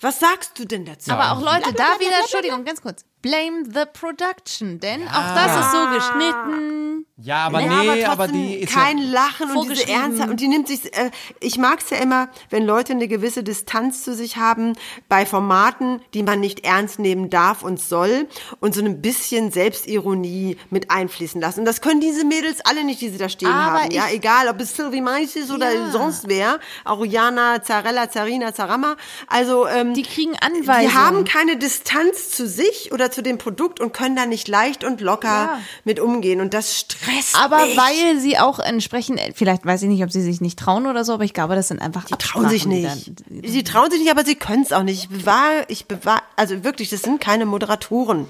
Was 0.00 0.20
sagst 0.20 0.58
du 0.58 0.64
denn 0.64 0.84
dazu? 0.84 1.10
Aber 1.10 1.32
auch 1.32 1.40
Leute, 1.42 1.72
da 1.72 1.98
wieder, 1.98 2.20
Entschuldigung, 2.20 2.64
ganz 2.64 2.80
kurz. 2.80 3.04
Blame 3.22 3.64
the 3.64 3.84
production, 3.92 4.78
denn 4.80 5.06
auch 5.08 5.34
das 5.34 5.56
ist 5.66 5.72
so 5.72 5.86
geschnitten. 5.94 7.04
Ja, 7.20 7.46
aber 7.46 7.60
Ja, 7.60 7.82
nee, 7.82 8.04
aber, 8.04 8.12
aber, 8.12 8.28
die 8.28 8.54
ist 8.60 8.72
kein 8.72 8.98
ja, 8.98 9.10
Lachen 9.10 9.50
und 9.50 9.68
diese. 9.68 9.88
Ernsthaft 9.88 10.30
und 10.30 10.40
die 10.40 10.46
nimmt 10.46 10.68
sich 10.68 10.96
äh, 10.96 11.10
ich 11.40 11.58
mag's 11.58 11.90
ja 11.90 11.96
immer, 11.96 12.28
wenn 12.50 12.64
Leute 12.64 12.92
eine 12.92 13.08
gewisse 13.08 13.42
Distanz 13.42 14.04
zu 14.04 14.14
sich 14.14 14.36
haben 14.36 14.74
bei 15.08 15.26
Formaten, 15.26 16.00
die 16.14 16.22
man 16.22 16.38
nicht 16.38 16.64
ernst 16.64 17.00
nehmen 17.00 17.28
darf 17.28 17.64
und 17.64 17.80
soll 17.80 18.28
und 18.60 18.72
so 18.74 18.84
ein 18.84 19.02
bisschen 19.02 19.50
Selbstironie 19.50 20.56
mit 20.70 20.90
einfließen 20.92 21.40
lassen. 21.40 21.60
Und 21.60 21.66
das 21.66 21.80
können 21.80 22.00
diese 22.00 22.24
Mädels 22.24 22.60
alle 22.64 22.84
nicht, 22.84 23.00
die 23.00 23.08
sie 23.08 23.18
da 23.18 23.28
stehen 23.28 23.48
Aber 23.48 23.80
haben, 23.82 23.90
ja, 23.90 24.04
egal 24.12 24.48
ob 24.48 24.60
es 24.60 24.76
Sylvie 24.76 25.00
Mais 25.00 25.34
ist 25.34 25.50
oder 25.50 25.72
Ja. 25.72 25.90
sonst 25.90 26.28
wer, 26.28 26.60
auch 26.84 27.04
Jana, 27.04 27.62
Zarella, 27.62 28.08
Zarina, 28.10 28.54
Zarama, 28.54 28.96
also 29.26 29.66
ähm, 29.66 29.94
Die 29.94 30.02
kriegen 30.04 30.32
die 30.34 30.42
Anweisungen. 30.42 30.94
haben 30.94 31.24
keine 31.24 31.56
Distanz 31.56 32.30
zu 32.30 32.46
sich 32.46 32.92
oder 32.92 33.10
zu 33.10 33.17
dem 33.22 33.38
Produkt 33.38 33.80
und 33.80 33.92
können 33.92 34.16
da 34.16 34.26
nicht 34.26 34.48
leicht 34.48 34.84
und 34.84 35.00
locker 35.00 35.28
Ja. 35.28 35.60
mit 35.84 36.00
umgehen 36.00 36.40
und 36.40 36.54
das 36.54 36.78
stresst 36.78 37.36
Aber 37.36 37.64
mich. 37.66 37.76
weil 37.76 38.18
sie 38.20 38.38
auch 38.38 38.58
entsprechend, 38.58 39.20
vielleicht 39.34 39.64
weiß 39.64 39.82
ich 39.82 39.88
nicht, 39.88 40.02
ob 40.04 40.10
sie 40.12 40.22
sich 40.22 40.40
nicht 40.40 40.58
trauen 40.58 40.86
oder 40.86 41.04
so, 41.04 41.14
aber 41.14 41.24
ich 41.24 41.34
glaube, 41.34 41.54
das 41.54 41.68
sind 41.68 41.80
einfach 41.80 42.04
Die 42.04 42.14
trauen 42.16 42.48
sich 42.48 42.66
nicht. 42.66 43.12
Sie 43.44 43.64
trauen 43.64 43.90
sich 43.90 44.00
nicht, 44.00 44.10
aber 44.10 44.24
sie 44.24 44.34
können 44.36 44.62
es 44.62 44.72
auch 44.72 44.82
nicht. 44.82 45.04
Ich 45.04 45.08
bewahr, 45.08 45.50
ich 45.68 45.86
bewahr, 45.86 46.22
also 46.36 46.64
wirklich, 46.64 46.90
das 46.90 47.02
sind 47.02 47.20
keine 47.20 47.46
Moderatoren. 47.46 48.26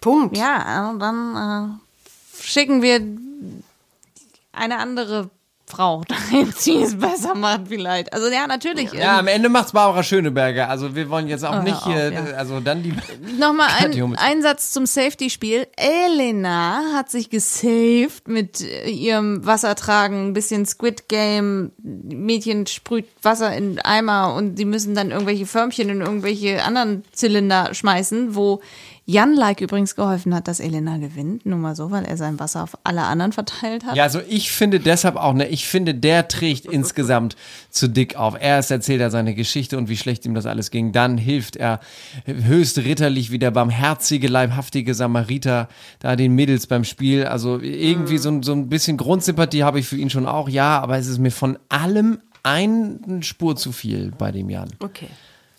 Punkt. 0.00 0.36
Ja, 0.36 0.94
dann 0.98 1.78
äh, 1.80 2.42
schicken 2.42 2.82
wir 2.82 3.00
eine 4.52 4.78
andere 4.78 5.30
Frau 5.68 6.02
dahin, 6.08 6.52
die 6.64 6.76
es 6.82 6.98
besser 6.98 7.34
macht 7.34 7.62
vielleicht. 7.68 8.12
Also 8.12 8.28
ja, 8.28 8.46
natürlich. 8.46 8.92
ja, 8.92 9.14
ähm, 9.14 9.18
am 9.20 9.26
Ende 9.28 9.48
macht's 9.48 9.72
Barbara 9.72 10.02
Schöneberger. 10.02 10.68
Also 10.68 10.94
wir 10.94 11.08
wollen 11.10 11.28
jetzt 11.28 11.44
auch 11.44 11.60
Oh, 11.60 11.62
nicht 11.62 11.84
hier, 11.84 12.12
ja. 12.12 12.20
also 12.36 12.60
dann 12.60 12.82
die. 12.82 12.94
Nochmal 13.38 13.68
ein, 13.78 14.16
ein 14.16 14.42
Satz 14.42 14.72
zum 14.72 14.86
Safety-Spiel. 14.86 15.66
Elena 15.76 16.82
hat 16.94 17.10
sich 17.10 17.30
gesaved 17.30 18.28
mit 18.28 18.60
äh, 18.60 18.88
ihrem 18.90 19.44
Wassertragen, 19.44 20.28
ein 20.28 20.32
bisschen 20.32 20.66
Squid 20.66 21.08
Game. 21.08 21.72
Mädchen 21.82 22.66
sprüht 22.66 23.06
Wasser 23.22 23.54
in 23.56 23.78
Eimer 23.80 24.34
und 24.34 24.56
sie 24.56 24.64
müssen 24.64 24.94
dann 24.94 25.10
irgendwelche 25.10 25.46
Förmchen 25.46 25.88
in 25.88 26.00
irgendwelche 26.00 26.62
anderen 26.64 27.04
Zylinder 27.12 27.74
schmeißen, 27.74 28.34
wo 28.34 28.60
Jan 29.10 29.32
Like 29.34 29.62
übrigens 29.62 29.96
geholfen 29.96 30.34
hat, 30.34 30.48
dass 30.48 30.60
Elena 30.60 30.98
gewinnt. 30.98 31.46
Nur 31.46 31.56
mal 31.58 31.74
so, 31.74 31.90
weil 31.90 32.04
er 32.04 32.18
sein 32.18 32.38
Wasser 32.38 32.62
auf 32.62 32.76
alle 32.84 33.04
anderen 33.04 33.32
verteilt 33.32 33.86
hat. 33.86 33.96
Ja, 33.96 34.02
also 34.02 34.20
ich 34.28 34.52
finde 34.52 34.80
deshalb 34.80 35.16
auch, 35.16 35.32
ne, 35.32 35.48
ich 35.48 35.66
finde, 35.66 35.94
der 35.94 36.28
trägt 36.28 36.66
insgesamt 36.66 37.34
zu 37.70 37.88
dick 37.88 38.16
auf. 38.16 38.36
Erst 38.38 38.70
erzählt 38.70 39.00
er 39.00 39.10
seine 39.10 39.34
Geschichte 39.34 39.78
und 39.78 39.88
wie 39.88 39.96
schlecht 39.96 40.26
ihm 40.26 40.34
das 40.34 40.44
alles 40.44 40.70
ging. 40.70 40.92
Dann 40.92 41.16
hilft 41.16 41.56
er 41.56 41.80
höchst 42.26 42.76
ritterlich 42.76 43.30
wie 43.30 43.38
der 43.38 43.50
barmherzige, 43.50 44.28
leibhaftige 44.28 44.92
Samariter 44.92 45.68
da 46.00 46.14
den 46.14 46.34
Mädels 46.34 46.66
beim 46.66 46.84
Spiel. 46.84 47.24
Also 47.24 47.58
irgendwie 47.60 48.18
so, 48.18 48.28
ein- 48.28 48.42
so 48.42 48.52
ein 48.52 48.68
bisschen 48.68 48.98
Grundsympathie 48.98 49.62
habe 49.64 49.80
ich 49.80 49.86
für 49.86 49.96
ihn 49.96 50.10
schon 50.10 50.26
auch, 50.26 50.50
ja, 50.50 50.80
aber 50.80 50.98
es 50.98 51.06
ist 51.06 51.18
mir 51.18 51.30
von 51.32 51.58
allem 51.70 52.18
eine 52.42 53.22
Spur 53.22 53.56
zu 53.56 53.72
viel 53.72 54.12
bei 54.18 54.32
dem 54.32 54.50
Jan. 54.50 54.68
Okay. 54.80 55.08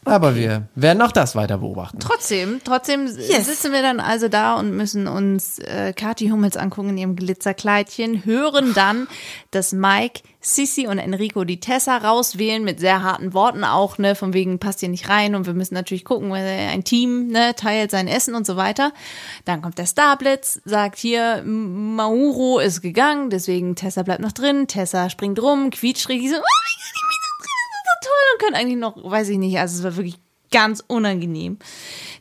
Aber 0.06 0.36
wir 0.36 0.68
werden 0.76 1.02
auch 1.02 1.12
das 1.12 1.36
weiter 1.36 1.58
beobachten. 1.58 2.00
Trotzdem, 2.00 2.62
trotzdem 2.64 3.08
sitzen 3.08 3.74
wir 3.74 3.82
dann 3.82 4.00
also 4.00 4.30
da 4.30 4.56
und 4.56 4.76
müssen 4.76 5.08
uns 5.08 5.60
äh, 5.60 5.94
Kathi 5.94 6.30
Hummels 6.30 6.56
angucken 6.56 6.90
in 6.90 6.98
ihrem 6.98 7.16
Glitzerkleidchen, 7.16 8.24
hören 8.26 8.74
dann, 8.74 9.08
dass 9.52 9.74
Mike, 9.74 10.22
Sissy 10.42 10.88
und 10.88 11.00
Enrico 11.00 11.44
die 11.44 11.60
Tessa 11.60 11.98
rauswählen 11.98 12.64
mit 12.64 12.80
sehr 12.80 13.04
harten 13.04 13.34
Worten 13.34 13.66
auch, 13.66 13.98
ne, 13.98 14.16
von 14.16 14.34
wegen 14.34 14.58
passt 14.58 14.80
hier 14.80 14.88
nicht 14.88 15.10
rein 15.10 15.36
und 15.36 15.46
wir 15.46 15.54
müssen 15.54 15.74
natürlich 15.74 16.06
gucken, 16.06 16.32
weil 16.32 16.46
ein 16.46 16.86
Team, 16.86 17.28
ne, 17.28 17.54
teilt 17.56 17.92
sein 17.92 18.08
Essen 18.08 18.36
und 18.36 18.46
so 18.46 18.56
weiter. 18.56 18.94
Dann 19.44 19.62
kommt 19.62 19.78
der 19.78 19.86
Starblitz, 19.86 20.62
sagt 20.64 20.98
hier, 20.98 21.44
Mauro 21.44 22.60
ist 22.60 22.82
gegangen, 22.82 23.30
deswegen 23.30 23.76
Tessa 23.76 24.04
bleibt 24.04 24.22
noch 24.22 24.32
drin, 24.32 24.68
Tessa 24.68 25.10
springt 25.10 25.42
rum, 25.42 25.72
quietschrig, 25.72 26.22
die 26.22 26.30
so, 26.30 26.38
oh 26.38 26.40
mein 26.40 26.78
Gott, 26.94 27.09
können 28.40 28.56
eigentlich 28.56 28.80
noch, 28.80 28.98
weiß 29.04 29.30
ich 29.30 29.38
nicht, 29.38 29.60
also 29.60 29.78
es 29.78 29.84
war 29.84 29.96
wirklich 29.96 30.20
ganz 30.52 30.84
unangenehm, 30.88 31.60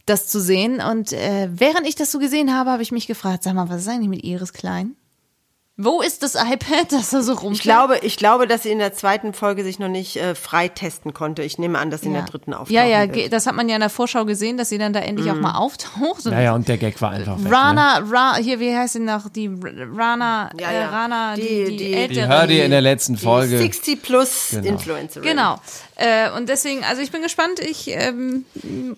das 0.05 0.27
zu 0.27 0.41
sehen. 0.41 0.81
Und 0.83 1.13
äh, 1.13 1.49
während 1.51 1.87
ich 1.87 1.95
das 1.95 2.13
so 2.13 2.19
gesehen 2.19 2.55
habe, 2.55 2.71
habe 2.71 2.83
ich 2.83 2.93
mich 2.93 3.07
gefragt, 3.07 3.43
sag 3.43 3.55
mal, 3.55 3.71
was 3.71 3.83
ist 3.83 3.89
eigentlich 3.89 4.09
mit 4.09 4.25
Iris 4.25 4.53
Klein? 4.53 4.97
Wo 5.81 6.01
ist 6.01 6.25
das 6.25 6.35
iPad, 6.35 6.87
das 6.91 7.11
da 7.11 7.23
so 7.23 7.35
rumfällt? 7.35 7.55
Ich 7.55 7.63
glaube, 7.63 7.99
ich 8.03 8.17
glaube, 8.17 8.47
dass 8.49 8.65
sie 8.65 8.71
in 8.71 8.81
der 8.81 8.95
zweiten 8.95 9.33
Folge 9.33 9.63
sich 9.63 9.79
noch 9.79 9.87
nicht 9.89 10.17
äh, 10.17 10.35
frei 10.35 10.67
testen 10.67 11.15
konnte. 11.15 11.43
Ich 11.45 11.57
nehme 11.59 11.79
an, 11.79 11.91
dass 11.91 12.01
sie 12.01 12.09
in 12.09 12.15
der 12.15 12.25
dritten 12.25 12.53
auftauchen 12.53 12.75
Ja, 12.75 12.85
ja, 12.85 13.15
wird. 13.15 13.33
das 13.33 13.47
hat 13.47 13.55
man 13.55 13.69
ja 13.69 13.77
in 13.77 13.81
der 13.81 13.89
Vorschau 13.91 14.25
gesehen, 14.25 14.57
dass 14.59 14.71
sie 14.71 14.79
dann 14.79 14.93
da 14.93 14.99
endlich 14.99 15.31
auch 15.31 15.37
Mhm. 15.37 15.41
mal 15.43 15.55
auftaucht. 15.59 16.27
Und 16.27 16.33
Naja, 16.33 16.53
und 16.57 16.67
der 16.67 16.79
Gag 16.79 17.01
war 17.01 17.11
einfach 17.13 17.39
weg. 17.39 17.45
Ne? 17.45 17.53
Rana, 17.53 17.99
Ra, 18.11 18.37
hier, 18.39 18.59
wie 18.59 18.75
heißt 18.77 18.95
sie 18.95 18.99
noch? 18.99 19.29
Die 19.31 19.49
Rana, 19.97 20.51
Ja, 20.61 20.69
äh, 20.71 20.81
ja. 20.81 20.89
Rana, 20.89 21.37
die, 21.37 21.43
Die- 21.43 21.65
die, 21.67 21.77
die- 21.77 21.95
ältere. 21.95 22.27
Die 22.27 22.27
hört 22.33 22.51
ihr 22.51 22.65
in 22.65 22.71
der 22.73 22.81
letzten 22.81 23.15
Die 23.15 23.23
Folge. 23.23 23.59
60 23.59 24.03
plus 24.03 24.49
Genau. 24.51 24.67
Influencerin. 24.71 25.29
Genau. 25.29 25.61
Äh, 25.95 26.31
und 26.37 26.49
deswegen, 26.49 26.83
also 26.85 27.03
ich 27.03 27.11
bin 27.13 27.23
gespannt. 27.23 27.61
Ich, 27.61 27.89
ähm, 27.89 28.45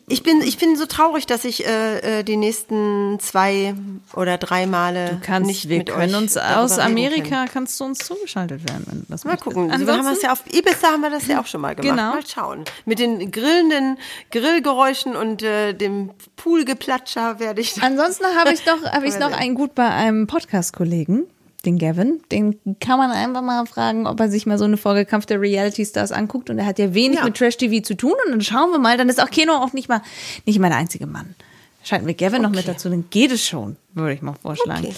Ich 0.09 0.22
bin, 0.22 0.41
ich 0.43 0.57
bin 0.59 0.76
so 0.76 0.87
traurig, 0.87 1.26
dass 1.26 1.45
ich 1.45 1.66
äh, 1.66 2.20
äh, 2.20 2.22
die 2.24 2.37
nächsten 2.37 3.18
zwei 3.20 3.74
oder 4.14 4.39
drei 4.39 4.66
Male 4.66 5.20
kannst, 5.24 5.47
nicht 5.47 5.68
wir 5.68 5.78
mit 5.78 5.89
können 5.91 6.14
euch 6.14 6.20
uns 6.22 6.35
darüber 6.35 6.61
aus 6.73 6.79
Amerika 6.79 7.29
kann. 7.29 7.49
kannst 7.49 7.79
du 7.81 7.85
uns 7.85 7.99
zugeschaltet 7.99 8.68
werden, 8.68 8.85
wenn 8.89 9.07
das 9.09 9.25
Mal 9.25 9.37
gucken. 9.37 9.66
Wir 9.68 9.75
Ansonsten, 9.75 10.07
haben 10.07 10.14
es 10.14 10.23
ja 10.23 10.33
auf 10.33 10.43
Ibiza 10.53 10.89
haben 10.89 11.01
wir 11.03 11.11
das 11.11 11.27
ja 11.27 11.41
auch 11.41 11.47
schon 11.47 11.61
mal 11.61 11.75
gemacht. 11.75 11.97
Genau. 11.97 12.11
Mal 12.14 12.27
schauen. 12.27 12.64
Mit 12.87 12.99
den 12.99 13.31
grillenden 13.31 13.99
Grillgeräuschen 14.31 15.16
und 15.16 15.43
äh, 15.43 15.73
dem 15.75 16.11
Poolgeplatscher 16.37 17.39
werde 17.41 17.61
ich. 17.61 17.83
Ansonsten 17.83 18.25
habe 18.39 18.53
ich 18.53 18.64
noch, 18.66 18.83
habe 18.93 19.07
ich 19.07 19.18
noch 19.18 19.33
einen 19.33 19.55
gut 19.55 19.75
bei 19.75 19.89
einem 19.89 20.27
Podcast-Kollegen, 20.27 21.25
den 21.64 21.79
Gavin. 21.79 22.21
Den 22.33 22.59
kann 22.81 22.99
man 22.99 23.11
einfach 23.11 23.43
mal 23.43 23.66
fragen, 23.66 24.07
ob 24.07 24.18
er 24.21 24.31
sich 24.31 24.47
mal 24.47 24.59
so 24.59 24.64
eine 24.64 24.77
Folge 24.77 25.05
Kampf 25.05 25.27
der 25.27 25.41
Reality 25.41 25.85
Stars 25.85 26.12
anguckt. 26.12 26.51
Und 26.51 26.59
er 26.59 26.66
hat 26.66 26.79
ja 26.79 26.95
wenig 26.95 27.18
Ja. 27.18 27.25
mit 27.25 27.37
Trash 27.37 27.57
TV 27.57 27.83
zu 27.83 27.95
tun. 27.97 28.14
Und 28.25 28.33
dann 28.33 28.41
schauen 28.41 28.71
wir 28.71 28.79
mal. 28.79 28.97
Dann 28.97 29.09
ist 29.09 29.23
auch 29.23 29.31
Keno 29.31 29.55
auch 29.55 29.73
nicht 29.73 29.89
mal, 29.89 30.01
nicht 30.47 30.59
mal 30.59 30.68
der 30.68 30.79
einzige 30.79 31.07
Mann. 31.07 31.35
Schalten 31.83 32.07
wir 32.07 32.14
Gavin 32.14 32.43
noch 32.43 32.51
mit 32.51 32.68
dazu, 32.68 32.91
dann 32.91 33.09
geht 33.09 33.33
es 33.33 33.47
schon, 33.47 33.76
würde 33.95 34.12
ich 34.12 34.20
mal 34.22 34.35
vorschlagen. 34.35 34.85
Okay. 34.85 34.95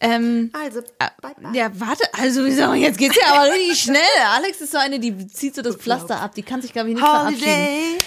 Ähm, 0.00 0.50
Also, 0.54 0.80
ja, 1.52 1.70
warte, 1.74 2.04
also 2.18 2.44
wie 2.46 2.52
sagen, 2.52 2.80
jetzt 2.80 2.98
geht's 2.98 3.16
ja 3.16 3.34
aber 3.34 3.52
richtig 3.52 3.80
schnell. 3.82 4.00
Alex 4.34 4.60
ist 4.62 4.72
so 4.72 4.78
eine, 4.78 4.98
die 4.98 5.26
zieht 5.28 5.54
so 5.54 5.62
das 5.62 5.76
Pflaster 5.76 6.20
ab, 6.20 6.34
die 6.34 6.42
kann 6.42 6.62
sich, 6.62 6.72
glaube 6.72 6.88
ich, 6.88 6.94
nicht 6.94 7.04
verabschieden. 7.04 7.44
Holiday, 7.44 7.98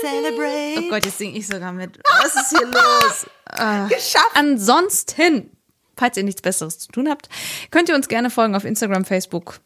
celebrate. 0.00 0.78
Oh 0.86 0.90
Gott, 0.90 1.04
jetzt 1.06 1.18
singe 1.18 1.36
ich 1.36 1.46
sogar 1.46 1.72
mit. 1.72 1.98
Was 2.22 2.34
ist 2.36 2.50
hier 2.50 2.66
los? 2.66 3.26
Äh, 3.50 3.88
Ansonsten, 4.34 5.50
falls 5.96 6.18
ihr 6.18 6.22
nichts 6.22 6.42
Besseres 6.42 6.78
zu 6.78 6.88
tun 6.92 7.08
habt, 7.08 7.30
könnt 7.70 7.88
ihr 7.88 7.94
uns 7.94 8.06
gerne 8.08 8.28
folgen 8.28 8.54
auf 8.54 8.66
Instagram, 8.66 9.06
Facebook, 9.06 9.60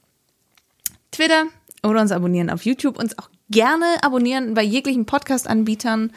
Twitter 1.10 1.46
oder 1.82 2.00
uns 2.00 2.12
abonnieren 2.12 2.48
auf 2.48 2.64
YouTube. 2.64 2.96
Uns 2.96 3.18
auch 3.18 3.28
gerne 3.50 3.86
abonnieren 4.02 4.54
bei 4.54 4.62
jeglichen 4.62 5.04
Podcast-Anbietern. 5.04 6.12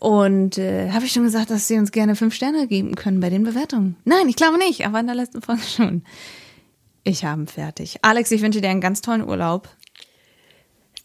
Und 0.00 0.56
äh, 0.58 0.90
habe 0.92 1.04
ich 1.04 1.12
schon 1.12 1.24
gesagt, 1.24 1.50
dass 1.50 1.68
sie 1.68 1.76
uns 1.78 1.92
gerne 1.92 2.16
fünf 2.16 2.34
Sterne 2.34 2.66
geben 2.66 2.94
können 2.94 3.20
bei 3.20 3.28
den 3.30 3.42
Bewertungen? 3.44 3.96
Nein, 4.04 4.28
ich 4.30 4.36
glaube 4.36 4.56
nicht, 4.58 4.86
aber 4.86 4.98
in 4.98 5.06
der 5.06 5.14
letzten 5.14 5.42
Folge 5.42 5.62
schon. 5.76 6.02
Ich 7.04 7.24
habe 7.24 7.42
ihn 7.42 7.46
fertig. 7.46 7.98
Alex, 8.02 8.30
ich 8.30 8.40
wünsche 8.42 8.60
dir 8.62 8.70
einen 8.70 8.80
ganz 8.80 9.02
tollen 9.02 9.22
Urlaub. 9.26 9.68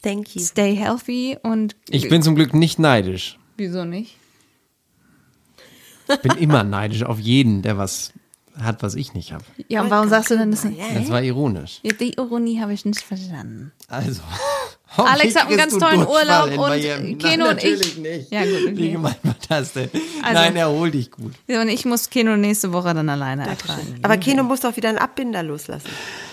Thank 0.02 0.36
you. 0.36 0.42
Stay 0.42 0.76
healthy 0.76 1.38
und 1.44 1.76
Ich 1.90 2.08
bin 2.10 2.22
zum 2.22 2.36
Glück 2.36 2.54
nicht 2.54 2.80
neidisch. 2.80 3.38
wieso 3.58 3.84
nicht? 3.86 4.18
Ich 6.08 6.20
bin 6.20 6.34
immer 6.38 6.64
neidisch 6.64 7.04
auf 7.04 7.20
jeden, 7.20 7.64
der 7.64 7.78
was 7.78 8.14
hat, 8.58 8.84
was 8.84 8.96
ich 8.96 9.14
nicht 9.14 9.34
habe. 9.34 9.44
Ja, 9.68 9.82
und 9.82 9.90
warum 9.90 10.08
sagst 10.08 10.30
du 10.32 10.38
denn 10.38 10.52
das 10.52 10.64
nicht? 10.64 10.80
Das 10.80 11.10
war 11.10 11.22
ironisch. 11.22 11.80
Ja, 11.84 11.92
Die 11.94 12.14
Ironie 12.14 12.62
habe 12.62 12.72
ich 12.74 12.86
nicht 12.86 13.02
verstanden. 13.02 13.72
Also. 13.88 14.22
Alex 14.98 15.36
hat 15.36 15.48
einen 15.48 15.58
ganz 15.58 15.78
tollen 15.78 16.06
Urlaub 16.08 16.50
und 16.52 16.58
Miami. 16.58 17.16
Keno 17.16 17.46
Nein, 17.46 17.56
und 17.56 17.64
ich. 17.64 17.98
nicht. 17.98 18.32
Ja, 18.32 18.44
gut, 18.44 18.54
okay. 18.64 18.78
Wie 18.78 18.92
gemeint 18.92 19.18
war 19.24 19.36
das 19.50 19.74
denn? 19.74 19.90
Also- 20.22 20.34
Nein, 20.34 20.56
erhol 20.56 20.92
dich 20.92 21.12
gut. 21.12 21.34
Ja, 21.48 21.62
Und 21.62 21.70
ich 21.70 21.86
muss 21.86 22.10
Keno 22.10 22.38
nächste 22.38 22.72
Woche 22.74 22.94
dann 22.94 23.10
alleine 23.10 23.48
ertragen. 23.48 24.00
Aber 24.02 24.18
Keno 24.18 24.44
muss 24.44 24.62
doch 24.62 24.76
wieder 24.78 24.90
einen 24.90 24.98
Abbinder 24.98 25.44
loslassen. 25.44 25.90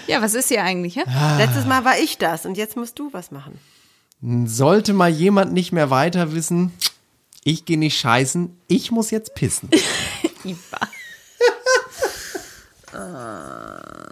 Ja, 0.06 0.20
was 0.22 0.34
ist 0.34 0.48
hier 0.48 0.62
eigentlich? 0.62 0.96
hä? 0.96 1.04
Letztes 1.38 1.66
Mal 1.66 1.84
war 1.84 1.98
ich 1.98 2.18
das 2.18 2.46
und 2.46 2.56
jetzt 2.56 2.76
musst 2.76 2.98
du 2.98 3.12
was 3.12 3.30
machen. 3.30 3.58
Sollte 4.46 4.92
mal 4.92 5.10
jemand 5.10 5.52
nicht 5.52 5.72
mehr 5.72 5.90
weiter 5.90 6.32
wissen, 6.34 6.72
ich 7.44 7.64
gehe 7.64 7.78
nicht 7.78 7.98
scheißen, 7.98 8.56
ich 8.68 8.90
muss 8.92 9.10
jetzt 9.10 9.34
pissen. 9.34 9.68